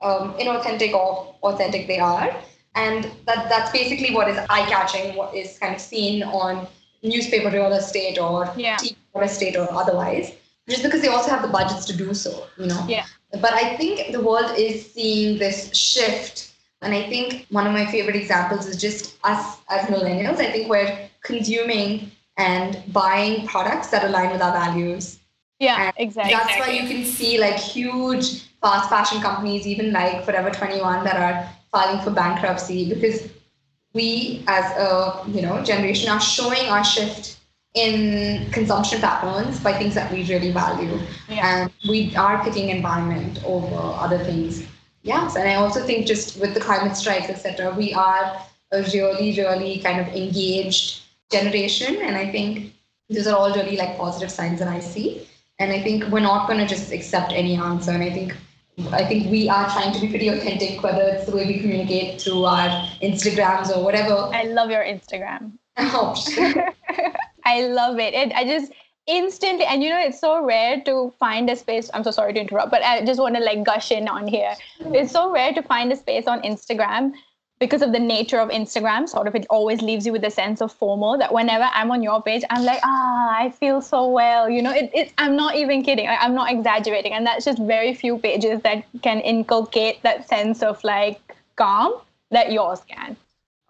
um, 0.00 0.34
inauthentic 0.34 0.92
or 0.92 1.34
authentic 1.42 1.86
they 1.86 1.98
are. 1.98 2.34
And 2.74 3.04
that, 3.26 3.48
that's 3.48 3.70
basically 3.70 4.14
what 4.14 4.28
is 4.28 4.38
eye 4.48 4.66
catching, 4.68 5.14
what 5.14 5.34
is 5.34 5.58
kind 5.58 5.74
of 5.74 5.80
seen 5.80 6.22
on 6.22 6.66
newspaper 7.02 7.50
real 7.50 7.72
estate 7.72 8.18
or 8.18 8.50
yeah. 8.56 8.76
TV 8.76 8.96
real 9.14 9.24
estate 9.24 9.56
or 9.56 9.70
otherwise, 9.72 10.32
just 10.68 10.82
because 10.82 11.02
they 11.02 11.08
also 11.08 11.30
have 11.30 11.42
the 11.42 11.48
budgets 11.48 11.84
to 11.86 11.96
do 11.96 12.14
so, 12.14 12.46
you 12.58 12.66
know? 12.66 12.84
Yeah. 12.88 13.04
But 13.40 13.52
I 13.52 13.76
think 13.76 14.12
the 14.12 14.20
world 14.20 14.56
is 14.56 14.92
seeing 14.92 15.38
this 15.38 15.74
shift. 15.74 16.52
And 16.82 16.94
I 16.94 17.08
think 17.08 17.46
one 17.50 17.66
of 17.66 17.72
my 17.72 17.86
favorite 17.86 18.16
examples 18.16 18.66
is 18.66 18.80
just 18.80 19.16
us 19.24 19.58
as 19.68 19.86
millennials. 19.86 20.38
I 20.38 20.50
think 20.50 20.68
we're 20.68 21.08
consuming 21.22 22.10
and 22.36 22.82
buying 22.92 23.46
products 23.46 23.88
that 23.88 24.04
align 24.04 24.30
with 24.32 24.42
our 24.42 24.52
values. 24.52 25.18
Yeah, 25.58 25.86
and 25.86 25.94
exactly. 25.96 26.34
That's 26.34 26.58
why 26.58 26.70
you 26.72 26.88
can 26.88 27.04
see 27.04 27.38
like 27.38 27.56
huge 27.56 28.50
fast 28.60 28.90
fashion 28.90 29.20
companies, 29.20 29.66
even 29.66 29.92
like 29.92 30.24
Forever 30.24 30.50
21, 30.50 31.04
that 31.04 31.16
are 31.16 31.48
filing 31.70 32.02
for 32.02 32.10
bankruptcy 32.10 32.88
because 32.88 33.28
we 33.94 34.42
as 34.46 34.64
a 34.76 35.22
you 35.28 35.42
know 35.42 35.62
generation 35.62 36.10
are 36.10 36.20
showing 36.20 36.66
our 36.68 36.84
shift 36.84 37.38
in 37.74 38.50
consumption 38.50 39.00
patterns 39.00 39.58
by 39.60 39.72
things 39.72 39.94
that 39.94 40.12
we 40.12 40.24
really 40.24 40.52
value. 40.52 40.98
Yeah. 41.28 41.62
And 41.62 41.72
we 41.88 42.14
are 42.16 42.42
picking 42.44 42.68
environment 42.68 43.42
over 43.44 43.76
other 43.76 44.18
things. 44.18 44.66
Yes, 45.02 45.36
and 45.36 45.48
I 45.48 45.54
also 45.56 45.84
think 45.84 46.06
just 46.06 46.40
with 46.40 46.54
the 46.54 46.60
climate 46.60 46.96
strikes, 46.96 47.28
etc., 47.28 47.74
we 47.74 47.92
are 47.92 48.40
a 48.72 48.82
really, 48.94 49.36
really 49.36 49.78
kind 49.78 50.00
of 50.00 50.06
engaged 50.14 51.02
generation. 51.30 51.96
And 51.96 52.16
I 52.16 52.30
think 52.30 52.72
these 53.08 53.26
are 53.26 53.36
all 53.36 53.52
really 53.54 53.76
like 53.76 53.96
positive 53.96 54.30
signs 54.30 54.60
that 54.60 54.68
I 54.68 54.80
see. 54.80 55.26
And 55.58 55.72
I 55.72 55.82
think 55.82 56.04
we're 56.08 56.20
not 56.20 56.46
going 56.46 56.58
to 56.60 56.66
just 56.66 56.92
accept 56.92 57.32
any 57.32 57.56
answer. 57.56 57.90
And 57.90 58.02
I 58.02 58.10
think 58.10 58.36
I 58.90 59.04
think 59.04 59.30
we 59.30 59.48
are 59.50 59.68
trying 59.68 59.92
to 59.92 60.00
be 60.00 60.08
pretty 60.08 60.28
authentic, 60.28 60.82
whether 60.82 61.02
it's 61.02 61.26
the 61.26 61.36
way 61.36 61.46
we 61.46 61.60
communicate 61.60 62.20
through 62.20 62.44
our 62.44 62.68
Instagrams 63.02 63.68
or 63.74 63.84
whatever. 63.84 64.14
I 64.32 64.44
love 64.44 64.70
your 64.70 64.82
Instagram. 64.82 65.52
Oh, 65.78 66.14
I 67.44 67.66
love 67.66 67.98
it. 67.98 68.14
it. 68.14 68.32
I 68.34 68.44
just 68.44 68.72
instantly, 69.06 69.64
and 69.64 69.82
you 69.82 69.90
know, 69.90 70.00
it's 70.00 70.20
so 70.20 70.44
rare 70.44 70.80
to 70.82 71.12
find 71.18 71.50
a 71.50 71.56
space. 71.56 71.90
I'm 71.92 72.04
so 72.04 72.10
sorry 72.10 72.32
to 72.34 72.40
interrupt, 72.40 72.70
but 72.70 72.82
I 72.82 73.04
just 73.04 73.20
want 73.20 73.34
to 73.36 73.42
like 73.42 73.64
gush 73.64 73.90
in 73.90 74.08
on 74.08 74.26
here. 74.28 74.54
It's 74.80 75.12
so 75.12 75.32
rare 75.32 75.52
to 75.52 75.62
find 75.62 75.92
a 75.92 75.96
space 75.96 76.26
on 76.26 76.42
Instagram 76.42 77.12
because 77.62 77.80
of 77.80 77.92
the 77.92 77.98
nature 78.00 78.40
of 78.40 78.48
Instagram, 78.48 79.08
sort 79.08 79.28
of 79.28 79.36
it 79.36 79.46
always 79.48 79.82
leaves 79.82 80.04
you 80.04 80.10
with 80.10 80.24
a 80.24 80.30
sense 80.32 80.60
of 80.60 80.76
FOMO 80.76 81.16
that 81.20 81.32
whenever 81.32 81.68
I'm 81.72 81.92
on 81.92 82.02
your 82.02 82.20
page, 82.20 82.42
I'm 82.50 82.64
like, 82.64 82.80
ah, 82.82 83.36
I 83.38 83.50
feel 83.50 83.80
so 83.80 84.08
well. 84.08 84.50
You 84.50 84.62
know, 84.62 84.72
it, 84.72 84.90
it, 84.92 85.12
I'm 85.16 85.36
not 85.36 85.54
even 85.54 85.84
kidding. 85.84 86.08
I'm 86.08 86.34
not 86.34 86.50
exaggerating. 86.50 87.12
And 87.12 87.24
that's 87.24 87.44
just 87.44 87.60
very 87.60 87.94
few 87.94 88.18
pages 88.18 88.60
that 88.62 88.84
can 89.02 89.20
inculcate 89.20 90.02
that 90.02 90.28
sense 90.28 90.60
of 90.60 90.82
like 90.82 91.20
calm 91.54 92.00
that 92.32 92.50
yours 92.50 92.80
can. 92.88 93.16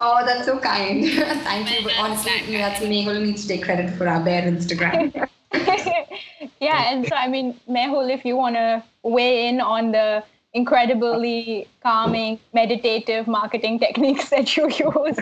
Oh, 0.05 0.25
that's 0.25 0.45
so 0.45 0.59
kind. 0.59 1.05
Thank 1.47 1.71
you. 1.71 1.81
But 1.85 1.97
honestly, 1.97 2.57
that's 2.57 2.81
Mehul 2.81 3.23
needs 3.23 3.43
to 3.43 3.47
take 3.47 3.63
credit 3.63 3.89
for 3.95 4.05
our 4.05 4.21
bare 4.21 4.41
Instagram. 4.41 5.13
yeah, 6.59 6.91
and 6.91 7.07
so 7.07 7.15
I 7.15 7.29
mean, 7.29 7.57
Mehul, 7.69 8.13
if 8.13 8.25
you 8.25 8.35
want 8.35 8.57
to 8.57 8.83
weigh 9.03 9.47
in 9.47 9.61
on 9.61 9.93
the 9.93 10.21
incredibly 10.51 11.69
calming, 11.81 12.37
meditative 12.53 13.27
marketing 13.27 13.79
techniques 13.79 14.29
that 14.29 14.57
you 14.57 14.67
use? 14.69 15.17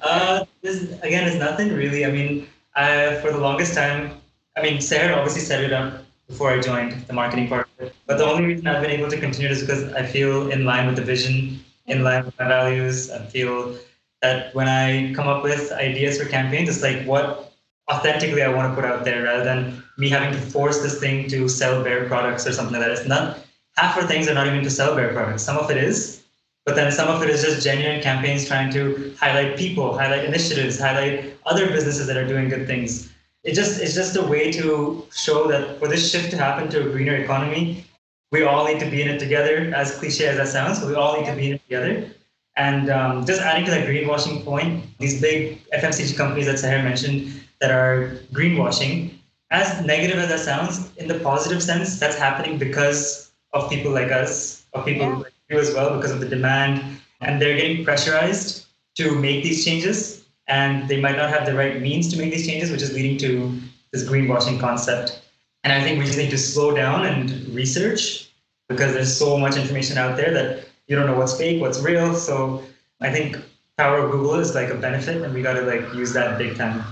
uh, 0.00 0.46
this, 0.62 0.90
again, 1.02 1.28
it's 1.28 1.36
nothing 1.36 1.74
really. 1.74 2.06
I 2.06 2.10
mean, 2.10 2.48
I, 2.76 3.16
for 3.16 3.30
the 3.30 3.38
longest 3.38 3.74
time, 3.74 4.12
I 4.56 4.62
mean, 4.62 4.78
Seher 4.78 5.14
obviously 5.14 5.42
set 5.42 5.62
it 5.62 5.74
up 5.74 6.02
before 6.28 6.50
I 6.50 6.60
joined 6.60 6.92
the 7.06 7.12
marketing 7.12 7.48
part. 7.48 7.68
But 8.06 8.16
the 8.16 8.24
only 8.24 8.46
reason 8.46 8.66
I've 8.66 8.80
been 8.80 8.90
able 8.90 9.10
to 9.10 9.20
continue 9.20 9.50
is 9.50 9.60
because 9.60 9.92
I 9.92 10.06
feel 10.06 10.50
in 10.50 10.64
line 10.64 10.86
with 10.86 10.96
the 10.96 11.02
vision, 11.02 11.60
in 11.86 12.02
line 12.04 12.24
with 12.24 12.38
my 12.38 12.48
values. 12.48 13.10
I 13.10 13.24
feel 13.26 13.76
that 14.22 14.54
when 14.54 14.68
I 14.68 15.12
come 15.14 15.28
up 15.28 15.42
with 15.42 15.72
ideas 15.72 16.20
for 16.20 16.28
campaigns, 16.28 16.68
it's 16.68 16.82
like 16.82 17.04
what 17.06 17.52
authentically 17.90 18.42
I 18.42 18.48
want 18.48 18.70
to 18.70 18.74
put 18.74 18.84
out 18.84 19.04
there 19.04 19.22
rather 19.22 19.44
than 19.44 19.82
me 19.96 20.08
having 20.08 20.32
to 20.32 20.40
force 20.40 20.82
this 20.82 20.98
thing 20.98 21.28
to 21.28 21.48
sell 21.48 21.82
bare 21.82 22.06
products 22.06 22.46
or 22.46 22.52
something 22.52 22.74
like 22.74 22.82
that. 22.82 22.90
It's 22.90 23.06
not 23.06 23.38
half 23.76 23.96
our 23.96 24.06
things 24.06 24.28
are 24.28 24.34
not 24.34 24.46
even 24.46 24.62
to 24.64 24.70
sell 24.70 24.94
bare 24.96 25.12
products. 25.12 25.42
Some 25.42 25.56
of 25.56 25.70
it 25.70 25.76
is, 25.76 26.24
but 26.64 26.74
then 26.74 26.90
some 26.90 27.08
of 27.08 27.22
it 27.22 27.30
is 27.30 27.42
just 27.42 27.62
genuine 27.62 28.02
campaigns 28.02 28.46
trying 28.46 28.72
to 28.72 29.14
highlight 29.18 29.56
people, 29.56 29.96
highlight 29.96 30.24
initiatives, 30.24 30.80
highlight 30.80 31.36
other 31.46 31.68
businesses 31.68 32.06
that 32.08 32.16
are 32.16 32.26
doing 32.26 32.48
good 32.48 32.66
things. 32.66 33.12
It 33.44 33.54
just 33.54 33.80
it's 33.80 33.94
just 33.94 34.16
a 34.16 34.22
way 34.22 34.50
to 34.52 35.06
show 35.14 35.46
that 35.46 35.78
for 35.78 35.86
this 35.86 36.10
shift 36.10 36.32
to 36.32 36.36
happen 36.36 36.68
to 36.70 36.88
a 36.88 36.90
greener 36.90 37.14
economy, 37.14 37.85
we 38.32 38.42
all 38.42 38.66
need 38.66 38.80
to 38.80 38.90
be 38.90 39.02
in 39.02 39.08
it 39.08 39.18
together. 39.18 39.72
As 39.74 39.98
cliche 39.98 40.26
as 40.26 40.36
that 40.36 40.48
sounds, 40.48 40.80
but 40.80 40.88
we 40.88 40.94
all 40.94 41.18
need 41.18 41.26
to 41.26 41.36
be 41.36 41.48
in 41.48 41.54
it 41.54 41.62
together. 41.62 42.10
And 42.56 42.88
um, 42.90 43.26
just 43.26 43.40
adding 43.40 43.64
to 43.66 43.70
that 43.70 43.86
greenwashing 43.86 44.44
point, 44.44 44.84
these 44.98 45.20
big 45.20 45.62
FMCG 45.70 46.16
companies 46.16 46.46
that 46.46 46.56
Seher 46.56 46.82
mentioned 46.82 47.40
that 47.60 47.70
are 47.70 48.18
greenwashing, 48.32 49.12
as 49.50 49.84
negative 49.84 50.18
as 50.18 50.28
that 50.28 50.40
sounds, 50.40 50.90
in 50.96 51.06
the 51.06 51.20
positive 51.20 51.62
sense, 51.62 52.00
that's 52.00 52.16
happening 52.16 52.58
because 52.58 53.30
of 53.52 53.68
people 53.70 53.92
like 53.92 54.10
us, 54.10 54.66
of 54.72 54.84
people 54.84 55.06
yeah. 55.06 55.16
like 55.16 55.32
you 55.48 55.58
as 55.58 55.72
well, 55.74 55.96
because 55.96 56.10
of 56.10 56.20
the 56.20 56.28
demand. 56.28 56.82
And 57.20 57.40
they're 57.40 57.56
getting 57.56 57.84
pressurized 57.84 58.66
to 58.96 59.18
make 59.18 59.44
these 59.44 59.64
changes, 59.64 60.26
and 60.48 60.88
they 60.88 61.00
might 61.00 61.16
not 61.16 61.28
have 61.28 61.46
the 61.46 61.54
right 61.54 61.80
means 61.80 62.10
to 62.12 62.18
make 62.18 62.32
these 62.32 62.46
changes, 62.46 62.70
which 62.70 62.82
is 62.82 62.92
leading 62.92 63.18
to 63.18 63.58
this 63.92 64.08
greenwashing 64.08 64.58
concept. 64.58 65.22
And 65.66 65.72
I 65.72 65.82
think 65.82 65.98
we 65.98 66.04
just 66.04 66.16
need 66.16 66.30
to 66.30 66.38
slow 66.38 66.76
down 66.76 67.04
and 67.06 67.28
research 67.48 68.30
because 68.68 68.94
there's 68.94 69.12
so 69.12 69.36
much 69.36 69.56
information 69.56 69.98
out 69.98 70.16
there 70.16 70.32
that 70.32 70.64
you 70.86 70.94
don't 70.94 71.06
know 71.06 71.16
what's 71.18 71.36
fake, 71.36 71.60
what's 71.60 71.80
real. 71.80 72.14
So 72.14 72.62
I 73.00 73.10
think 73.10 73.36
power 73.76 73.98
of 73.98 74.12
Google 74.12 74.36
is 74.36 74.54
like 74.54 74.68
a 74.68 74.76
benefit, 74.76 75.22
and 75.22 75.34
we 75.34 75.42
got 75.42 75.54
to 75.54 75.62
like 75.62 75.92
use 75.92 76.12
that 76.12 76.38
big 76.38 76.56
time. 76.56 76.84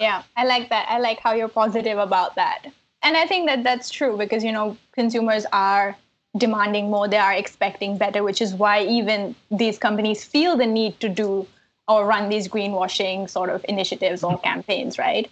Yeah, 0.00 0.22
I 0.38 0.46
like 0.46 0.70
that. 0.70 0.86
I 0.88 1.00
like 1.00 1.20
how 1.20 1.34
you're 1.34 1.48
positive 1.48 1.98
about 1.98 2.34
that. 2.36 2.64
And 3.02 3.14
I 3.14 3.26
think 3.26 3.46
that 3.46 3.62
that's 3.62 3.90
true 3.90 4.16
because 4.16 4.42
you 4.42 4.52
know 4.52 4.78
consumers 4.92 5.44
are 5.52 5.94
demanding 6.38 6.88
more, 6.88 7.06
they 7.06 7.18
are 7.18 7.34
expecting 7.34 7.98
better, 7.98 8.22
which 8.22 8.40
is 8.40 8.54
why 8.54 8.86
even 8.86 9.34
these 9.50 9.76
companies 9.76 10.24
feel 10.24 10.56
the 10.56 10.66
need 10.66 10.98
to 11.00 11.10
do 11.10 11.46
or 11.88 12.06
run 12.06 12.30
these 12.30 12.48
greenwashing 12.48 13.28
sort 13.28 13.50
of 13.50 13.62
initiatives 13.68 14.24
or 14.24 14.38
campaigns, 14.38 14.98
right? 14.98 15.30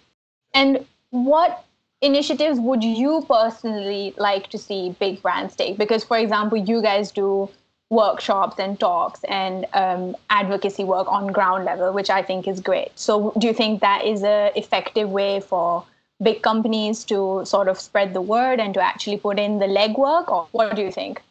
And 0.53 0.85
what 1.09 1.65
initiatives 2.05 2.59
would 2.59 2.83
you 2.83 3.25
personally 3.27 4.13
like 4.17 4.49
to 4.49 4.57
see 4.57 4.95
big 4.99 5.21
brands 5.21 5.55
take? 5.55 5.77
Because, 5.77 6.03
for 6.03 6.17
example, 6.17 6.57
you 6.57 6.81
guys 6.81 7.11
do 7.11 7.49
workshops 7.89 8.59
and 8.59 8.79
talks 8.79 9.23
and 9.25 9.65
um, 9.73 10.15
advocacy 10.29 10.83
work 10.83 11.07
on 11.07 11.27
ground 11.27 11.65
level, 11.65 11.93
which 11.93 12.09
I 12.09 12.21
think 12.21 12.47
is 12.47 12.59
great. 12.59 12.91
So, 12.95 13.33
do 13.37 13.47
you 13.47 13.53
think 13.53 13.81
that 13.81 14.05
is 14.05 14.23
a 14.23 14.51
effective 14.55 15.09
way 15.09 15.39
for 15.39 15.85
big 16.21 16.41
companies 16.41 17.03
to 17.05 17.43
sort 17.45 17.67
of 17.67 17.79
spread 17.79 18.13
the 18.13 18.21
word 18.21 18.59
and 18.59 18.73
to 18.73 18.81
actually 18.81 19.17
put 19.17 19.39
in 19.39 19.59
the 19.59 19.65
legwork 19.65 20.29
or 20.29 20.47
what 20.51 20.75
do 20.75 20.81
you 20.81 20.91
think 20.91 21.21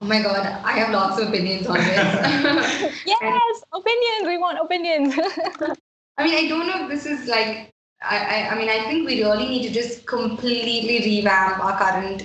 oh 0.00 0.06
my 0.06 0.20
god 0.20 0.44
i 0.64 0.72
have 0.72 0.90
lots 0.90 1.20
of 1.20 1.28
opinions 1.28 1.66
on 1.66 1.76
this 1.76 1.86
yes 3.06 3.62
opinions 3.72 4.26
we 4.26 4.38
want 4.38 4.58
opinions 4.58 5.14
i 6.18 6.24
mean 6.24 6.34
i 6.34 6.48
don't 6.48 6.66
know 6.66 6.84
if 6.84 6.88
this 6.88 7.06
is 7.06 7.28
like 7.28 7.70
I, 8.02 8.48
I, 8.50 8.54
mean 8.58 8.68
i 8.68 8.84
think 8.84 9.06
we 9.06 9.22
really 9.22 9.48
need 9.48 9.62
to 9.66 9.72
just 9.72 10.06
completely 10.06 11.00
revamp 11.04 11.64
our 11.64 11.78
current 11.78 12.24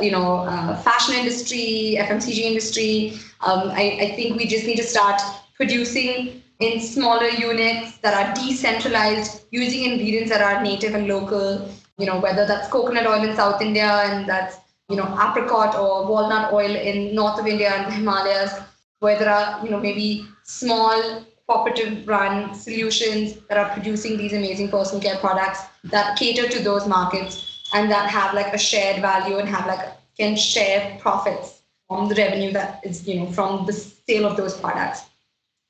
you 0.00 0.10
know 0.10 0.38
uh, 0.40 0.76
fashion 0.76 1.14
industry 1.14 1.96
fmcg 1.98 2.38
industry. 2.38 3.18
Um, 3.40 3.70
I, 3.70 3.98
I 4.00 4.16
think 4.16 4.36
we 4.36 4.46
just 4.46 4.66
need 4.66 4.76
to 4.76 4.82
start 4.82 5.20
producing 5.54 6.42
in 6.60 6.80
smaller 6.80 7.28
units 7.28 7.98
that 7.98 8.14
are 8.14 8.34
decentralized 8.34 9.46
using 9.50 9.90
ingredients 9.90 10.30
that 10.30 10.42
are 10.42 10.62
native 10.62 10.94
and 10.94 11.06
local 11.06 11.68
you 11.98 12.06
know 12.06 12.18
whether 12.20 12.46
that's 12.46 12.68
coconut 12.68 13.06
oil 13.06 13.22
in 13.24 13.34
south 13.34 13.62
india 13.62 13.88
and 14.04 14.28
that's 14.28 14.56
you 14.88 14.96
know 14.96 15.08
apricot 15.26 15.74
or 15.74 16.06
walnut 16.06 16.52
oil 16.52 16.74
in 16.90 17.14
north 17.14 17.40
of 17.40 17.46
india 17.46 17.70
and 17.70 17.86
the 17.86 17.96
himalayas 17.96 18.52
where 19.00 19.18
there 19.18 19.30
are 19.30 19.64
you 19.64 19.70
know 19.70 19.80
maybe 19.80 20.26
small 20.42 21.24
cooperative 21.50 22.06
run 22.06 22.54
solutions 22.54 23.34
that 23.48 23.58
are 23.58 23.70
producing 23.74 24.16
these 24.16 24.32
amazing 24.32 24.70
personal 24.70 25.02
care 25.02 25.18
products 25.18 25.60
that 25.82 26.16
cater 26.16 26.48
to 26.48 26.62
those 26.62 26.86
markets 26.86 27.68
and 27.74 27.90
that 27.90 28.08
have 28.08 28.34
like 28.34 28.54
a 28.54 28.58
shared 28.58 29.00
value 29.02 29.38
and 29.38 29.48
have 29.48 29.66
like 29.66 29.88
can 30.16 30.36
share 30.36 30.96
profits 31.00 31.62
from 31.88 32.08
the 32.08 32.14
revenue 32.14 32.52
that 32.52 32.80
is 32.84 33.06
you 33.08 33.16
know 33.18 33.32
from 33.32 33.66
the 33.66 33.72
sale 33.72 34.26
of 34.26 34.36
those 34.36 34.56
products 34.60 35.06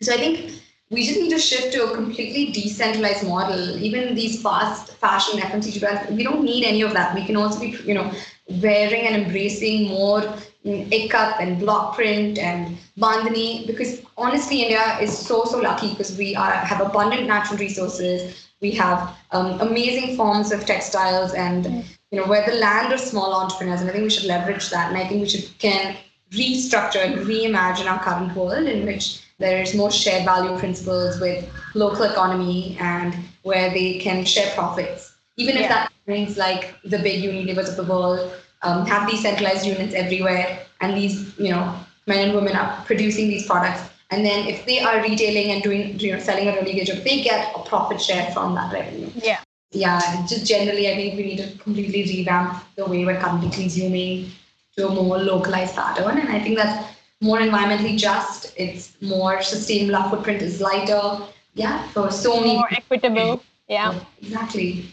so 0.02 0.12
i 0.12 0.18
think 0.18 0.60
we 0.90 1.06
just 1.06 1.20
need 1.20 1.30
to 1.30 1.38
shift 1.38 1.72
to 1.72 1.84
a 1.84 1.94
completely 1.94 2.50
decentralized 2.50 3.26
model. 3.26 3.76
Even 3.78 4.16
these 4.16 4.42
fast 4.42 4.90
fashion 4.94 5.38
FMCG 5.38 5.78
brands, 5.78 6.10
we 6.10 6.24
don't 6.24 6.42
need 6.42 6.64
any 6.64 6.82
of 6.82 6.92
that. 6.94 7.14
We 7.14 7.24
can 7.24 7.36
also 7.36 7.60
be, 7.60 7.78
you 7.84 7.94
know, 7.94 8.12
wearing 8.60 9.06
and 9.06 9.22
embracing 9.22 9.86
more 9.86 10.34
ikat 10.64 11.40
and 11.40 11.58
block 11.58 11.94
print 11.94 12.38
and 12.38 12.76
bandhani 12.98 13.66
because 13.66 14.02
honestly, 14.16 14.62
India 14.62 14.98
is 15.00 15.16
so 15.16 15.44
so 15.44 15.58
lucky 15.58 15.90
because 15.90 16.16
we 16.16 16.36
are 16.36 16.52
have 16.52 16.80
abundant 16.80 17.26
natural 17.26 17.58
resources. 17.58 18.48
We 18.60 18.72
have 18.72 19.16
um, 19.32 19.60
amazing 19.60 20.16
forms 20.16 20.52
of 20.52 20.66
textiles 20.66 21.32
and 21.32 21.84
you 22.10 22.20
know 22.20 22.26
we're 22.26 22.44
the 22.44 22.56
land 22.56 22.92
of 22.92 23.00
small 23.00 23.32
entrepreneurs, 23.32 23.80
and 23.80 23.88
I 23.88 23.92
think 23.92 24.04
we 24.04 24.10
should 24.10 24.24
leverage 24.26 24.68
that. 24.70 24.88
And 24.88 24.98
I 24.98 25.08
think 25.08 25.22
we 25.22 25.28
should 25.28 25.58
can 25.58 25.96
restructure 26.32 27.04
and 27.04 27.26
reimagine 27.26 27.90
our 27.90 28.02
current 28.02 28.36
world 28.36 28.66
in 28.66 28.86
which 28.86 29.20
there's 29.38 29.74
more 29.74 29.90
shared 29.90 30.24
value 30.24 30.56
principles 30.58 31.18
with 31.18 31.48
local 31.74 32.04
economy 32.04 32.76
and 32.78 33.16
where 33.42 33.70
they 33.70 33.98
can 33.98 34.24
share 34.24 34.52
profits. 34.54 35.16
Even 35.36 35.56
if 35.56 35.68
that 35.68 35.90
means 36.06 36.36
like 36.36 36.74
the 36.84 36.98
big 36.98 37.24
Unilevers 37.24 37.68
of 37.68 37.76
the 37.76 37.84
world 37.84 38.30
um, 38.62 38.86
have 38.86 39.10
these 39.10 39.22
centralized 39.22 39.66
units 39.66 39.94
everywhere, 39.94 40.60
and 40.80 40.96
these 40.96 41.38
you 41.38 41.50
know 41.50 41.74
men 42.06 42.28
and 42.28 42.34
women 42.34 42.56
are 42.56 42.82
producing 42.84 43.28
these 43.28 43.46
products. 43.46 43.82
And 44.12 44.26
then 44.26 44.48
if 44.48 44.66
they 44.66 44.80
are 44.80 45.00
retailing 45.02 45.52
and 45.52 45.62
doing 45.62 45.98
you 45.98 46.12
know 46.12 46.18
selling 46.18 46.48
a 46.48 46.52
really 46.52 46.74
good 46.74 46.86
job, 46.86 46.98
they 47.04 47.22
get 47.22 47.54
a 47.54 47.60
profit 47.60 48.00
share 48.00 48.30
from 48.32 48.54
that 48.54 48.72
revenue. 48.72 49.10
Yeah. 49.14 49.40
Yeah, 49.72 50.26
just 50.26 50.46
generally, 50.46 50.90
I 50.90 50.96
think 50.96 51.16
we 51.16 51.22
need 51.22 51.36
to 51.36 51.56
completely 51.58 52.02
revamp 52.02 52.64
the 52.74 52.86
way 52.86 53.04
we're 53.04 53.20
currently 53.20 53.50
consuming 53.50 54.32
to 54.76 54.88
a 54.88 54.90
more 54.92 55.18
localized 55.18 55.76
pattern. 55.76 56.18
And 56.18 56.28
I 56.28 56.40
think 56.40 56.56
that's 56.56 56.88
more 57.20 57.38
environmentally 57.38 57.96
just. 57.96 58.52
It's 58.56 59.00
more 59.00 59.42
sustainable. 59.42 59.94
Our 59.94 60.10
footprint 60.10 60.42
is 60.42 60.60
lighter. 60.60 61.20
Yeah, 61.54 61.86
for 61.88 62.10
so 62.10 62.40
many. 62.40 62.54
More 62.54 62.68
equitable. 62.72 63.44
Yeah. 63.68 64.00
Exactly. 64.20 64.92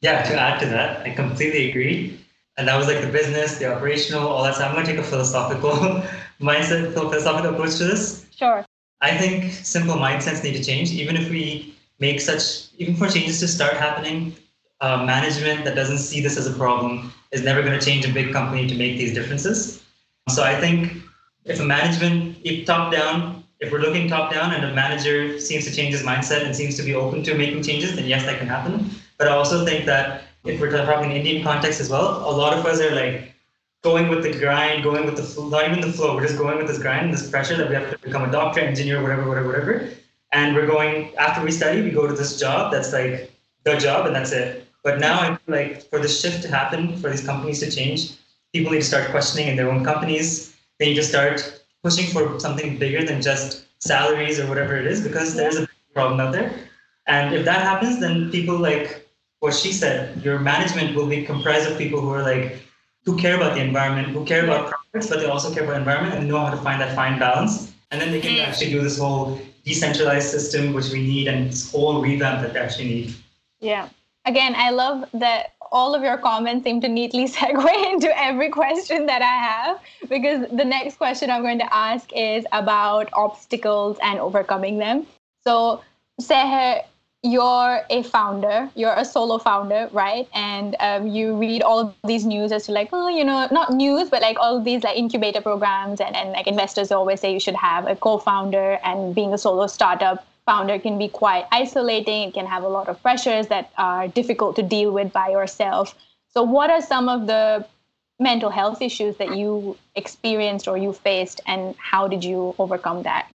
Yeah, 0.00 0.22
to 0.22 0.40
add 0.40 0.58
to 0.60 0.66
that, 0.66 1.06
I 1.06 1.10
completely 1.10 1.68
agree. 1.68 2.23
And 2.56 2.68
that 2.68 2.76
was 2.76 2.86
like 2.86 3.00
the 3.00 3.08
business, 3.08 3.58
the 3.58 3.74
operational, 3.74 4.28
all 4.28 4.44
that. 4.44 4.54
So 4.54 4.64
I'm 4.64 4.72
going 4.72 4.86
to 4.86 4.92
take 4.92 5.00
a 5.00 5.04
philosophical 5.04 5.72
mindset, 6.40 6.92
philosophical 6.92 7.54
approach 7.54 7.76
to 7.78 7.84
this. 7.84 8.26
Sure. 8.36 8.64
I 9.00 9.16
think 9.16 9.52
simple 9.52 9.96
mindsets 9.96 10.42
need 10.44 10.54
to 10.54 10.64
change. 10.64 10.92
Even 10.92 11.16
if 11.16 11.28
we 11.30 11.74
make 11.98 12.20
such, 12.20 12.72
even 12.78 12.94
for 12.94 13.08
changes 13.08 13.40
to 13.40 13.48
start 13.48 13.74
happening, 13.74 14.36
uh, 14.80 15.04
management 15.04 15.64
that 15.64 15.74
doesn't 15.74 15.98
see 15.98 16.20
this 16.20 16.36
as 16.36 16.46
a 16.46 16.52
problem 16.52 17.12
is 17.32 17.42
never 17.42 17.62
going 17.62 17.78
to 17.78 17.84
change 17.84 18.04
a 18.06 18.12
big 18.12 18.32
company 18.32 18.66
to 18.66 18.74
make 18.74 18.96
these 18.98 19.14
differences. 19.14 19.82
So 20.30 20.42
I 20.42 20.58
think 20.60 20.92
if 21.44 21.60
a 21.60 21.64
management, 21.64 22.38
if 22.44 22.66
top 22.66 22.92
down, 22.92 23.44
if 23.60 23.72
we're 23.72 23.80
looking 23.80 24.08
top 24.08 24.32
down 24.32 24.52
and 24.52 24.64
a 24.64 24.74
manager 24.74 25.38
seems 25.40 25.64
to 25.66 25.74
change 25.74 25.92
his 25.94 26.02
mindset 26.02 26.44
and 26.44 26.54
seems 26.54 26.76
to 26.76 26.82
be 26.82 26.94
open 26.94 27.22
to 27.24 27.34
making 27.34 27.62
changes, 27.62 27.96
then 27.96 28.06
yes, 28.06 28.24
that 28.24 28.38
can 28.38 28.48
happen. 28.48 28.90
But 29.18 29.28
I 29.28 29.32
also 29.32 29.64
think 29.64 29.86
that 29.86 30.24
if 30.44 30.60
we're 30.60 30.70
talking 30.70 31.12
Indian 31.12 31.42
context 31.42 31.80
as 31.80 31.90
well, 31.90 32.28
a 32.28 32.32
lot 32.34 32.56
of 32.56 32.64
us 32.66 32.80
are 32.80 32.94
like 32.94 33.34
going 33.82 34.08
with 34.08 34.22
the 34.22 34.38
grind, 34.38 34.82
going 34.82 35.04
with 35.04 35.16
the 35.16 35.22
flow, 35.22 35.48
not 35.48 35.68
even 35.68 35.80
the 35.80 35.92
flow, 35.92 36.14
we're 36.14 36.26
just 36.26 36.38
going 36.38 36.56
with 36.58 36.66
this 36.66 36.78
grind, 36.78 37.12
this 37.12 37.28
pressure 37.28 37.56
that 37.56 37.68
we 37.68 37.74
have 37.74 37.90
to 37.90 37.98
become 37.98 38.28
a 38.28 38.32
doctor, 38.32 38.60
engineer, 38.60 39.02
whatever, 39.02 39.28
whatever, 39.28 39.46
whatever. 39.46 39.90
And 40.32 40.54
we're 40.54 40.66
going, 40.66 41.14
after 41.16 41.44
we 41.44 41.50
study, 41.50 41.82
we 41.82 41.90
go 41.90 42.06
to 42.06 42.14
this 42.14 42.38
job 42.38 42.72
that's 42.72 42.92
like 42.92 43.30
the 43.64 43.76
job 43.76 44.06
and 44.06 44.14
that's 44.14 44.32
it. 44.32 44.66
But 44.82 44.98
now 45.00 45.20
I 45.20 45.36
feel 45.36 45.54
like 45.54 45.88
for 45.90 45.98
the 45.98 46.08
shift 46.08 46.42
to 46.42 46.48
happen, 46.48 46.96
for 46.96 47.10
these 47.10 47.24
companies 47.24 47.60
to 47.60 47.70
change, 47.70 48.12
people 48.52 48.72
need 48.72 48.80
to 48.80 48.84
start 48.84 49.10
questioning 49.10 49.48
in 49.48 49.56
their 49.56 49.70
own 49.70 49.84
companies 49.84 50.54
they 50.78 50.86
need 50.86 50.96
to 50.96 51.04
start 51.04 51.62
pushing 51.82 52.06
for 52.06 52.38
something 52.40 52.78
bigger 52.78 53.04
than 53.04 53.22
just 53.22 53.66
salaries 53.78 54.40
or 54.40 54.48
whatever 54.48 54.76
it 54.76 54.86
is 54.86 55.00
because 55.00 55.34
there's 55.34 55.56
a 55.56 55.68
problem 55.94 56.20
out 56.20 56.32
there. 56.32 56.52
And 57.06 57.34
if 57.34 57.44
that 57.44 57.62
happens, 57.62 58.00
then 58.00 58.30
people 58.30 58.56
like 58.56 59.03
what 59.44 59.54
she 59.54 59.72
said, 59.72 60.24
your 60.24 60.38
management 60.38 60.96
will 60.96 61.06
be 61.06 61.22
comprised 61.22 61.70
of 61.70 61.76
people 61.76 62.00
who 62.00 62.08
are 62.08 62.22
like 62.22 62.56
who 63.04 63.14
care 63.18 63.36
about 63.36 63.54
the 63.54 63.60
environment, 63.60 64.08
who 64.08 64.24
care 64.24 64.42
about 64.42 64.70
profits, 64.70 65.06
but 65.10 65.20
they 65.20 65.26
also 65.26 65.52
care 65.52 65.64
about 65.64 65.76
environment 65.76 66.14
and 66.14 66.26
know 66.26 66.38
how 66.38 66.50
to 66.50 66.56
find 66.56 66.80
that 66.80 66.94
fine 66.96 67.18
balance. 67.18 67.70
And 67.90 68.00
then 68.00 68.10
they 68.10 68.22
can 68.22 68.36
mm. 68.36 68.46
actually 68.46 68.70
do 68.70 68.80
this 68.80 68.98
whole 68.98 69.38
decentralized 69.64 70.30
system 70.30 70.72
which 70.72 70.88
we 70.90 71.02
need 71.02 71.28
and 71.28 71.50
this 71.50 71.70
whole 71.70 72.00
revamp 72.00 72.40
that 72.40 72.54
they 72.54 72.58
actually 72.58 72.88
need. 72.88 73.14
Yeah. 73.60 73.90
Again, 74.24 74.54
I 74.56 74.70
love 74.70 75.04
that 75.12 75.52
all 75.70 75.94
of 75.94 76.02
your 76.02 76.16
comments 76.16 76.64
seem 76.64 76.80
to 76.80 76.88
neatly 76.88 77.26
segue 77.36 77.92
into 77.92 78.10
every 78.18 78.48
question 78.48 79.04
that 79.04 79.20
I 79.20 79.36
have 79.50 79.80
because 80.08 80.48
the 80.50 80.64
next 80.64 80.96
question 80.96 81.30
I'm 81.30 81.42
going 81.42 81.58
to 81.58 81.74
ask 81.74 82.10
is 82.16 82.46
about 82.52 83.10
obstacles 83.12 83.98
and 84.02 84.18
overcoming 84.18 84.78
them. 84.78 85.06
So, 85.46 85.82
Seher, 86.18 86.80
you're 87.24 87.80
a 87.88 88.02
founder, 88.02 88.68
you're 88.74 88.92
a 88.92 89.04
solo 89.04 89.38
founder, 89.38 89.88
right? 89.92 90.28
And 90.34 90.76
um, 90.78 91.06
you 91.06 91.34
read 91.34 91.62
all 91.62 91.80
of 91.80 91.94
these 92.04 92.26
news 92.26 92.52
as 92.52 92.66
to 92.66 92.72
like, 92.72 92.90
oh, 92.92 93.08
you 93.08 93.24
know, 93.24 93.48
not 93.50 93.72
news, 93.72 94.10
but 94.10 94.20
like 94.20 94.36
all 94.38 94.60
these 94.60 94.84
like 94.84 94.98
incubator 94.98 95.40
programs 95.40 96.02
and, 96.02 96.14
and 96.14 96.32
like 96.32 96.46
investors 96.46 96.92
always 96.92 97.20
say 97.20 97.32
you 97.32 97.40
should 97.40 97.56
have 97.56 97.86
a 97.86 97.96
co-founder 97.96 98.78
and 98.84 99.14
being 99.14 99.32
a 99.32 99.38
solo 99.38 99.66
startup 99.66 100.26
founder 100.44 100.78
can 100.78 100.98
be 100.98 101.08
quite 101.08 101.46
isolating. 101.50 102.28
It 102.28 102.34
can 102.34 102.44
have 102.44 102.62
a 102.62 102.68
lot 102.68 102.90
of 102.90 103.00
pressures 103.02 103.46
that 103.46 103.72
are 103.78 104.06
difficult 104.06 104.54
to 104.56 104.62
deal 104.62 104.92
with 104.92 105.10
by 105.10 105.30
yourself. 105.30 105.94
So 106.28 106.42
what 106.42 106.68
are 106.68 106.82
some 106.82 107.08
of 107.08 107.26
the 107.26 107.66
mental 108.20 108.50
health 108.50 108.82
issues 108.82 109.16
that 109.16 109.34
you 109.34 109.78
experienced 109.94 110.68
or 110.68 110.76
you 110.76 110.92
faced 110.92 111.40
and 111.46 111.74
how 111.78 112.06
did 112.06 112.22
you 112.22 112.54
overcome 112.58 113.02
that? 113.04 113.30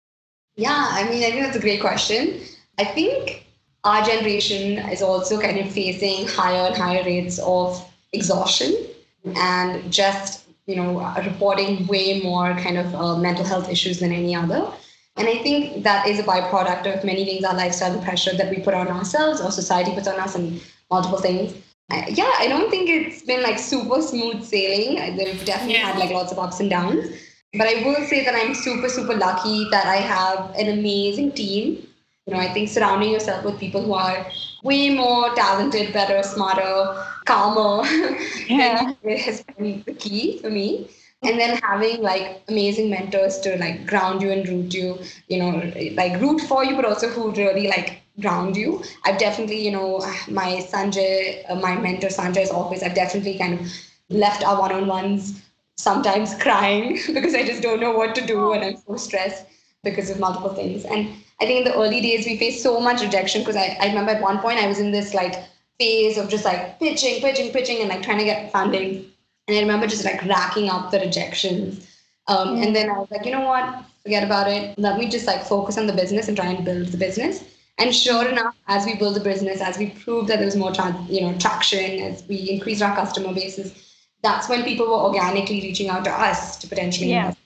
Yeah, 0.56 0.88
I 0.90 1.04
mean, 1.04 1.22
I 1.22 1.30
think 1.30 1.44
that's 1.44 1.56
a 1.56 1.60
great 1.60 1.80
question. 1.80 2.40
I 2.78 2.84
think 2.84 3.45
our 3.86 4.04
generation 4.04 4.78
is 4.90 5.00
also 5.00 5.40
kind 5.40 5.58
of 5.58 5.70
facing 5.70 6.26
higher 6.26 6.66
and 6.66 6.76
higher 6.76 7.04
rates 7.04 7.38
of 7.38 7.82
exhaustion 8.12 8.74
and 9.36 9.92
just 9.92 10.44
you 10.66 10.74
know 10.74 11.14
reporting 11.24 11.86
way 11.86 12.20
more 12.20 12.54
kind 12.54 12.78
of 12.78 12.94
uh, 12.94 13.16
mental 13.16 13.44
health 13.44 13.70
issues 13.70 14.00
than 14.00 14.12
any 14.12 14.34
other. 14.34 14.66
And 15.18 15.28
i 15.28 15.36
think 15.44 15.84
that 15.84 16.08
is 16.08 16.18
a 16.18 16.24
byproduct 16.24 16.88
of 16.92 17.04
many 17.04 17.24
things 17.24 17.44
our 17.44 17.54
lifestyle 17.54 17.92
and 17.92 18.02
pressure 18.02 18.34
that 18.40 18.50
we 18.50 18.58
put 18.58 18.74
on 18.74 18.88
ourselves 18.88 19.40
or 19.40 19.50
society 19.50 19.94
puts 19.94 20.08
on 20.08 20.18
us 20.18 20.34
and 20.34 20.60
multiple 20.90 21.18
things. 21.18 21.54
Yeah 22.08 22.32
i 22.42 22.48
don't 22.48 22.70
think 22.70 22.90
it's 22.90 23.22
been 23.22 23.42
like 23.42 23.58
super 23.58 24.02
smooth 24.02 24.44
sailing. 24.44 25.16
They've 25.16 25.44
definitely 25.44 25.74
yeah. 25.74 25.92
had 25.92 25.98
like 25.98 26.10
lots 26.10 26.32
of 26.32 26.40
ups 26.40 26.60
and 26.60 26.68
downs. 26.68 27.06
But 27.60 27.68
i 27.68 27.74
will 27.84 28.04
say 28.12 28.24
that 28.24 28.34
i'm 28.34 28.54
super 28.54 28.88
super 28.88 29.14
lucky 29.14 29.58
that 29.70 29.86
i 29.86 30.00
have 30.14 30.50
an 30.62 30.78
amazing 30.78 31.30
team 31.42 31.85
you 32.26 32.34
know, 32.34 32.40
I 32.40 32.52
think 32.52 32.68
surrounding 32.68 33.12
yourself 33.12 33.44
with 33.44 33.58
people 33.58 33.82
who 33.82 33.94
are 33.94 34.26
way 34.64 34.90
more 34.90 35.32
talented, 35.34 35.92
better, 35.92 36.22
smarter, 36.24 37.04
calmer 37.24 37.86
yeah. 38.48 38.92
has 39.04 39.44
been 39.56 39.82
the 39.86 39.92
key 39.94 40.38
for 40.38 40.50
me. 40.50 40.90
And 41.22 41.38
then 41.40 41.58
having 41.62 42.02
like 42.02 42.42
amazing 42.48 42.90
mentors 42.90 43.38
to 43.40 43.56
like 43.58 43.86
ground 43.86 44.22
you 44.22 44.30
and 44.32 44.46
root 44.48 44.74
you, 44.74 44.98
you 45.28 45.38
know, 45.38 45.72
like 45.94 46.20
root 46.20 46.40
for 46.42 46.64
you, 46.64 46.76
but 46.76 46.84
also 46.84 47.08
who 47.08 47.30
really 47.30 47.68
like 47.68 48.02
ground 48.20 48.56
you. 48.56 48.82
I've 49.04 49.18
definitely, 49.18 49.64
you 49.64 49.70
know, 49.70 49.98
my 50.28 50.62
Sanjay, 50.70 51.44
uh, 51.48 51.54
my 51.56 51.76
mentor 51.76 52.08
Sanjay 52.08 52.42
is 52.42 52.50
always, 52.50 52.82
I've 52.82 52.94
definitely 52.94 53.38
kind 53.38 53.60
of 53.60 53.66
left 54.10 54.44
our 54.44 54.60
one 54.60 54.72
on 54.72 54.86
ones 54.86 55.42
sometimes 55.76 56.34
crying 56.40 56.98
because 57.14 57.34
I 57.34 57.44
just 57.44 57.62
don't 57.62 57.80
know 57.80 57.92
what 57.92 58.14
to 58.16 58.26
do 58.26 58.52
and 58.52 58.64
I'm 58.64 58.76
so 58.76 58.96
stressed 58.96 59.46
because 59.84 60.10
of 60.10 60.18
multiple 60.18 60.54
things. 60.54 60.84
And 60.84 61.08
I 61.40 61.44
think 61.44 61.58
in 61.58 61.64
the 61.64 61.78
early 61.78 62.00
days 62.00 62.26
we 62.26 62.38
faced 62.38 62.62
so 62.62 62.80
much 62.80 63.02
rejection 63.02 63.42
because 63.42 63.56
I, 63.56 63.76
I 63.80 63.88
remember 63.88 64.12
at 64.12 64.22
one 64.22 64.38
point 64.38 64.58
I 64.58 64.66
was 64.66 64.78
in 64.78 64.90
this 64.90 65.12
like 65.12 65.34
phase 65.78 66.16
of 66.16 66.28
just 66.28 66.44
like 66.44 66.78
pitching, 66.78 67.20
pitching, 67.20 67.52
pitching, 67.52 67.80
and 67.80 67.88
like 67.88 68.02
trying 68.02 68.18
to 68.18 68.24
get 68.24 68.50
funding. 68.50 69.04
And 69.46 69.56
I 69.56 69.60
remember 69.60 69.86
just 69.86 70.04
like 70.04 70.24
racking 70.24 70.70
up 70.70 70.90
the 70.90 71.00
rejections. 71.00 71.86
Um, 72.26 72.48
mm-hmm. 72.48 72.62
And 72.62 72.76
then 72.76 72.90
I 72.90 72.98
was 72.98 73.10
like, 73.10 73.24
you 73.26 73.32
know 73.32 73.46
what? 73.46 73.84
Forget 74.02 74.24
about 74.24 74.48
it. 74.48 74.78
Let 74.78 74.98
me 74.98 75.08
just 75.08 75.26
like 75.26 75.44
focus 75.44 75.76
on 75.78 75.86
the 75.86 75.92
business 75.92 76.28
and 76.28 76.36
try 76.36 76.46
and 76.46 76.64
build 76.64 76.88
the 76.88 76.98
business. 76.98 77.44
And 77.78 77.94
sure 77.94 78.26
enough, 78.26 78.54
as 78.68 78.86
we 78.86 78.96
build 78.96 79.16
the 79.16 79.20
business, 79.20 79.60
as 79.60 79.76
we 79.76 79.90
proved 79.90 80.28
that 80.28 80.36
there 80.36 80.46
was 80.46 80.56
more, 80.56 80.72
tra- 80.72 81.04
you 81.08 81.20
know, 81.20 81.36
traction, 81.38 82.00
as 82.00 82.24
we 82.26 82.36
increased 82.36 82.80
our 82.80 82.96
customer 82.96 83.34
bases, 83.34 83.74
that's 84.22 84.48
when 84.48 84.64
people 84.64 84.86
were 84.86 85.04
organically 85.04 85.60
reaching 85.60 85.90
out 85.90 86.04
to 86.04 86.10
us 86.10 86.56
to 86.56 86.66
potentially 86.66 87.10
yeah. 87.10 87.26
invest 87.26 87.38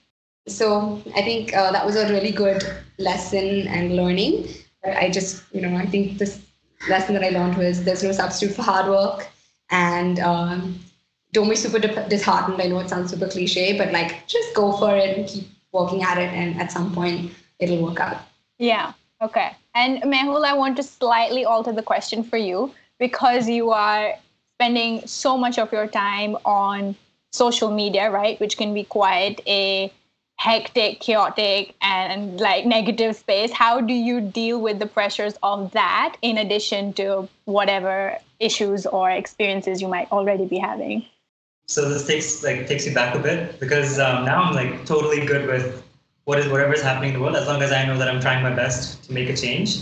so 0.48 1.02
I 1.14 1.22
think 1.22 1.54
uh, 1.54 1.72
that 1.72 1.84
was 1.84 1.96
a 1.96 2.08
really 2.08 2.32
good 2.32 2.62
lesson 2.98 3.66
and 3.68 3.96
learning. 3.96 4.48
I 4.84 5.10
just, 5.10 5.42
you 5.52 5.60
know, 5.60 5.76
I 5.76 5.86
think 5.86 6.18
this 6.18 6.40
lesson 6.88 7.14
that 7.14 7.24
I 7.24 7.28
learned 7.30 7.58
was 7.58 7.84
there's 7.84 8.02
no 8.02 8.12
substitute 8.12 8.54
for 8.56 8.62
hard 8.62 8.88
work 8.88 9.28
and 9.70 10.18
um, 10.20 10.78
don't 11.32 11.48
be 11.48 11.56
super 11.56 11.78
disheartened. 11.78 12.60
I 12.60 12.66
know 12.66 12.80
it 12.80 12.88
sounds 12.88 13.10
super 13.10 13.28
cliche, 13.28 13.76
but 13.76 13.92
like 13.92 14.26
just 14.26 14.54
go 14.54 14.72
for 14.72 14.96
it 14.96 15.16
and 15.16 15.28
keep 15.28 15.48
working 15.72 16.02
at 16.02 16.18
it, 16.18 16.32
and 16.32 16.60
at 16.60 16.72
some 16.72 16.92
point 16.92 17.32
it'll 17.58 17.82
work 17.82 18.00
out. 18.00 18.22
Yeah. 18.58 18.92
Okay. 19.22 19.52
And 19.74 20.02
Mehul, 20.02 20.44
I 20.44 20.54
want 20.54 20.76
to 20.78 20.82
slightly 20.82 21.44
alter 21.44 21.72
the 21.72 21.82
question 21.82 22.24
for 22.24 22.36
you 22.36 22.74
because 22.98 23.48
you 23.48 23.70
are 23.70 24.14
spending 24.54 25.06
so 25.06 25.36
much 25.36 25.58
of 25.58 25.70
your 25.72 25.86
time 25.86 26.36
on 26.44 26.96
social 27.32 27.70
media, 27.70 28.10
right? 28.10 28.40
Which 28.40 28.56
can 28.56 28.74
be 28.74 28.84
quite 28.84 29.40
a 29.46 29.92
hectic, 30.40 31.00
chaotic, 31.00 31.74
and 31.82 32.40
like 32.40 32.64
negative 32.64 33.14
space, 33.14 33.52
how 33.52 33.78
do 33.78 33.92
you 33.92 34.22
deal 34.22 34.58
with 34.58 34.78
the 34.78 34.86
pressures 34.86 35.34
of 35.42 35.70
that 35.72 36.16
in 36.22 36.38
addition 36.38 36.94
to 36.94 37.28
whatever 37.44 38.16
issues 38.38 38.86
or 38.86 39.10
experiences 39.10 39.82
you 39.82 39.88
might 39.88 40.10
already 40.10 40.46
be 40.46 40.56
having? 40.56 41.04
So 41.66 41.86
this 41.90 42.06
takes 42.06 42.42
like 42.42 42.66
takes 42.66 42.86
you 42.86 42.94
back 42.94 43.14
a 43.14 43.18
bit 43.18 43.60
because 43.60 43.98
um, 43.98 44.24
now 44.24 44.44
I'm 44.44 44.54
like 44.54 44.86
totally 44.86 45.26
good 45.26 45.46
with 45.46 45.82
what 46.24 46.38
is 46.38 46.48
whatever 46.48 46.72
is 46.72 46.80
happening 46.80 47.10
in 47.10 47.16
the 47.16 47.20
world 47.20 47.36
as 47.36 47.46
long 47.46 47.60
as 47.60 47.70
I 47.70 47.84
know 47.84 47.98
that 47.98 48.08
I'm 48.08 48.20
trying 48.20 48.42
my 48.42 48.54
best 48.54 49.04
to 49.04 49.12
make 49.12 49.28
a 49.28 49.36
change, 49.36 49.80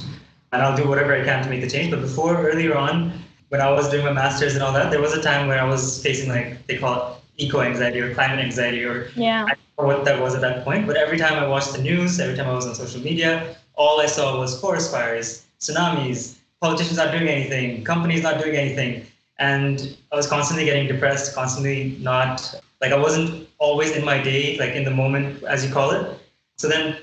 and 0.51 0.61
I'll 0.61 0.77
do 0.77 0.88
whatever 0.88 1.14
I 1.14 1.25
can 1.25 1.44
to 1.44 1.49
make 1.49 1.61
the 1.61 1.71
change. 1.71 1.92
But 1.92 2.01
before 2.01 2.37
earlier 2.37 2.77
on, 2.77 3.12
when 3.51 3.61
I 3.61 3.71
was 3.71 3.88
doing 3.88 4.05
my 4.05 4.12
masters 4.12 4.55
and 4.55 4.64
all 4.64 4.73
that, 4.73 4.90
there 4.90 5.01
was 5.01 5.12
a 5.12 5.23
time 5.23 5.47
where 5.47 5.61
I 5.61 5.64
was 5.64 6.03
facing 6.03 6.29
like 6.29 6.66
they 6.66 6.79
call 6.79 6.94
it 6.99 7.17
eco 7.38 7.61
anxiety 7.61 8.01
or 8.01 8.14
climate 8.14 8.40
anxiety 8.40 8.85
or 8.85 9.11
yeah. 9.14 9.44
I 9.44 9.55
don't 9.55 9.59
know 9.79 9.96
what 9.96 10.05
that 10.05 10.20
was 10.20 10.35
at 10.35 10.40
that 10.42 10.64
point. 10.64 10.87
But 10.87 10.96
every 10.96 11.18
time 11.18 11.35
I 11.35 11.46
watched 11.46 11.72
the 11.72 11.83
news, 11.83 12.20
every 12.20 12.37
time 12.37 12.48
I 12.48 12.55
was 12.55 12.66
on 12.66 12.74
social 12.74 13.01
media, 13.01 13.57
all 13.74 14.01
I 14.01 14.07
saw 14.07 14.38
was 14.38 14.61
forest 14.61 14.90
fires, 14.90 15.46
tsunamis, 15.61 16.37
politicians 16.61 16.96
not 16.96 17.12
doing 17.12 17.29
anything, 17.29 17.85
companies 17.85 18.22
not 18.22 18.42
doing 18.42 18.57
anything. 18.57 19.07
And 19.38 19.96
I 20.12 20.16
was 20.16 20.27
constantly 20.27 20.64
getting 20.64 20.88
depressed, 20.88 21.35
constantly 21.35 21.96
not 22.01 22.55
like 22.81 22.92
I 22.92 22.98
wasn't 22.98 23.48
always 23.59 23.92
in 23.92 24.05
my 24.05 24.20
day, 24.20 24.59
like 24.59 24.72
in 24.72 24.85
the 24.85 24.90
moment, 24.90 25.42
as 25.44 25.64
you 25.64 25.72
call 25.72 25.92
it. 25.92 26.18
So 26.57 26.68
then 26.68 26.96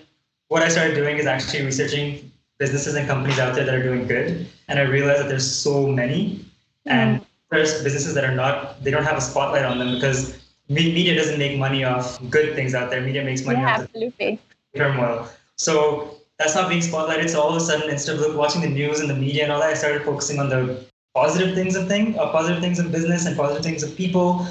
what 0.50 0.62
I 0.62 0.67
started 0.69 0.95
doing 0.95 1.17
is 1.17 1.26
actually 1.26 1.63
researching 1.63 2.32
businesses 2.58 2.95
and 2.95 3.08
companies 3.08 3.39
out 3.39 3.56
there 3.56 3.65
that 3.65 3.74
are 3.74 3.84
doing 3.84 4.08
good. 4.08 4.48
And 4.67 4.80
I 4.80 4.84
realized 4.84 5.21
that 5.21 5.30
there's 5.30 5.50
so 5.50 5.88
many. 5.88 6.45
Mm. 6.88 6.91
And 6.91 7.26
there's 7.56 7.84
businesses 7.84 8.13
that 8.13 8.24
are 8.24 8.36
not 8.36 8.84
they 8.84 8.91
don't 8.91 9.04
have 9.04 9.18
a 9.18 9.22
spotlight 9.22 9.65
on 9.65 9.80
them 9.80 9.96
because 9.96 10.38
media 10.70 11.15
doesn't 11.15 11.38
make 11.39 11.58
money 11.58 11.84
off 11.84 12.20
good 12.30 12.56
things 12.56 12.74
out 12.74 12.89
there. 12.89 13.02
Media 13.02 13.24
makes 13.24 13.46
money 13.46 13.60
yeah, 13.60 13.76
off 13.76 13.82
absolutely. 13.82 14.39
turmoil. 14.76 15.28
So 15.58 16.18
that's 16.38 16.56
not 16.56 16.70
being 16.70 16.82
spotlighted. 16.82 17.30
So 17.30 17.41
all 17.41 17.50
of 17.50 17.56
a 17.56 17.60
sudden, 17.60 17.89
instead 17.89 18.20
of 18.20 18.36
watching 18.36 18.62
the 18.62 18.70
news 18.70 19.00
and 19.00 19.10
the 19.10 19.15
media 19.15 19.44
and 19.44 19.52
all 19.52 19.60
that, 19.60 19.70
I 19.70 19.74
started 19.74 20.04
focusing 20.04 20.39
on 20.39 20.50
the 20.50 20.86
positive 21.13 21.56
things 21.56 21.76
of 21.76 21.88
thing, 21.88 22.18
uh, 22.20 22.30
positive 22.32 22.62
things 22.62 22.78
of 22.80 22.91
business 22.91 23.26
and 23.26 23.38
positive 23.38 23.63
things 23.63 23.84
of 23.84 23.96
people. 23.96 24.46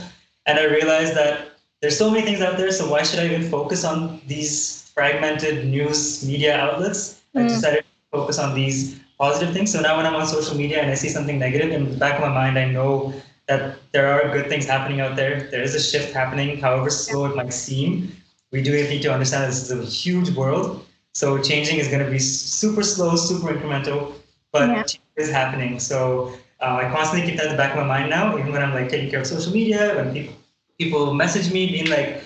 And 0.47 0.59
I 0.59 0.64
realized 0.64 1.14
that 1.14 1.53
there's 1.83 1.99
so 1.99 2.11
many 2.11 2.23
things 2.25 2.40
out 2.40 2.57
there. 2.57 2.71
So 2.71 2.90
why 2.90 3.03
should 3.03 3.19
I 3.19 3.27
even 3.27 3.51
focus 3.51 3.85
on 3.85 4.21
these 4.27 4.90
fragmented 4.95 5.67
news 5.67 6.25
media 6.25 6.57
outlets? 6.57 7.23
Mm. 7.35 7.45
I 7.45 7.49
decided 7.49 7.85
focus 8.14 8.38
on 8.38 8.55
these 8.55 9.00
positive 9.18 9.53
things. 9.55 9.72
So 9.72 9.81
now 9.81 9.96
when 9.96 10.07
I'm 10.07 10.14
on 10.14 10.27
social 10.27 10.57
media 10.57 10.79
and 10.83 10.90
I 10.90 10.94
see 10.94 11.09
something 11.09 11.38
negative, 11.38 11.70
in 11.72 11.90
the 11.92 11.96
back 11.96 12.14
of 12.14 12.20
my 12.20 12.35
mind, 12.40 12.59
I 12.59 12.66
know 12.77 13.12
that 13.48 13.77
there 13.92 14.07
are 14.12 14.33
good 14.33 14.48
things 14.48 14.66
happening 14.66 15.00
out 15.00 15.16
there. 15.16 15.48
There 15.50 15.62
is 15.62 15.74
a 15.74 15.83
shift 15.90 16.14
happening, 16.14 16.59
however 16.59 16.90
slow 16.90 17.27
it 17.27 17.37
might 17.37 17.53
seem. 17.53 18.16
We 18.53 18.62
do 18.62 18.72
need 18.72 19.03
to 19.03 19.12
understand 19.12 19.50
this 19.50 19.62
is 19.62 19.70
a 19.70 19.85
huge 19.85 20.31
world. 20.31 20.87
So 21.12 21.27
changing 21.50 21.79
is 21.79 21.88
going 21.88 22.05
to 22.05 22.11
be 22.11 22.18
super 22.18 22.83
slow, 22.83 23.16
super 23.16 23.48
incremental, 23.55 24.14
but 24.53 24.68
yeah. 24.68 24.83
change 24.83 25.00
is 25.16 25.31
happening. 25.31 25.79
So 25.79 26.35
uh, 26.61 26.81
I 26.83 26.90
constantly 26.90 27.29
keep 27.29 27.37
that 27.38 27.46
in 27.46 27.53
the 27.53 27.59
back 27.59 27.72
of 27.72 27.79
my 27.79 27.87
mind 27.87 28.11
now, 28.11 28.37
even 28.38 28.50
when 28.53 28.62
I'm 28.62 28.74
like 28.74 28.88
taking 28.88 29.11
care 29.11 29.20
of 29.20 29.27
social 29.27 29.53
media, 29.53 29.94
when 29.96 30.12
people 30.12 30.35
people 30.79 31.14
message 31.14 31.53
me 31.53 31.66
being 31.66 31.88
like, 31.88 32.24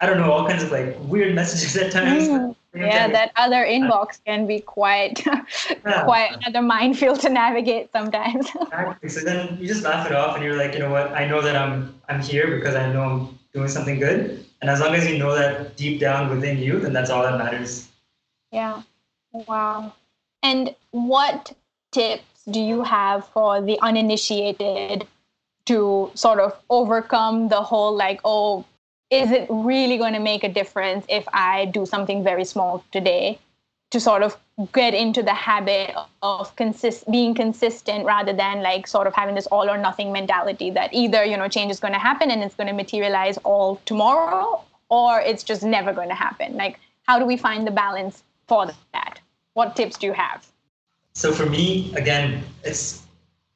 I 0.00 0.06
don't 0.06 0.18
know, 0.18 0.30
all 0.30 0.46
kinds 0.48 0.62
of 0.62 0.70
like 0.70 0.96
weird 1.00 1.34
messages 1.34 1.76
at 1.76 1.92
times. 1.92 2.28
Mm 2.28 2.54
yeah 2.74 3.08
that 3.08 3.32
other 3.36 3.64
inbox 3.64 4.22
can 4.26 4.46
be 4.46 4.60
quite 4.60 5.24
yeah. 5.26 6.04
quite 6.04 6.30
another 6.36 6.60
minefield 6.60 7.18
to 7.18 7.30
navigate 7.30 7.90
sometimes 7.92 8.46
exactly. 8.60 9.08
so 9.08 9.20
then 9.20 9.56
you 9.58 9.66
just 9.66 9.82
laugh 9.82 10.06
it 10.06 10.12
off 10.12 10.36
and 10.36 10.44
you're 10.44 10.54
like 10.54 10.74
you 10.74 10.78
know 10.78 10.90
what 10.90 11.10
i 11.12 11.26
know 11.26 11.40
that 11.40 11.56
i'm 11.56 11.98
i'm 12.10 12.20
here 12.20 12.56
because 12.56 12.74
i 12.74 12.92
know 12.92 13.02
i'm 13.02 13.38
doing 13.54 13.68
something 13.68 13.98
good 13.98 14.44
And 14.60 14.70
as 14.70 14.80
long 14.80 14.94
as 14.94 15.08
you 15.08 15.18
know 15.18 15.34
that 15.34 15.76
deep 15.76 16.00
down 16.00 16.30
within 16.30 16.58
you, 16.58 16.80
then 16.80 16.92
that's 16.92 17.10
all 17.10 17.22
that 17.22 17.38
matters. 17.38 17.88
Yeah. 18.50 18.82
Wow. 19.32 19.94
And 20.42 20.74
what 20.90 21.52
tips 21.92 22.44
do 22.50 22.60
you 22.60 22.82
have 22.82 23.26
for 23.28 23.60
the 23.60 23.78
uninitiated 23.82 25.06
to 25.66 26.10
sort 26.14 26.40
of 26.40 26.58
overcome 26.70 27.48
the 27.48 27.62
whole 27.62 27.94
like, 27.94 28.20
oh, 28.24 28.64
is 29.10 29.30
it 29.30 29.46
really 29.48 29.96
going 29.96 30.12
to 30.12 30.20
make 30.20 30.44
a 30.44 30.48
difference 30.48 31.06
if 31.08 31.24
I 31.32 31.66
do 31.66 31.86
something 31.86 32.22
very 32.22 32.44
small 32.44 32.84
today? 32.92 33.38
To 33.92 34.00
sort 34.00 34.22
of 34.22 34.36
get 34.72 34.92
into 34.92 35.22
the 35.22 35.34
habit 35.34 35.94
of 36.22 36.54
consist 36.56 37.10
being 37.10 37.34
consistent 37.34 38.04
rather 38.04 38.32
than 38.32 38.60
like 38.60 38.86
sort 38.86 39.06
of 39.06 39.14
having 39.14 39.34
this 39.34 39.46
all 39.46 39.70
or 39.70 39.78
nothing 39.78 40.12
mentality 40.12 40.70
that 40.70 40.92
either 40.92 41.24
you 41.24 41.36
know 41.36 41.48
change 41.48 41.70
is 41.70 41.78
going 41.78 41.92
to 41.92 41.98
happen 41.98 42.30
and 42.30 42.42
it's 42.42 42.56
going 42.56 42.66
to 42.66 42.72
materialize 42.72 43.38
all 43.44 43.76
tomorrow 43.86 44.60
or 44.88 45.20
it's 45.20 45.44
just 45.44 45.62
never 45.62 45.92
going 45.92 46.08
to 46.08 46.14
happen 46.14 46.56
like 46.56 46.80
how 47.06 47.18
do 47.20 47.24
we 47.24 47.36
find 47.36 47.66
the 47.66 47.70
balance 47.70 48.24
for 48.48 48.66
that 48.92 49.20
what 49.54 49.76
tips 49.76 49.96
do 49.96 50.06
you 50.08 50.12
have 50.12 50.44
so 51.12 51.32
for 51.32 51.46
me 51.46 51.94
again 51.94 52.42
it's 52.64 53.02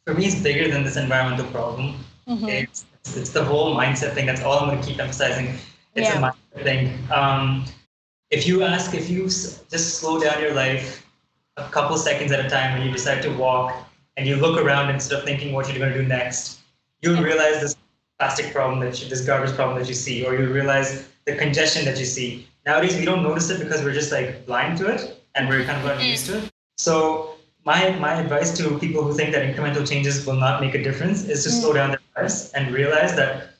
for 0.04 0.14
me 0.14 0.26
it's 0.26 0.40
bigger 0.40 0.70
than 0.70 0.84
this 0.84 0.96
environmental 0.96 1.46
problem 1.46 1.96
mm-hmm. 2.28 2.48
it's, 2.48 2.84
it's 3.04 3.30
the 3.30 3.44
whole 3.44 3.76
mindset 3.76 4.14
thing 4.14 4.26
that's 4.26 4.42
all 4.42 4.58
i'm 4.58 4.68
going 4.68 4.80
to 4.80 4.86
keep 4.86 4.98
emphasizing 4.98 5.46
it's 5.94 6.08
yeah. 6.08 6.18
a 6.18 6.32
mindset 6.32 6.62
thing 6.62 6.98
um, 7.12 7.64
if 8.32 8.46
you 8.46 8.62
ask, 8.62 8.94
if 8.94 9.10
you 9.10 9.24
just 9.24 10.00
slow 10.00 10.18
down 10.18 10.40
your 10.40 10.54
life 10.54 11.06
a 11.58 11.68
couple 11.68 11.98
seconds 11.98 12.32
at 12.32 12.44
a 12.44 12.48
time 12.48 12.72
when 12.72 12.86
you 12.86 12.90
decide 12.90 13.20
to 13.22 13.28
walk 13.36 13.76
and 14.16 14.26
you 14.26 14.36
look 14.36 14.58
around 14.58 14.88
instead 14.88 15.18
of 15.18 15.24
thinking 15.26 15.52
what 15.52 15.68
you're 15.68 15.78
going 15.78 15.92
to 15.92 16.00
do 16.00 16.08
next, 16.08 16.60
you'll 17.02 17.22
realize 17.22 17.60
this 17.60 17.76
plastic 18.18 18.50
problem 18.54 18.80
that 18.80 19.02
you, 19.02 19.08
this 19.10 19.20
garbage 19.20 19.54
problem 19.54 19.78
that 19.78 19.86
you 19.86 19.94
see, 19.94 20.24
or 20.24 20.34
you 20.34 20.50
realize 20.50 21.10
the 21.26 21.36
congestion 21.36 21.84
that 21.84 21.98
you 21.98 22.06
see. 22.06 22.48
Nowadays, 22.64 22.96
we 22.96 23.04
don't 23.04 23.22
notice 23.22 23.50
it 23.50 23.58
because 23.62 23.84
we're 23.84 23.92
just 23.92 24.10
like 24.10 24.46
blind 24.46 24.78
to 24.78 24.86
it 24.86 25.22
and 25.34 25.46
we're 25.46 25.64
kind 25.64 25.76
of 25.78 25.84
gotten 25.84 26.06
used 26.06 26.24
to 26.26 26.38
it. 26.38 26.50
So 26.78 27.31
my 27.64 27.90
my 27.98 28.14
advice 28.14 28.56
to 28.58 28.78
people 28.78 29.02
who 29.02 29.14
think 29.14 29.32
that 29.32 29.42
incremental 29.44 29.88
changes 29.88 30.26
will 30.26 30.40
not 30.46 30.60
make 30.60 30.74
a 30.74 30.82
difference 30.82 31.24
is 31.24 31.44
to 31.44 31.50
mm. 31.50 31.60
slow 31.60 31.72
down 31.72 31.90
their 31.90 32.00
lives 32.16 32.50
and 32.52 32.74
realize 32.74 33.14
that 33.16 33.54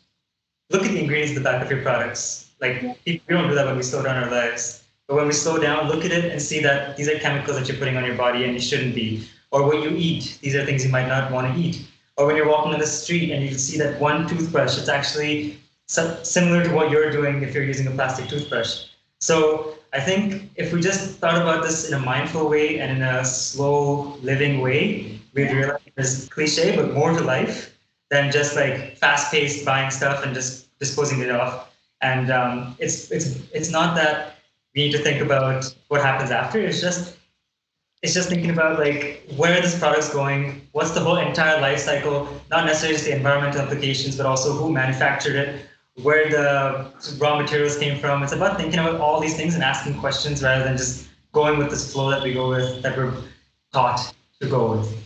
look 0.71 0.83
at 0.83 0.91
the 0.91 1.01
ingredients 1.01 1.33
at 1.33 1.39
the 1.39 1.45
back 1.45 1.63
of 1.63 1.71
your 1.71 1.83
products 1.83 2.43
like 2.63 2.81
we 3.05 3.21
don't 3.29 3.49
do 3.49 3.55
that 3.55 3.67
when 3.67 3.77
we 3.77 3.83
slow 3.83 4.03
down 4.03 4.23
our 4.23 4.31
lives. 4.31 4.85
But 5.09 5.17
when 5.17 5.27
we 5.27 5.33
slow 5.33 5.59
down, 5.59 5.89
look 5.89 6.05
at 6.05 6.13
it 6.13 6.31
and 6.31 6.41
see 6.41 6.61
that 6.63 6.97
these 6.97 7.09
are 7.09 7.19
chemicals 7.19 7.59
that 7.59 7.69
you're 7.69 7.77
putting 7.77 7.97
on 7.97 8.05
your 8.05 8.15
body 8.15 8.45
and 8.45 8.55
you 8.55 8.61
shouldn't 8.61 8.95
be. 8.95 9.29
Or 9.51 9.67
what 9.67 9.83
you 9.83 9.91
eat, 9.91 10.39
these 10.41 10.55
are 10.55 10.65
things 10.65 10.85
you 10.85 10.91
might 10.91 11.09
not 11.09 11.31
want 11.31 11.53
to 11.53 11.61
eat. 11.61 11.85
Or 12.17 12.27
when 12.27 12.37
you're 12.37 12.49
walking 12.49 12.73
on 12.73 12.79
the 12.79 12.87
street 12.87 13.31
and 13.33 13.45
you 13.45 13.59
see 13.59 13.77
that 13.79 14.01
one 14.01 14.29
toothbrush, 14.29 14.79
it's 14.79 14.89
actually 14.89 15.59
similar 15.87 16.65
to 16.65 16.73
what 16.73 16.91
you're 16.91 17.11
doing 17.11 17.43
if 17.43 17.53
you're 17.53 17.65
using 17.65 17.87
a 17.89 17.91
plastic 17.91 18.29
toothbrush. 18.29 18.85
So 19.19 19.75
I 19.93 20.01
think 20.01 20.51
if 20.57 20.73
we 20.73 20.81
just 20.81 21.19
thought 21.19 21.41
about 21.41 21.63
this 21.63 21.89
in 21.89 21.95
a 21.95 21.99
mindful 21.99 22.49
way 22.49 22.81
and 22.81 22.91
in 22.97 23.03
a 23.03 23.25
slow 23.25 24.17
living 24.23 24.61
way, 24.61 25.21
we'd 25.35 25.53
realize 25.53 25.81
it's 25.97 26.29
cliche, 26.29 26.75
but 26.75 26.95
more 26.95 27.13
to 27.13 27.23
life 27.23 27.77
than 28.11 28.33
just 28.33 28.57
like 28.57 28.97
fast 28.97 29.31
paced 29.31 29.65
buying 29.65 29.91
stuff 29.91 30.25
and 30.25 30.35
just 30.35 30.77
disposing 30.79 31.21
it 31.21 31.31
off. 31.31 31.71
And 32.01 32.31
um, 32.31 32.77
it's 32.79 33.11
it's 33.11 33.39
it's 33.53 33.71
not 33.71 33.95
that 33.97 34.37
we 34.75 34.85
need 34.85 34.93
to 34.93 34.99
think 34.99 35.21
about 35.21 35.75
what 35.89 36.01
happens 36.01 36.31
after. 36.31 36.59
It's 36.59 36.81
just 36.81 37.17
it's 38.03 38.15
just 38.15 38.29
thinking 38.29 38.51
about 38.51 38.79
like 38.79 39.23
where 39.37 39.61
this 39.61 39.79
product's 39.79 40.13
going, 40.13 40.67
what's 40.73 40.91
the 40.91 41.01
whole 41.01 41.19
entire 41.19 41.61
life 41.61 41.79
cycle, 41.79 42.29
not 42.51 42.65
necessarily 42.65 42.97
just 42.97 43.07
the 43.07 43.15
environmental 43.15 43.61
implications, 43.61 44.17
but 44.17 44.27
also 44.27 44.53
who 44.53 44.73
manufactured 44.73 45.37
it, 45.37 45.67
where 46.01 46.31
the 46.31 46.91
raw 47.19 47.41
materials 47.41 47.79
came 47.79 47.99
from. 47.99 48.23
It's 48.23 48.33
about 48.33 48.57
thinking 48.57 48.79
about 48.79 49.01
all 49.01 49.21
these 49.21 49.37
things 49.37 49.55
and 49.55 49.63
asking 49.63 49.99
questions 49.99 50.43
rather 50.43 50.65
than 50.65 50.77
just 50.77 51.09
going 51.33 51.59
with 51.59 51.71
this 51.71 51.93
flow 51.93 52.11
that 52.11 52.23
we 52.23 52.33
go 52.33 52.49
with, 52.49 52.83
that 52.83 52.97
we're 52.97 53.15
taught 53.73 54.15
to 54.41 54.49
go 54.49 54.73
with. 54.73 54.97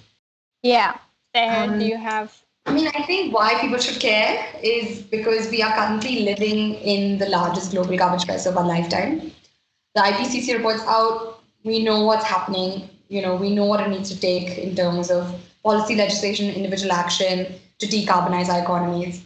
Yeah. 0.63 0.99
And 1.35 1.73
um, 1.73 1.79
do 1.79 1.87
you 1.87 1.97
have 1.97 2.41
I 2.67 2.73
mean, 2.73 2.89
I 2.89 3.03
think 3.03 3.33
why 3.33 3.61
people 3.61 3.79
should 3.79 4.01
care 4.01 4.45
is 4.61 5.01
because 5.03 5.49
we 5.51 5.63
are 5.63 5.73
currently 5.73 6.21
living 6.25 6.75
in 6.75 7.17
the 7.19 7.29
largest 7.29 7.71
global 7.71 7.97
garbage 7.97 8.25
crisis 8.27 8.47
of 8.47 8.57
our 8.57 8.67
lifetime. 8.67 9.31
The 9.95 10.01
IPCC 10.01 10.57
reports 10.57 10.83
out, 10.89 11.41
we 11.63 11.85
know 11.85 12.05
what's 12.05 12.25
happening, 12.25 12.91
you 13.09 13.23
know, 13.23 13.37
we 13.37 13.55
know 13.55 13.65
what 13.65 13.81
it 13.81 13.89
needs 13.89 14.11
to 14.11 14.19
take 14.19 14.59
in 14.59 14.75
terms 14.75 15.13
of 15.13 15.33
policy 15.63 15.95
legislation, 15.95 16.53
individual 16.53 16.93
action 16.93 17.55
to 17.79 17.87
decarbonize 17.87 18.49
our 18.49 18.61
economies. 18.61 19.25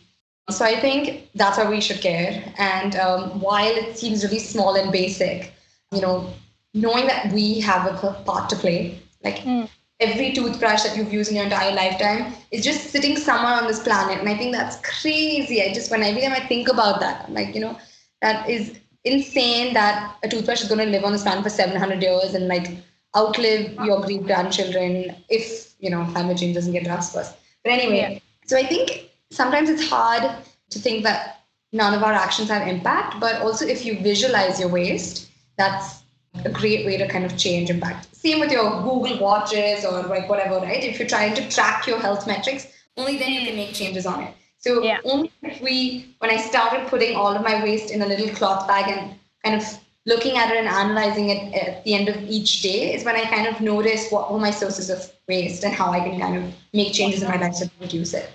So 0.51 0.65
I 0.65 0.79
think 0.81 1.29
that's 1.35 1.59
why 1.59 1.69
we 1.69 1.81
should 1.81 2.01
care. 2.01 2.53
And 2.59 2.97
um, 2.97 3.41
while 3.41 3.75
it 3.75 3.97
seems 3.97 4.25
really 4.25 4.39
small 4.39 4.75
and 4.77 4.91
basic, 4.93 5.53
you 5.93 6.01
know, 6.01 6.33
knowing 6.75 7.07
that 7.07 7.33
we 7.33 7.61
have 7.61 7.87
a 7.93 8.13
part 8.25 8.49
to 8.51 8.57
play, 8.57 9.01
like 9.23 9.39
mm 9.39 9.69
every 10.01 10.33
toothbrush 10.33 10.83
that 10.83 10.97
you've 10.97 11.13
used 11.13 11.31
in 11.31 11.37
your 11.37 11.45
entire 11.45 11.75
lifetime 11.75 12.33
is 12.51 12.65
just 12.65 12.91
sitting 12.91 13.17
somewhere 13.17 13.53
on 13.53 13.67
this 13.67 13.81
planet. 13.81 14.19
And 14.19 14.29
I 14.29 14.37
think 14.37 14.55
that's 14.55 14.77
crazy. 14.77 15.63
I 15.63 15.73
just, 15.73 15.91
when 15.91 16.03
every 16.03 16.23
time 16.23 16.33
I 16.33 16.41
think 16.41 16.69
about 16.69 17.01
that, 17.01 17.27
I'm 17.29 17.35
like, 17.35 17.55
you 17.55 17.61
know, 17.61 17.79
that 18.23 18.49
is 18.49 18.79
insane 19.05 19.75
that 19.75 20.17
a 20.23 20.29
toothbrush 20.29 20.63
is 20.63 20.69
going 20.69 20.81
to 20.81 20.87
live 20.87 21.05
on 21.05 21.13
this 21.13 21.23
planet 21.23 21.45
for 21.45 21.51
700 21.51 22.03
years 22.03 22.35
and 22.35 22.49
like 22.49 22.69
outlive 23.17 23.75
your 23.85 24.01
great 24.01 24.25
grandchildren 24.25 25.17
if, 25.29 25.75
you 25.79 25.91
know, 25.91 26.05
climate 26.13 26.39
change 26.39 26.55
doesn't 26.55 26.73
get 26.73 26.87
first. 26.87 27.37
But 27.63 27.73
anyway, 27.73 28.15
yeah. 28.15 28.19
so 28.47 28.57
I 28.57 28.67
think 28.67 29.10
sometimes 29.31 29.69
it's 29.69 29.89
hard 29.89 30.31
to 30.71 30.79
think 30.79 31.05
that 31.05 31.43
none 31.73 31.95
of 31.95 32.03
our 32.03 32.13
actions 32.13 32.49
have 32.49 32.67
impact, 32.67 33.21
but 33.21 33.41
also 33.43 33.67
if 33.67 33.85
you 33.85 33.99
visualize 34.01 34.59
your 34.59 34.69
waste, 34.69 35.31
that's 35.57 36.03
a 36.45 36.51
great 36.51 36.87
way 36.87 36.97
to 36.97 37.09
kind 37.09 37.25
of 37.25 37.37
change 37.37 37.71
impact. 37.71 38.15
Same 38.15 38.41
with 38.41 38.51
your 38.51 38.83
Google 38.83 39.19
watches 39.19 39.85
or 39.85 40.03
like 40.03 40.29
whatever, 40.29 40.57
right? 40.57 40.83
If 40.83 40.99
you're 40.99 41.09
trying 41.09 41.35
to 41.35 41.49
track 41.49 41.87
your 41.87 42.01
health 42.01 42.27
metrics, 42.27 42.67
only 42.97 43.19
then 43.19 43.33
you 43.33 43.47
can 43.47 43.57
make 43.57 43.73
changes 43.73 44.07
on 44.07 44.23
it. 44.23 44.35
So 44.59 44.83
yeah. 44.83 44.99
only 45.05 45.33
if 45.43 45.61
we, 45.61 46.15
when 46.19 46.31
I 46.31 46.37
started 46.37 46.87
putting 46.89 47.17
all 47.17 47.35
of 47.35 47.43
my 47.43 47.63
waste 47.63 47.91
in 47.91 48.03
a 48.03 48.07
little 48.07 48.29
cloth 48.35 48.69
bag 48.69 48.91
and 48.91 49.19
kind 49.45 49.61
of 49.61 49.67
looking 50.07 50.37
at 50.37 50.51
it 50.51 50.59
and 50.59 50.69
analyzing 50.69 51.31
it 51.31 51.55
at 51.55 51.85
the 51.85 51.95
end 51.95 52.09
of 52.09 52.17
each 52.23 52.63
day 52.63 52.95
is 52.95 53.05
when 53.05 53.17
I 53.17 53.25
kind 53.25 53.47
of 53.47 53.61
noticed 53.61 54.13
what 54.13 54.33
were 54.33 54.39
my 54.39 54.51
sources 54.51 54.91
of 54.91 55.11
waste 55.29 55.65
and 55.65 55.73
how 55.73 55.91
I 55.91 56.01
can 56.01 56.21
kind 56.21 56.37
of 56.37 56.55
make 56.75 56.93
changes 56.93 57.23
in 57.23 57.29
my 57.29 57.37
life 57.37 57.57
to 57.59 57.71
reduce 57.81 58.13
it. 58.15 58.31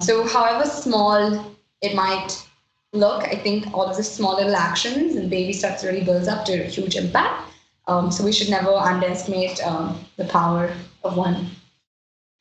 So 0.00 0.26
however 0.26 0.66
small 0.66 1.54
it 1.82 1.94
might 1.94 2.46
look, 2.92 3.24
I 3.24 3.36
think 3.36 3.72
all 3.72 3.86
of 3.86 3.96
the 3.96 4.02
small 4.02 4.36
little 4.36 4.56
actions 4.56 5.16
and 5.16 5.30
baby 5.30 5.52
steps 5.52 5.84
really 5.84 6.02
builds 6.02 6.28
up 6.28 6.44
to 6.46 6.52
a 6.52 6.64
huge 6.64 6.96
impact. 6.96 7.52
Um, 7.86 8.10
so 8.10 8.24
we 8.24 8.32
should 8.32 8.50
never 8.50 8.70
underestimate 8.70 9.64
um, 9.66 9.98
the 10.16 10.24
power 10.24 10.72
of 11.04 11.16
one. 11.16 11.50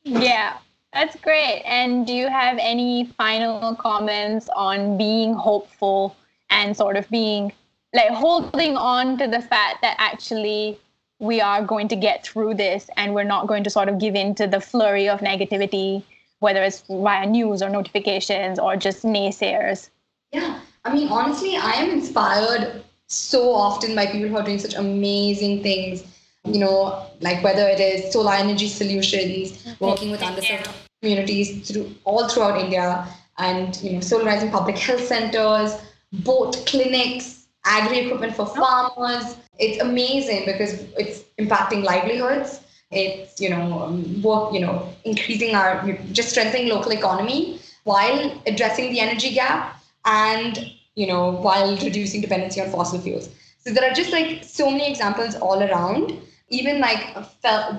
Yeah, 0.04 0.58
that's 0.94 1.16
great. 1.18 1.62
And 1.66 2.06
do 2.06 2.14
you 2.14 2.30
have 2.30 2.58
any 2.60 3.06
final 3.18 3.76
comments 3.76 4.50
on 4.56 4.98
being 4.98 5.34
hopeful 5.34 6.16
and 6.50 6.76
sort 6.76 6.98
of 6.98 7.10
being 7.10 7.52
like 7.94 8.10
holding 8.10 8.76
on 8.78 9.18
to 9.18 9.28
the 9.28 9.42
fact 9.42 9.82
that 9.82 9.96
actually 9.98 10.80
we 11.20 11.42
are 11.42 11.64
going 11.64 11.88
to 11.90 11.96
get 11.96 12.26
through 12.26 12.54
this 12.54 12.90
and 12.98 13.14
we're 13.14 13.24
not 13.24 13.48
going 13.48 13.64
to 13.64 13.70
sort 13.70 13.90
of 13.90 14.00
give 14.00 14.16
in 14.16 14.34
to 14.36 14.48
the 14.48 14.62
flurry 14.62 15.10
of 15.10 15.20
negativity, 15.20 16.04
whether 16.40 16.64
it's 16.64 16.84
via 16.90 17.26
news 17.26 17.62
or 17.62 17.70
notifications 17.70 18.60
or 18.60 18.76
just 18.76 19.04
naysayers? 19.04 19.90
Yeah, 20.32 20.60
I 20.86 20.94
mean, 20.94 21.10
honestly, 21.10 21.56
I 21.56 21.72
am 21.72 21.90
inspired 21.90 22.84
so 23.08 23.52
often 23.54 23.96
by 23.96 24.06
people 24.06 24.30
who 24.30 24.38
are 24.38 24.44
doing 24.44 24.60
such 24.60 24.76
amazing 24.76 25.64
things. 25.64 26.04
You 26.46 26.60
know, 26.60 27.06
like 27.20 27.44
whether 27.44 27.68
it 27.68 27.80
is 27.80 28.14
solar 28.14 28.34
energy 28.34 28.70
solutions, 28.70 29.76
working 29.80 30.10
with 30.10 30.22
underserved 30.22 30.72
communities 31.02 31.68
through 31.68 31.94
all 32.06 32.30
throughout 32.30 32.60
India, 32.60 33.08
and 33.38 33.76
you 33.84 33.94
know, 33.94 34.00
solarizing 34.00 34.52
public 34.52 34.78
health 34.78 35.06
centers, 35.06 35.76
boat 36.12 36.64
clinics, 36.66 37.48
agri 37.66 38.00
equipment 38.00 38.36
for 38.36 38.44
oh. 38.44 38.92
farmers. 38.96 39.36
It's 39.58 39.82
amazing 39.82 40.46
because 40.46 40.82
it's 40.98 41.24
impacting 41.40 41.84
livelihoods. 41.84 42.62
It's 42.92 43.40
you 43.40 43.50
know 43.50 44.02
work 44.24 44.54
you 44.54 44.62
know 44.62 44.94
increasing 45.06 45.56
our 45.56 45.92
just 46.12 46.30
strengthening 46.30 46.70
local 46.70 46.92
economy 46.92 47.60
while 47.84 48.42
addressing 48.48 48.92
the 48.92 49.00
energy 49.00 49.34
gap 49.34 49.82
and 50.06 50.72
you 50.96 51.08
know 51.08 51.32
while 51.32 51.76
reducing 51.78 52.22
dependency 52.22 52.62
on 52.62 52.70
fossil 52.70 53.00
fuels. 53.00 53.30
So 53.60 53.72
there 53.74 53.90
are 53.90 53.94
just 53.94 54.12
like 54.12 54.44
so 54.44 54.72
many 54.72 54.90
examples 54.90 55.36
all 55.36 55.62
around. 55.62 56.14
Even 56.50 56.80
like 56.80 57.16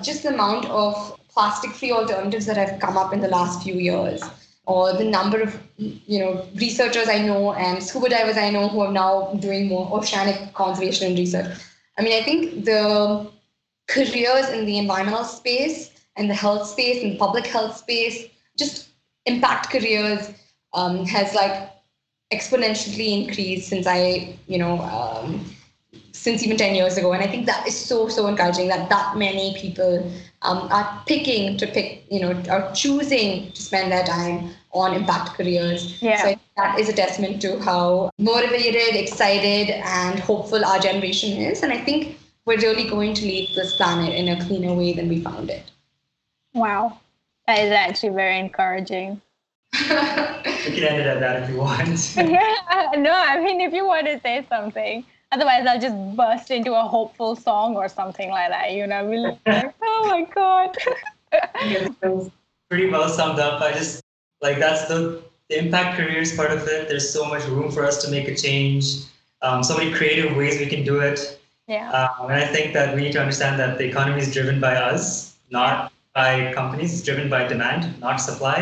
just 0.01 0.23
the 0.23 0.29
amount 0.29 0.65
of 0.67 1.19
plastic 1.33 1.71
free 1.71 1.91
alternatives 1.91 2.45
that 2.45 2.55
have 2.55 2.79
come 2.79 2.97
up 2.97 3.13
in 3.13 3.19
the 3.19 3.27
last 3.27 3.63
few 3.63 3.75
years 3.75 4.21
or 4.65 4.93
the 4.93 5.03
number 5.03 5.41
of 5.41 5.57
you 5.77 6.19
know 6.19 6.45
researchers 6.55 7.09
i 7.09 7.17
know 7.19 7.53
and 7.53 7.83
scuba 7.83 8.09
divers 8.09 8.37
i 8.37 8.49
know 8.49 8.67
who 8.69 8.81
are 8.81 8.91
now 8.91 9.33
doing 9.45 9.67
more 9.67 9.89
oceanic 9.97 10.53
conservation 10.53 11.07
and 11.07 11.17
research. 11.17 11.57
I 11.97 12.03
mean 12.03 12.21
i 12.21 12.23
think 12.23 12.65
the 12.65 13.29
careers 13.91 14.49
in 14.49 14.65
the 14.65 14.77
environmental 14.77 15.25
space 15.25 15.91
and 16.15 16.29
the 16.29 16.33
health 16.33 16.67
space 16.67 17.03
and 17.03 17.19
public 17.19 17.45
health 17.45 17.75
space 17.75 18.27
just 18.57 18.89
impact 19.25 19.69
careers 19.69 20.31
um, 20.73 21.05
has 21.05 21.33
like 21.35 21.69
exponentially 22.33 23.25
increased 23.25 23.67
since 23.67 23.85
I, 23.85 24.37
you 24.47 24.57
know, 24.57 24.79
um, 24.79 25.45
since 26.13 26.43
even 26.43 26.55
10 26.55 26.75
years 26.75 26.97
ago. 26.97 27.11
And 27.11 27.21
I 27.21 27.27
think 27.27 27.45
that 27.47 27.67
is 27.67 27.75
so, 27.75 28.07
so 28.07 28.27
encouraging 28.27 28.69
that 28.69 28.89
that 28.89 29.17
many 29.17 29.55
people 29.57 30.09
um, 30.43 30.69
are 30.71 31.03
picking 31.05 31.57
to 31.57 31.67
pick, 31.67 32.05
you 32.09 32.21
know, 32.21 32.41
are 32.49 32.71
choosing 32.73 33.51
to 33.51 33.61
spend 33.61 33.91
their 33.91 34.05
time 34.05 34.51
on 34.71 34.93
impact 34.93 35.33
careers. 35.33 36.01
Yeah. 36.01 36.23
So 36.23 36.39
that 36.55 36.79
is 36.79 36.87
a 36.87 36.93
testament 36.93 37.41
to 37.41 37.59
how 37.59 38.11
motivated, 38.17 38.95
excited, 38.95 39.69
and 39.69 40.19
hopeful 40.19 40.63
our 40.63 40.79
generation 40.79 41.37
is. 41.37 41.63
And 41.63 41.73
I 41.73 41.79
think 41.79 42.17
we're 42.45 42.57
really 42.57 42.89
going 42.89 43.13
to 43.13 43.23
leave 43.23 43.53
this 43.55 43.75
planet 43.75 44.13
in 44.15 44.29
a 44.29 44.45
cleaner 44.45 44.73
way 44.73 44.93
than 44.93 45.09
we 45.09 45.21
found 45.21 45.49
it. 45.49 45.63
Wow. 46.53 46.99
That 47.47 47.59
is 47.59 47.71
actually 47.71 48.09
very 48.09 48.39
encouraging. 48.39 49.21
We 50.63 50.75
can 50.75 50.83
end 50.83 51.01
it 51.01 51.07
at 51.07 51.19
that 51.21 51.41
if 51.41 51.49
you 51.49 51.57
want. 51.57 52.15
yeah, 52.15 52.91
no, 52.97 53.11
I 53.11 53.43
mean, 53.43 53.61
if 53.61 53.73
you 53.73 53.85
want 53.85 54.05
to 54.05 54.19
say 54.19 54.45
something, 54.47 55.03
otherwise 55.31 55.65
I'll 55.65 55.79
just 55.79 55.95
burst 56.15 56.51
into 56.51 56.73
a 56.73 56.83
hopeful 56.83 57.35
song 57.35 57.75
or 57.75 57.89
something 57.89 58.29
like 58.29 58.49
that. 58.49 58.73
You 58.73 58.85
know, 58.85 59.07
really 59.07 59.39
like, 59.47 59.73
oh 59.81 60.07
my 60.07 60.23
god. 60.35 60.77
Pretty 62.69 62.89
well 62.91 63.09
summed 63.09 63.39
up. 63.39 63.59
I 63.59 63.71
just 63.71 64.03
like 64.41 64.59
that's 64.59 64.87
the, 64.87 65.23
the 65.49 65.57
impact 65.57 65.97
careers 65.97 66.35
part 66.35 66.51
of 66.51 66.67
it. 66.67 66.87
There's 66.87 67.11
so 67.11 67.25
much 67.25 67.43
room 67.47 67.71
for 67.71 67.83
us 67.85 68.03
to 68.05 68.11
make 68.11 68.27
a 68.27 68.35
change. 68.35 68.97
Um, 69.41 69.63
so 69.63 69.75
many 69.75 69.91
creative 69.91 70.37
ways 70.37 70.59
we 70.59 70.67
can 70.67 70.83
do 70.83 70.99
it. 70.99 71.40
Yeah. 71.71 71.89
Um, 71.91 72.29
and 72.29 72.39
I 72.43 72.45
think 72.45 72.73
that 72.73 72.93
we 72.95 73.01
need 73.01 73.13
to 73.13 73.21
understand 73.21 73.59
that 73.61 73.77
the 73.77 73.85
economy 73.85 74.19
is 74.21 74.33
driven 74.33 74.59
by 74.59 74.75
us, 74.75 75.35
not 75.49 75.91
by 76.13 76.53
companies. 76.53 76.93
It's 76.93 77.03
driven 77.03 77.29
by 77.29 77.47
demand, 77.47 77.81
not 77.99 78.17
supply. 78.17 78.59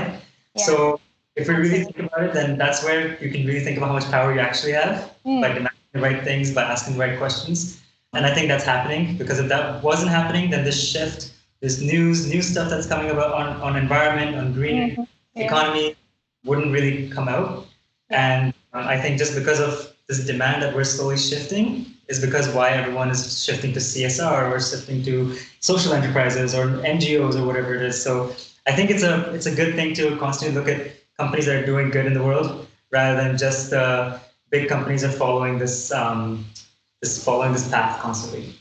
Yeah. 0.56 0.64
So 0.68 1.00
if 1.36 1.48
we 1.48 1.56
really 1.56 1.84
think 1.86 2.00
about 2.00 2.22
it, 2.28 2.34
then 2.34 2.58
that's 2.58 2.84
where 2.84 3.02
you 3.24 3.32
can 3.32 3.46
really 3.48 3.62
think 3.66 3.78
about 3.78 3.88
how 3.88 3.94
much 4.00 4.10
power 4.12 4.34
you 4.34 4.40
actually 4.40 4.74
have 4.74 4.96
Mm. 5.26 5.42
by 5.42 5.48
demanding 5.50 5.90
the 5.94 6.02
right 6.08 6.24
things, 6.24 6.52
by 6.54 6.64
asking 6.64 6.94
the 6.96 7.00
right 7.06 7.18
questions. 7.18 7.82
And 8.14 8.26
I 8.26 8.34
think 8.34 8.48
that's 8.48 8.64
happening 8.64 9.18
because 9.18 9.40
if 9.40 9.48
that 9.50 9.84
wasn't 9.84 10.12
happening, 10.12 10.50
then 10.54 10.64
this 10.64 10.80
shift, 10.92 11.32
this 11.62 11.82
news, 11.82 12.28
new 12.34 12.42
stuff 12.42 12.70
that's 12.70 12.88
coming 12.88 13.10
about 13.12 13.32
on, 13.34 13.48
on 13.68 13.76
environment, 13.76 14.36
on 14.36 14.54
green 14.54 14.78
Mhm. 14.96 15.08
Yeah. 15.36 15.46
economy 15.46 15.96
wouldn't 16.46 16.72
really 16.72 17.10
come 17.10 17.28
out. 17.28 17.66
And 18.10 18.54
uh, 18.74 18.84
I 18.94 19.00
think 19.02 19.18
just 19.18 19.34
because 19.36 19.60
of 19.60 19.94
this 20.08 20.26
demand 20.26 20.62
that 20.64 20.72
we're 20.76 20.90
slowly 20.96 21.18
shifting 21.18 21.86
is 22.10 22.20
because 22.20 22.50
why 22.50 22.72
everyone 22.72 23.10
is 23.10 23.44
shifting 23.44 23.72
to 23.74 23.80
CSR 23.80 24.52
or 24.52 24.60
shifting 24.60 25.04
to 25.04 25.38
social 25.60 25.94
enterprises 25.94 26.56
or 26.56 26.66
NGOs 26.66 27.40
or 27.40 27.46
whatever 27.46 27.76
it 27.76 27.84
is. 27.84 28.02
So 28.02 28.36
I 28.68 28.72
think 28.74 28.90
it's 28.90 29.04
a 29.04 29.32
it's 29.34 29.46
a 29.46 29.56
good 29.56 29.76
thing 29.76 29.94
to 29.96 30.18
constantly 30.18 30.60
look 30.60 30.68
at 30.68 30.92
companies 31.18 31.46
that 31.46 31.64
are 31.64 31.66
doing 31.66 31.90
good 31.92 32.06
in 32.06 32.14
the 32.14 32.24
world 32.24 32.68
rather 32.92 33.22
than 33.22 33.38
just 33.38 33.74
uh, 33.74 34.18
big 34.50 34.68
companies 34.68 35.04
are 35.04 35.12
following 35.12 35.60
this 35.60 35.92
um, 35.92 36.46
this 37.02 37.24
following 37.24 37.54
this 37.54 37.70
path 37.70 38.00
constantly. 38.02 38.56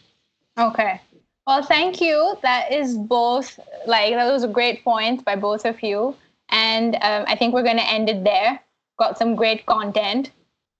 Okay. 0.58 1.00
Well, 1.46 1.62
thank 1.62 2.00
you. 2.00 2.36
That 2.42 2.70
is 2.70 2.98
both 2.98 3.58
like 3.86 4.12
those 4.14 4.44
are 4.44 4.48
great 4.48 4.84
points 4.84 5.22
by 5.22 5.36
both 5.36 5.64
of 5.64 5.82
you, 5.82 6.14
and 6.50 6.96
um, 6.96 7.24
I 7.26 7.34
think 7.34 7.54
we're 7.54 7.62
going 7.62 7.78
to 7.78 7.90
end 7.90 8.10
it 8.10 8.24
there. 8.24 8.60
Got 8.98 9.16
some 9.16 9.34
great 9.34 9.64
content. 9.64 10.32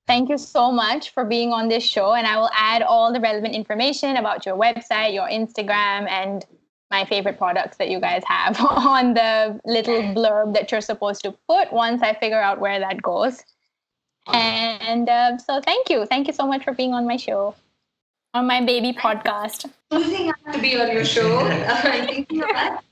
Thank 0.09 0.31
you 0.31 0.39
so 0.39 0.73
much 0.73 1.11
for 1.11 1.23
being 1.23 1.53
on 1.53 1.69
this 1.69 1.85
show, 1.85 2.15
and 2.15 2.27
I 2.27 2.39
will 2.39 2.49
add 2.55 2.81
all 2.81 3.13
the 3.13 3.21
relevant 3.21 3.55
information 3.55 4.17
about 4.17 4.47
your 4.47 4.57
website, 4.57 5.13
your 5.13 5.29
Instagram, 5.29 6.09
and 6.09 6.47
my 6.91 7.05
favorite 7.05 7.37
products 7.37 7.77
that 7.77 7.91
you 7.91 8.01
guys 8.01 8.23
have 8.25 8.59
on 8.61 9.13
the 9.13 9.61
little 9.67 10.01
blurb 10.15 10.55
that 10.55 10.73
you're 10.73 10.81
supposed 10.81 11.23
to 11.25 11.33
put 11.47 11.71
once 11.75 12.01
I 12.01 12.15
figure 12.15 12.41
out 12.41 12.59
where 12.59 12.81
that 12.81 13.03
goes. 13.03 13.45
And 14.33 15.11
um, 15.11 15.39
so, 15.39 15.61
thank 15.61 15.91
you. 15.91 16.07
Thank 16.07 16.27
you 16.27 16.33
so 16.33 16.47
much 16.47 16.65
for 16.65 16.73
being 16.73 16.95
on 16.95 17.07
my 17.07 17.19
show, 17.19 17.55
on 18.33 18.47
my 18.47 18.65
baby 18.65 18.95
podcast. 18.95 19.71
Choosing 19.93 20.31
us 20.31 20.37
to 20.55 20.59
be 20.59 20.81
on 20.81 20.91
your 20.91 21.05
show. 21.05 21.47
Thank 21.83 22.33
you 22.33 22.41
so 22.41 22.53
much. 22.55 22.85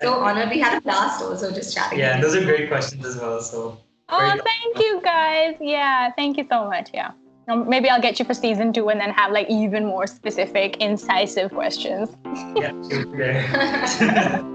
So 0.00 0.14
honored. 0.14 0.50
We 0.50 0.60
had 0.60 0.78
a 0.78 0.80
blast 0.80 1.20
also 1.20 1.52
just 1.52 1.74
chatting. 1.74 1.98
Yeah, 1.98 2.20
those 2.20 2.36
are 2.36 2.44
great 2.44 2.68
questions 2.68 3.04
as 3.04 3.16
well. 3.16 3.40
So 3.40 3.78
Oh, 4.16 4.40
thank 4.44 4.78
you 4.78 5.00
guys. 5.02 5.56
Yeah, 5.60 6.12
thank 6.16 6.36
you 6.36 6.46
so 6.50 6.68
much. 6.68 6.90
Yeah. 6.94 7.12
Um, 7.48 7.68
Maybe 7.68 7.90
I'll 7.90 8.00
get 8.00 8.18
you 8.18 8.24
for 8.24 8.32
season 8.32 8.72
two 8.72 8.88
and 8.88 9.00
then 9.00 9.10
have 9.10 9.32
like 9.32 9.50
even 9.50 9.84
more 9.84 10.06
specific, 10.06 10.76
incisive 10.78 11.50
questions. 11.52 12.10
yeah, 12.56 12.72
you're. 12.90 14.44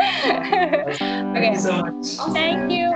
Thank 0.00 1.36
okay. 1.36 1.52
you 1.52 1.58
so 1.58 1.82
much. 1.82 2.06
Thank 2.32 2.70
you. 2.72 2.94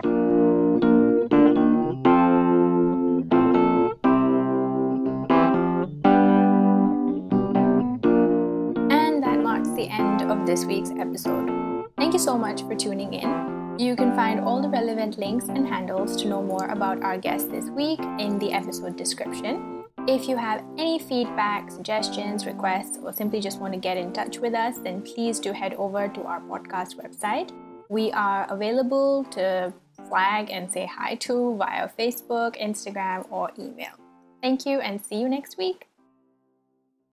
And 8.90 9.22
that 9.22 9.40
marks 9.42 9.68
the 9.70 9.88
end 9.88 10.30
of 10.30 10.46
this 10.46 10.64
week's 10.64 10.90
episode. 10.90 11.86
Thank 11.96 12.12
you 12.12 12.18
so 12.18 12.36
much 12.36 12.62
for 12.62 12.74
tuning 12.74 13.14
in. 13.14 13.63
You 13.76 13.96
can 13.96 14.14
find 14.14 14.38
all 14.38 14.62
the 14.62 14.68
relevant 14.68 15.18
links 15.18 15.48
and 15.48 15.66
handles 15.66 16.16
to 16.22 16.28
know 16.28 16.40
more 16.40 16.66
about 16.66 17.02
our 17.02 17.18
guest 17.18 17.50
this 17.50 17.68
week 17.70 17.98
in 18.20 18.38
the 18.38 18.52
episode 18.52 18.96
description. 18.96 19.84
If 20.06 20.28
you 20.28 20.36
have 20.36 20.62
any 20.78 21.00
feedback, 21.00 21.72
suggestions, 21.72 22.46
requests, 22.46 22.98
or 23.02 23.12
simply 23.12 23.40
just 23.40 23.60
want 23.60 23.74
to 23.74 23.80
get 23.80 23.96
in 23.96 24.12
touch 24.12 24.38
with 24.38 24.54
us, 24.54 24.78
then 24.78 25.02
please 25.02 25.40
do 25.40 25.52
head 25.52 25.74
over 25.74 26.06
to 26.06 26.22
our 26.22 26.40
podcast 26.42 26.94
website. 27.02 27.50
We 27.88 28.12
are 28.12 28.46
available 28.48 29.24
to 29.32 29.72
flag 30.08 30.50
and 30.50 30.70
say 30.70 30.86
hi 30.86 31.16
to 31.16 31.56
via 31.56 31.88
Facebook, 31.98 32.60
Instagram, 32.62 33.26
or 33.28 33.50
email. 33.58 33.94
Thank 34.40 34.66
you 34.66 34.78
and 34.78 35.04
see 35.04 35.16
you 35.16 35.28
next 35.28 35.58
week. 35.58 35.88